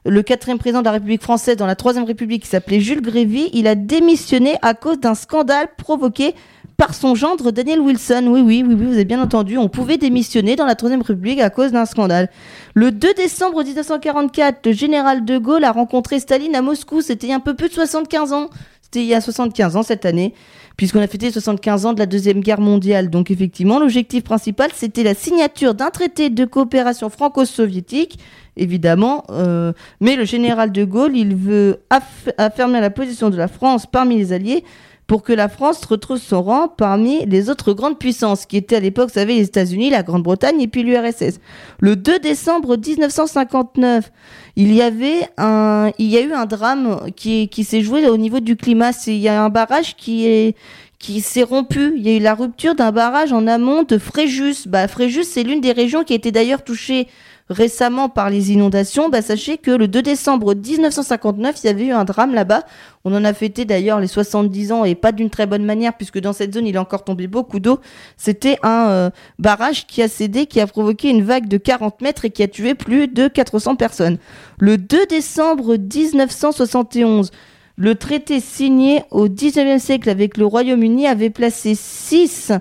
le 0.05 0.21
quatrième 0.21 0.59
président 0.59 0.81
de 0.81 0.85
la 0.85 0.91
République 0.91 1.23
française 1.23 1.57
dans 1.57 1.65
la 1.65 1.75
troisième 1.75 2.05
République, 2.05 2.43
qui 2.43 2.49
s'appelait 2.49 2.81
Jules 2.81 3.01
Grévy, 3.01 3.49
il 3.53 3.65
a 3.65 3.73
démissionné 3.73 4.57
à 4.61 4.75
cause 4.75 4.99
d'un 4.99 5.15
scandale 5.15 5.69
provoqué 5.77 6.35
par 6.81 6.95
son 6.95 7.13
gendre 7.13 7.51
Daniel 7.51 7.79
Wilson. 7.79 8.23
Oui, 8.27 8.41
oui, 8.41 8.63
oui, 8.67 8.73
vous 8.73 8.93
avez 8.93 9.05
bien 9.05 9.21
entendu. 9.21 9.55
On 9.59 9.69
pouvait 9.69 9.97
démissionner 9.99 10.55
dans 10.55 10.65
la 10.65 10.73
troisième 10.73 11.03
République 11.03 11.39
à 11.39 11.51
cause 11.51 11.71
d'un 11.71 11.85
scandale. 11.85 12.27
Le 12.73 12.91
2 12.91 13.13
décembre 13.13 13.63
1944, 13.63 14.65
le 14.65 14.71
général 14.71 15.23
de 15.23 15.37
Gaulle 15.37 15.63
a 15.63 15.71
rencontré 15.71 16.19
Staline 16.19 16.55
à 16.55 16.63
Moscou. 16.63 17.01
C'était 17.01 17.31
un 17.33 17.39
peu 17.39 17.53
plus 17.53 17.69
de 17.69 17.73
75 17.75 18.33
ans. 18.33 18.47
C'était 18.81 19.01
il 19.01 19.05
y 19.05 19.13
a 19.13 19.21
75 19.21 19.75
ans 19.75 19.83
cette 19.83 20.05
année, 20.07 20.33
puisqu'on 20.75 21.01
a 21.01 21.07
fêté 21.07 21.27
les 21.27 21.31
75 21.31 21.85
ans 21.85 21.93
de 21.93 21.99
la 21.99 22.07
Deuxième 22.07 22.39
Guerre 22.39 22.59
mondiale. 22.61 23.11
Donc 23.11 23.29
effectivement, 23.29 23.77
l'objectif 23.77 24.23
principal, 24.23 24.71
c'était 24.73 25.03
la 25.03 25.13
signature 25.13 25.75
d'un 25.75 25.91
traité 25.91 26.31
de 26.31 26.45
coopération 26.45 27.11
franco-soviétique, 27.11 28.17
évidemment. 28.57 29.23
euh, 29.29 29.71
mais 29.99 30.15
le 30.15 30.25
général 30.25 30.71
de 30.71 30.83
Gaulle, 30.83 31.15
il 31.15 31.35
veut 31.35 31.81
aff- 31.91 32.33
affermir 32.39 32.81
la 32.81 32.89
position 32.89 33.29
de 33.29 33.37
la 33.37 33.47
France 33.47 33.85
parmi 33.85 34.17
les 34.17 34.33
alliés 34.33 34.63
pour 35.07 35.23
que 35.23 35.33
la 35.33 35.49
France 35.49 35.83
retrouve 35.85 36.19
son 36.19 36.41
rang 36.41 36.67
parmi 36.69 37.25
les 37.25 37.49
autres 37.49 37.73
grandes 37.73 37.99
puissances, 37.99 38.45
qui 38.45 38.57
étaient 38.57 38.77
à 38.77 38.79
l'époque, 38.79 39.09
vous 39.09 39.15
savez, 39.15 39.35
les 39.35 39.43
États-Unis, 39.43 39.89
la 39.89 40.03
Grande-Bretagne 40.03 40.61
et 40.61 40.67
puis 40.67 40.83
l'URSS. 40.83 41.39
Le 41.79 41.95
2 41.95 42.19
décembre 42.19 42.77
1959, 42.77 44.11
il 44.55 44.73
y 44.73 44.81
avait 44.81 45.27
un, 45.37 45.91
il 45.97 46.07
y 46.07 46.17
a 46.17 46.21
eu 46.21 46.33
un 46.33 46.45
drame 46.45 47.11
qui, 47.15 47.49
qui 47.49 47.63
s'est 47.63 47.81
joué 47.81 48.07
au 48.07 48.17
niveau 48.17 48.39
du 48.39 48.55
climat. 48.55 48.91
Il 49.07 49.17
y 49.17 49.27
a 49.27 49.43
un 49.43 49.49
barrage 49.49 49.95
qui 49.97 50.27
est, 50.27 50.55
qui 50.99 51.21
s'est 51.21 51.43
rompu. 51.43 51.93
Il 51.97 52.07
y 52.07 52.09
a 52.09 52.15
eu 52.15 52.19
la 52.19 52.33
rupture 52.33 52.75
d'un 52.75 52.91
barrage 52.91 53.33
en 53.33 53.47
amont 53.47 53.83
de 53.83 53.97
Fréjus. 53.97 54.67
Bah, 54.67 54.87
Fréjus, 54.87 55.23
c'est 55.23 55.43
l'une 55.43 55.59
des 55.59 55.71
régions 55.71 56.03
qui 56.03 56.13
a 56.13 56.15
été 56.15 56.31
d'ailleurs 56.31 56.63
touchée 56.63 57.07
récemment 57.51 58.09
par 58.09 58.29
les 58.29 58.51
inondations. 58.51 59.09
Bah, 59.09 59.21
sachez 59.21 59.57
que 59.57 59.71
le 59.71 59.87
2 59.87 60.01
décembre 60.01 60.55
1959, 60.55 61.55
il 61.63 61.67
y 61.67 61.69
avait 61.69 61.85
eu 61.85 61.91
un 61.91 62.05
drame 62.05 62.33
là-bas. 62.33 62.63
On 63.03 63.13
en 63.13 63.23
a 63.23 63.33
fêté 63.33 63.65
d'ailleurs 63.65 63.99
les 63.99 64.07
70 64.07 64.71
ans 64.71 64.85
et 64.85 64.95
pas 64.95 65.11
d'une 65.11 65.29
très 65.29 65.45
bonne 65.45 65.65
manière 65.65 65.93
puisque 65.93 66.19
dans 66.19 66.33
cette 66.33 66.53
zone, 66.53 66.65
il 66.65 66.75
est 66.75 66.79
encore 66.79 67.03
tombé 67.03 67.27
beaucoup 67.27 67.59
d'eau. 67.59 67.79
C'était 68.17 68.57
un 68.63 68.89
euh, 68.89 69.09
barrage 69.39 69.85
qui 69.85 70.01
a 70.01 70.07
cédé, 70.07 70.45
qui 70.45 70.59
a 70.59 70.67
provoqué 70.67 71.09
une 71.09 71.23
vague 71.23 71.47
de 71.47 71.57
40 71.57 72.01
mètres 72.01 72.25
et 72.25 72.29
qui 72.29 72.43
a 72.43 72.47
tué 72.47 72.73
plus 72.73 73.07
de 73.07 73.27
400 73.27 73.75
personnes. 73.75 74.17
Le 74.59 74.77
2 74.77 75.05
décembre 75.07 75.75
1971, 75.77 77.31
Le 77.77 77.95
traité 77.95 78.39
signé 78.39 79.03
au 79.09 79.27
19e 79.27 79.79
siècle 79.79 80.09
avec 80.09 80.37
le 80.37 80.45
Royaume-Uni 80.45 81.07
avait 81.07 81.29
placé 81.29 81.73
six 81.73 82.51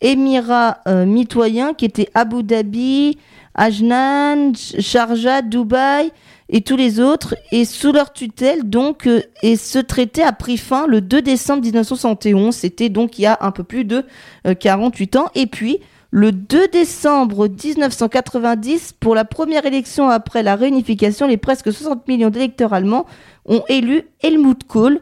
émirats 0.00 0.78
euh, 0.86 1.06
mitoyens 1.06 1.74
qui 1.74 1.84
étaient 1.84 2.08
Abu 2.14 2.42
Dhabi, 2.42 3.18
Ajnan, 3.54 4.52
Sharjah, 4.54 5.42
Dubaï 5.42 6.10
et 6.48 6.60
tous 6.60 6.76
les 6.76 7.00
autres. 7.00 7.34
Et 7.52 7.64
sous 7.64 7.92
leur 7.92 8.12
tutelle 8.12 8.68
donc 8.68 9.06
euh, 9.06 9.22
et 9.42 9.56
ce 9.56 9.78
traité 9.78 10.22
a 10.22 10.32
pris 10.32 10.56
fin 10.56 10.86
le 10.86 11.00
2 11.00 11.22
décembre 11.22 11.62
1971 11.62 12.54
c'était 12.54 12.88
donc 12.88 13.18
il 13.18 13.22
y 13.22 13.26
a 13.26 13.38
un 13.40 13.50
peu 13.50 13.64
plus 13.64 13.84
de 13.84 14.04
euh, 14.46 14.54
48 14.54 15.16
ans. 15.16 15.30
Et 15.34 15.46
puis 15.46 15.78
le 16.10 16.32
2 16.32 16.68
décembre 16.68 17.48
1990 17.48 18.94
pour 19.00 19.14
la 19.14 19.24
première 19.24 19.66
élection 19.66 20.08
après 20.08 20.42
la 20.42 20.54
réunification 20.54 21.26
les 21.26 21.36
presque 21.36 21.72
60 21.72 22.06
millions 22.08 22.30
d'électeurs 22.30 22.72
allemands 22.72 23.06
ont 23.46 23.62
élu 23.68 24.04
Helmut 24.22 24.64
Kohl 24.66 25.00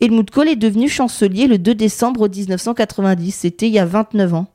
Helmut 0.00 0.30
Kohl 0.30 0.48
est 0.48 0.56
devenu 0.56 0.88
chancelier 0.88 1.46
le 1.46 1.58
2 1.58 1.74
décembre 1.74 2.28
1990 2.28 3.30
c'était 3.32 3.66
il 3.66 3.72
y 3.72 3.78
a 3.78 3.86
29 3.86 4.34
ans 4.34 4.46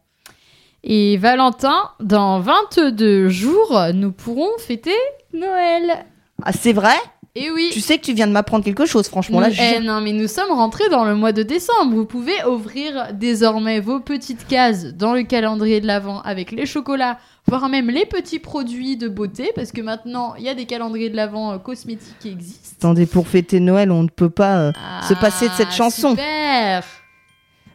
Et 0.84 1.18
Valentin, 1.18 1.90
dans 2.00 2.40
22 2.40 3.30
jours, 3.30 3.80
nous 3.94 4.12
pourrons 4.12 4.50
fêter 4.60 4.94
Noël. 5.34 6.06
ah 6.44 6.52
c'est 6.52 6.74
vrai? 6.74 6.94
Et 7.34 7.50
oui. 7.50 7.70
tu 7.72 7.80
sais 7.80 7.98
que 7.98 8.04
tu 8.04 8.14
viens 8.14 8.28
de 8.28 8.34
m'apprendre 8.34 8.66
quelque 8.66 8.86
chose 8.86 9.08
franchement 9.08 9.40
là 9.40 9.48
Nous- 9.48 9.54
je- 9.56 9.62
eh 9.78 9.80
non, 9.80 10.02
mais 10.02 10.12
nous 10.12 10.28
sommes 10.28 10.52
rentrés 10.52 10.90
dans 10.90 11.06
le 11.06 11.16
mois 11.16 11.32
de 11.32 11.44
décembre. 11.44 11.96
Vous 11.96 12.06
pouvez 12.06 12.44
ouvrir 12.46 13.08
désormais 13.14 13.80
vos 13.80 14.02
petites 14.02 14.46
cases 14.48 14.88
dans 14.96 15.14
le 15.14 15.24
calendrier 15.24 15.80
de 15.80 15.88
l'Avent 15.88 16.20
avec 16.24 16.52
les 16.52 16.66
chocolats, 16.66 17.18
voire 17.48 17.68
même 17.70 17.90
les 17.90 18.06
petits 18.06 18.40
produits 18.40 18.98
de 18.98 19.08
beauté, 19.08 19.52
parce 19.56 19.72
que 19.72 19.82
maintenant, 19.82 20.36
il 20.38 20.44
y 20.44 20.50
a 20.50 20.54
des 20.54 20.66
calendriers 20.66 21.10
de 21.10 21.16
l'Avent 21.16 21.54
euh, 21.54 21.58
cosmétiques 21.58 22.16
qui 22.20 22.30
existent. 22.30 22.76
attendez 22.80 23.06
pour 23.06 23.28
fêter 23.28 23.60
Noël 23.60 23.92
on 23.92 24.04
ne 24.04 24.10
peut 24.10 24.30
pas 24.30 24.58
euh, 24.58 24.72
se 25.08 25.14
passer 25.16 25.48
de 25.50 25.54
cette 25.54 25.68
Ah, 25.72 25.76
chanson. 25.76 26.10
Super 26.12 26.84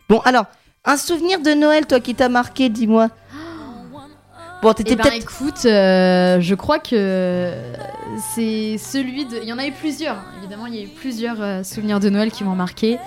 Bon, 0.09 0.21
alors, 0.25 0.45
un 0.85 0.97
souvenir 0.97 1.41
de 1.41 1.51
Noël, 1.51 1.85
toi, 1.87 1.99
qui 2.01 2.15
t'a 2.15 2.29
marqué, 2.29 2.69
dis-moi. 2.69 3.09
Bon, 4.63 4.73
t'étais 4.73 4.93
Eh 4.93 4.97
ben 4.97 5.03
peut-être. 5.03 5.23
écoute, 5.43 5.67
euh, 5.67 6.41
je 6.41 6.55
crois 6.55 6.79
que 6.79 7.53
c'est 8.35 8.79
celui 8.79 9.27
de... 9.27 9.39
Il 9.43 9.49
y 9.49 9.53
en 9.53 9.59
a 9.59 9.67
eu 9.67 9.73
plusieurs, 9.73 10.17
hein. 10.17 10.25
évidemment, 10.39 10.67
il 10.67 10.75
y 10.77 10.79
a 10.79 10.83
eu 10.85 10.89
plusieurs 10.89 11.65
souvenirs 11.67 12.01
de 12.01 12.09
Noël 12.09 12.31
qui 12.31 12.43
m'ont 12.45 12.55
marqué. 12.55 12.99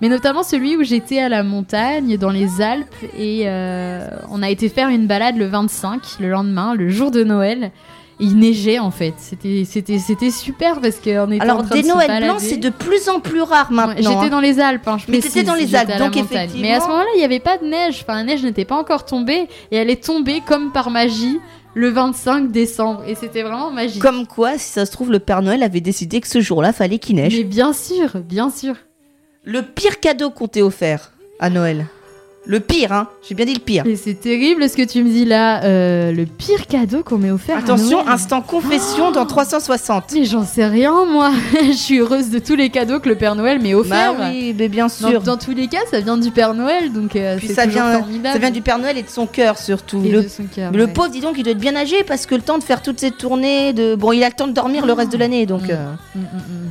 Mais 0.00 0.08
notamment 0.08 0.42
celui 0.42 0.76
où 0.76 0.82
j'étais 0.82 1.18
à 1.18 1.28
la 1.28 1.42
montagne, 1.42 2.16
dans 2.18 2.30
les 2.30 2.60
Alpes, 2.60 2.94
et 3.18 3.44
euh, 3.46 4.08
on 4.30 4.42
a 4.42 4.50
été 4.50 4.68
faire 4.68 4.88
une 4.88 5.06
balade 5.06 5.36
le 5.36 5.46
25, 5.46 6.02
le 6.20 6.28
lendemain, 6.28 6.74
le 6.74 6.88
jour 6.88 7.10
de 7.10 7.24
Noël. 7.24 7.70
Et 8.18 8.24
il 8.24 8.38
neigeait 8.38 8.78
en 8.78 8.90
fait. 8.90 9.12
C'était, 9.18 9.64
c'était, 9.66 9.98
c'était 9.98 10.30
super 10.30 10.80
parce 10.80 10.96
qu'on 10.96 11.30
était 11.30 11.40
en 11.42 11.48
Alors, 11.50 11.66
train 11.66 11.74
des 11.76 11.82
de 11.82 11.88
Noëls 11.88 12.22
blancs, 12.24 12.40
c'est 12.40 12.56
de 12.56 12.70
plus 12.70 13.10
en 13.10 13.20
plus 13.20 13.42
rare 13.42 13.68
Ouais, 13.70 13.76
maintenant. 13.76 14.10
J'étais 14.10 14.26
hein. 14.26 14.28
dans 14.30 14.40
les 14.40 14.58
Alpes, 14.58 14.88
hein, 14.88 14.96
je 14.98 15.10
Mais 15.12 15.18
t'étais 15.20 15.42
dans 15.42 15.54
les 15.54 15.74
Alpes, 15.74 15.98
donc 15.98 16.16
effectivement- 16.16 16.62
Mais 16.62 16.72
à 16.72 16.80
ce 16.80 16.86
moment-là, 16.86 17.06
il 17.14 17.18
n'y 17.18 17.24
avait 17.24 17.40
pas 17.40 17.58
de 17.58 17.66
neige. 17.66 17.98
Enfin, 18.02 18.14
la 18.14 18.24
neige 18.24 18.42
n'était 18.42 18.64
pas 18.64 18.76
encore 18.76 19.04
tombée. 19.04 19.48
Et 19.70 19.76
elle 19.76 19.90
est 19.90 20.02
tombée 20.02 20.40
comme 20.46 20.72
par 20.72 20.88
magie 20.90 21.38
le 21.74 21.90
25 21.90 22.50
décembre. 22.50 23.02
Et 23.06 23.14
c'était 23.14 23.42
vraiment 23.42 23.70
magique. 23.70 24.00
Comme 24.00 24.26
quoi, 24.26 24.56
si 24.56 24.70
ça 24.72 24.86
se 24.86 24.92
trouve, 24.92 25.12
le 25.12 25.18
Père 25.18 25.42
Noël 25.42 25.62
avait 25.62 25.82
décidé 25.82 26.22
que 26.22 26.28
ce 26.28 26.40
jour-là, 26.40 26.72
fallait 26.72 26.98
qu'il 26.98 27.16
neige. 27.16 27.36
Mais 27.36 27.44
bien 27.44 27.74
sûr, 27.74 28.16
bien 28.26 28.48
sûr. 28.48 28.76
Le 29.48 29.62
pire 29.62 30.00
cadeau 30.00 30.30
qu'on 30.30 30.48
t'ait 30.48 30.62
offert 30.62 31.12
à 31.38 31.50
Noël. 31.50 31.86
Le 32.48 32.60
pire, 32.60 32.92
hein. 32.92 33.08
J'ai 33.28 33.34
bien 33.34 33.44
dit 33.44 33.54
le 33.54 33.60
pire. 33.60 33.84
Et 33.86 33.96
c'est 33.96 34.14
terrible 34.14 34.68
ce 34.68 34.76
que 34.76 34.82
tu 34.82 35.02
me 35.02 35.08
dis 35.08 35.24
là. 35.24 35.64
Euh, 35.64 36.12
le 36.12 36.26
pire 36.26 36.68
cadeau 36.68 37.02
qu'on 37.02 37.18
m'ait 37.18 37.32
offert. 37.32 37.56
à 37.56 37.58
Attention, 37.58 37.98
Noël. 38.04 38.12
instant 38.14 38.40
confession 38.40 39.10
dans 39.10 39.26
360. 39.26 40.12
Mais 40.14 40.24
j'en 40.24 40.44
sais 40.44 40.64
rien, 40.66 41.04
moi. 41.06 41.32
je 41.60 41.72
suis 41.72 41.98
heureuse 41.98 42.30
de 42.30 42.38
tous 42.38 42.54
les 42.54 42.70
cadeaux 42.70 43.00
que 43.00 43.08
le 43.08 43.16
Père 43.16 43.34
Noël 43.34 43.60
m'ait 43.60 43.72
Bah 43.72 43.78
offert. 43.80 44.14
oui, 44.30 44.54
mais 44.56 44.68
bien 44.68 44.88
sûr. 44.88 45.20
dans 45.22 45.36
tous 45.36 45.50
les 45.54 45.66
cas, 45.66 45.80
ça 45.90 45.98
vient 46.00 46.16
du 46.16 46.30
Père 46.30 46.54
Noël, 46.54 46.92
donc 46.92 47.16
euh, 47.16 47.36
Puis 47.36 47.48
ça 47.48 47.66
vient- 47.66 47.98
formidable. 47.98 48.32
Ça 48.34 48.38
vient 48.38 48.50
du 48.52 48.62
Père 48.62 48.78
Noël 48.78 48.96
et 48.96 49.02
de 49.02 49.08
son 49.10 49.26
cœur, 49.26 49.58
surtout. 49.58 50.00
Et 50.04 50.10
Le 50.10 50.22
de 50.22 50.28
son 50.28 50.44
cœur, 50.44 50.70
Le 50.70 50.84
ouais. 50.84 50.92
pauvre, 50.92 51.08
dis 51.08 51.20
donc, 51.20 51.34
il 51.38 51.42
doit 51.42 51.52
être 51.52 51.58
bien 51.58 51.74
âgé 51.74 52.04
parce 52.04 52.26
que 52.26 52.36
le 52.36 52.42
temps 52.42 52.58
de 52.58 52.64
faire 52.64 52.80
toutes 52.80 53.00
ces 53.00 53.10
tournées, 53.10 53.72
de 53.72 53.96
bon, 53.96 54.12
il 54.12 54.22
a 54.22 54.28
le 54.28 54.34
temps 54.34 54.46
de 54.46 54.52
dormir 54.52 54.86
le 54.86 54.92
reste 54.92 55.10
de 55.12 55.18
l'année, 55.18 55.46
donc. 55.46 55.62
Mm. 55.62 55.70
euh, 55.70 55.86
Mm, 56.14 56.20
mm, 56.20 56.24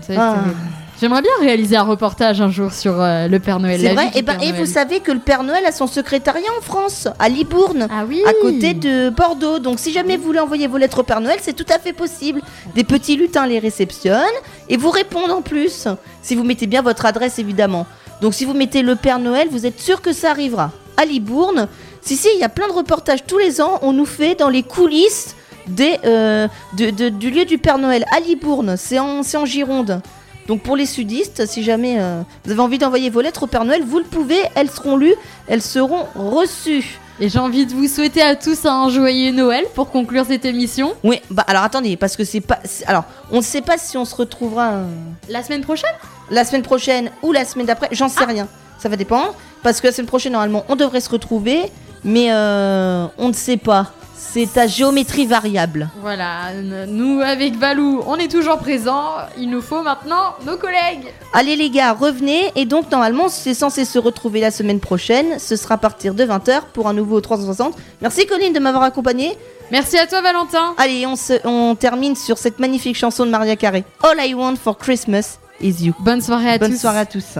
ça 0.07 0.13
ah. 0.17 0.34
terrible. 0.36 0.55
J'aimerais 1.02 1.22
bien 1.22 1.32
réaliser 1.41 1.76
un 1.76 1.84
reportage 1.84 2.39
un 2.39 2.50
jour 2.50 2.72
sur 2.72 3.02
euh, 3.02 3.28
le 3.28 3.39
Père 3.39 3.60
Noël. 3.60 3.80
C'est 3.82 3.93
vrai. 3.93 4.06
vie 4.06 4.12
du 4.14 4.18
Et, 4.20 4.22
ben, 4.22 4.38
et 4.39 4.52
vous 4.52 4.60
Noël. 4.60 4.68
savez 4.68 5.00
que 5.02 5.12
le 5.12 5.20
Père 5.20 5.43
Noël 5.43 5.66
a 5.66 5.74
son 5.74 5.88
secrétariat 5.88 6.48
en 6.58 6.62
France, 6.62 7.10
à 7.20 7.28
Libourne. 7.28 7.88
Ah 7.91 8.06
oui 8.08 8.22
À 8.26 8.32
côté 8.41 8.74
de 8.74 9.10
Bordeaux. 9.10 9.60
Donc, 9.60 9.80
si 9.80 9.91
jamais 9.91 10.16
vous 10.16 10.24
voulez 10.24 10.39
envoyer 10.39 10.68
vos 10.68 10.78
lettres 10.78 11.00
au 11.00 11.04
Père 11.04 11.20
Noël, 11.20 11.39
c'est 11.41 11.54
tout 11.54 11.66
à 11.70 11.80
fait 11.80 11.91
possible. 11.91 12.41
Des 12.76 12.86
petits 12.86 13.18
lutins 13.18 13.46
les 13.46 13.60
réceptionnent 13.60 14.24
et 14.70 14.78
vous 14.78 14.89
répondent 14.89 15.32
en 15.32 15.41
plus. 15.41 15.88
Si 16.22 16.34
vous 16.36 16.43
mettez 16.46 16.66
bien 16.66 16.82
votre 16.82 17.06
adresse, 17.06 17.39
évidemment. 17.39 17.86
Donc, 18.22 18.34
si 18.34 18.46
vous 18.46 18.54
mettez 18.54 18.82
le 18.82 18.96
Père 18.96 19.20
Noël, 19.20 19.50
vous 19.52 19.66
êtes 19.66 19.82
sûr 19.82 20.02
que 20.02 20.14
ça 20.14 20.32
arrivera. 20.32 20.72
À 20.96 21.04
Libourne. 21.04 21.68
Si, 22.02 22.16
si, 22.16 22.30
il 22.36 22.39
y 22.39 22.43
a 22.46 22.50
plein 22.50 22.70
de 22.70 22.74
reportages 22.74 23.26
tous 23.28 23.38
les 23.38 23.60
ans. 23.60 23.80
On 23.82 23.91
nous 23.91 24.06
fait 24.06 24.36
dans 24.36 24.48
les 24.50 24.64
coulisses 24.64 25.36
des, 25.68 25.98
euh, 26.06 26.48
de- 26.78 26.91
de- 26.91 27.10
du 27.10 27.32
lieu 27.32 27.43
du 27.43 27.58
Père 27.58 27.80
Noël 27.80 28.06
à 28.16 28.22
Libourne. 28.22 28.76
C'est 28.78 29.00
en, 29.00 29.24
c'est 29.24 29.36
en 29.36 29.46
Gironde. 29.46 30.00
Donc 30.48 30.62
pour 30.62 30.76
les 30.76 30.86
sudistes, 30.86 31.46
si 31.48 31.64
jamais 31.64 32.00
euh, 32.00 32.22
vous 32.43 32.52
avez 32.52 32.60
envie 32.62 32.78
d'envoyer 32.78 33.10
vos 33.10 33.22
lettres 33.22 33.43
au 33.43 33.48
Père 33.48 33.66
Noël, 33.66 33.84
vous 33.84 33.98
le 34.00 34.06
pouvez, 34.06 34.39
elles 34.56 34.70
seront 34.70 34.96
lues, 34.96 35.16
elles 35.48 35.62
seront 35.62 36.06
reçues. 36.16 37.00
Et 37.20 37.30
j'ai 37.30 37.39
envie 37.39 37.66
de 37.66 37.74
vous 37.74 37.88
souhaiter 37.88 38.22
à 38.22 38.36
tous 38.36 38.66
un 38.66 38.89
joyeux 38.89 39.32
Noël 39.32 39.66
pour 39.74 39.89
conclure 39.89 40.26
cette 40.26 40.43
émission. 40.46 40.93
Oui, 41.04 41.22
bah 41.32 41.46
alors 41.48 41.64
attendez, 41.64 41.96
parce 41.96 42.18
que 42.18 42.26
c'est 42.26 42.41
pas. 42.41 42.60
Alors, 42.88 43.06
on 43.32 43.38
ne 43.38 43.41
sait 43.41 43.62
pas 43.62 43.78
si 43.78 43.98
on 43.98 44.04
se 44.04 44.14
retrouvera 44.14 44.74
euh, 44.74 44.86
La 45.30 45.41
semaine 45.41 45.62
prochaine? 45.62 45.89
la 46.30 46.43
semaine 46.43 46.64
prochaine 46.64 47.12
ou 47.22 47.32
la 47.32 47.46
semaine 47.46 47.68
d'après, 47.68 47.88
j'en 47.91 48.10
sais 48.10 48.26
rien. 48.26 48.48
Ça 48.80 48.89
va 48.89 48.96
dépendre. 48.98 49.34
Parce 49.64 49.80
que 49.80 49.88
la 49.88 49.93
semaine 49.93 50.08
prochaine, 50.08 50.34
normalement, 50.34 50.66
on 50.70 50.76
devrait 50.76 51.02
se 51.02 51.10
retrouver, 51.10 51.62
mais 52.04 52.32
euh, 52.32 53.08
on 53.18 53.30
ne 53.30 53.34
sait 53.34 53.58
pas. 53.58 53.93
C'est 54.36 54.58
à 54.58 54.68
géométrie 54.68 55.26
variable. 55.26 55.88
Voilà, 56.02 56.52
nous 56.90 57.22
avec 57.22 57.56
Valou, 57.56 58.04
on 58.06 58.18
est 58.18 58.28
toujours 58.30 58.58
présents. 58.58 59.12
Il 59.38 59.50
nous 59.50 59.62
faut 59.62 59.82
maintenant 59.82 60.36
nos 60.46 60.58
collègues. 60.58 61.06
Allez 61.32 61.56
les 61.56 61.70
gars, 61.70 61.94
revenez. 61.94 62.52
Et 62.58 62.66
donc, 62.66 62.92
normalement, 62.92 63.30
c'est 63.30 63.54
censé 63.54 63.86
se 63.86 63.98
retrouver 63.98 64.42
la 64.42 64.52
semaine 64.52 64.82
prochaine. 64.82 65.40
Ce 65.40 65.56
sera 65.56 65.76
à 65.76 65.78
partir 65.78 66.14
de 66.14 66.26
20h 66.26 66.64
pour 66.74 66.90
un 66.90 66.94
nouveau 66.94 67.22
360. 67.22 67.78
Merci 68.02 68.26
Colline 68.26 68.52
de 68.52 68.60
m'avoir 68.60 68.84
accompagné. 68.84 69.38
Merci 69.72 69.98
à 69.98 70.06
toi 70.06 70.22
Valentin. 70.22 70.76
Allez, 70.80 71.06
on, 71.08 71.16
se, 71.16 71.36
on 71.48 71.74
termine 71.76 72.18
sur 72.18 72.38
cette 72.38 72.60
magnifique 72.60 72.98
chanson 72.98 73.26
de 73.26 73.32
Maria 73.32 73.56
Carey. 73.56 73.86
All 74.04 74.18
I 74.20 74.34
want 74.34 74.58
for 74.58 74.78
Christmas 74.78 75.40
is 75.62 75.82
you. 75.82 75.94
Bonne 76.00 76.20
soirée 76.20 76.50
à 76.50 76.58
Bonne 76.58 76.74
tous. 76.74 76.82
soirée 76.82 77.00
à 77.00 77.06
tous. 77.06 77.38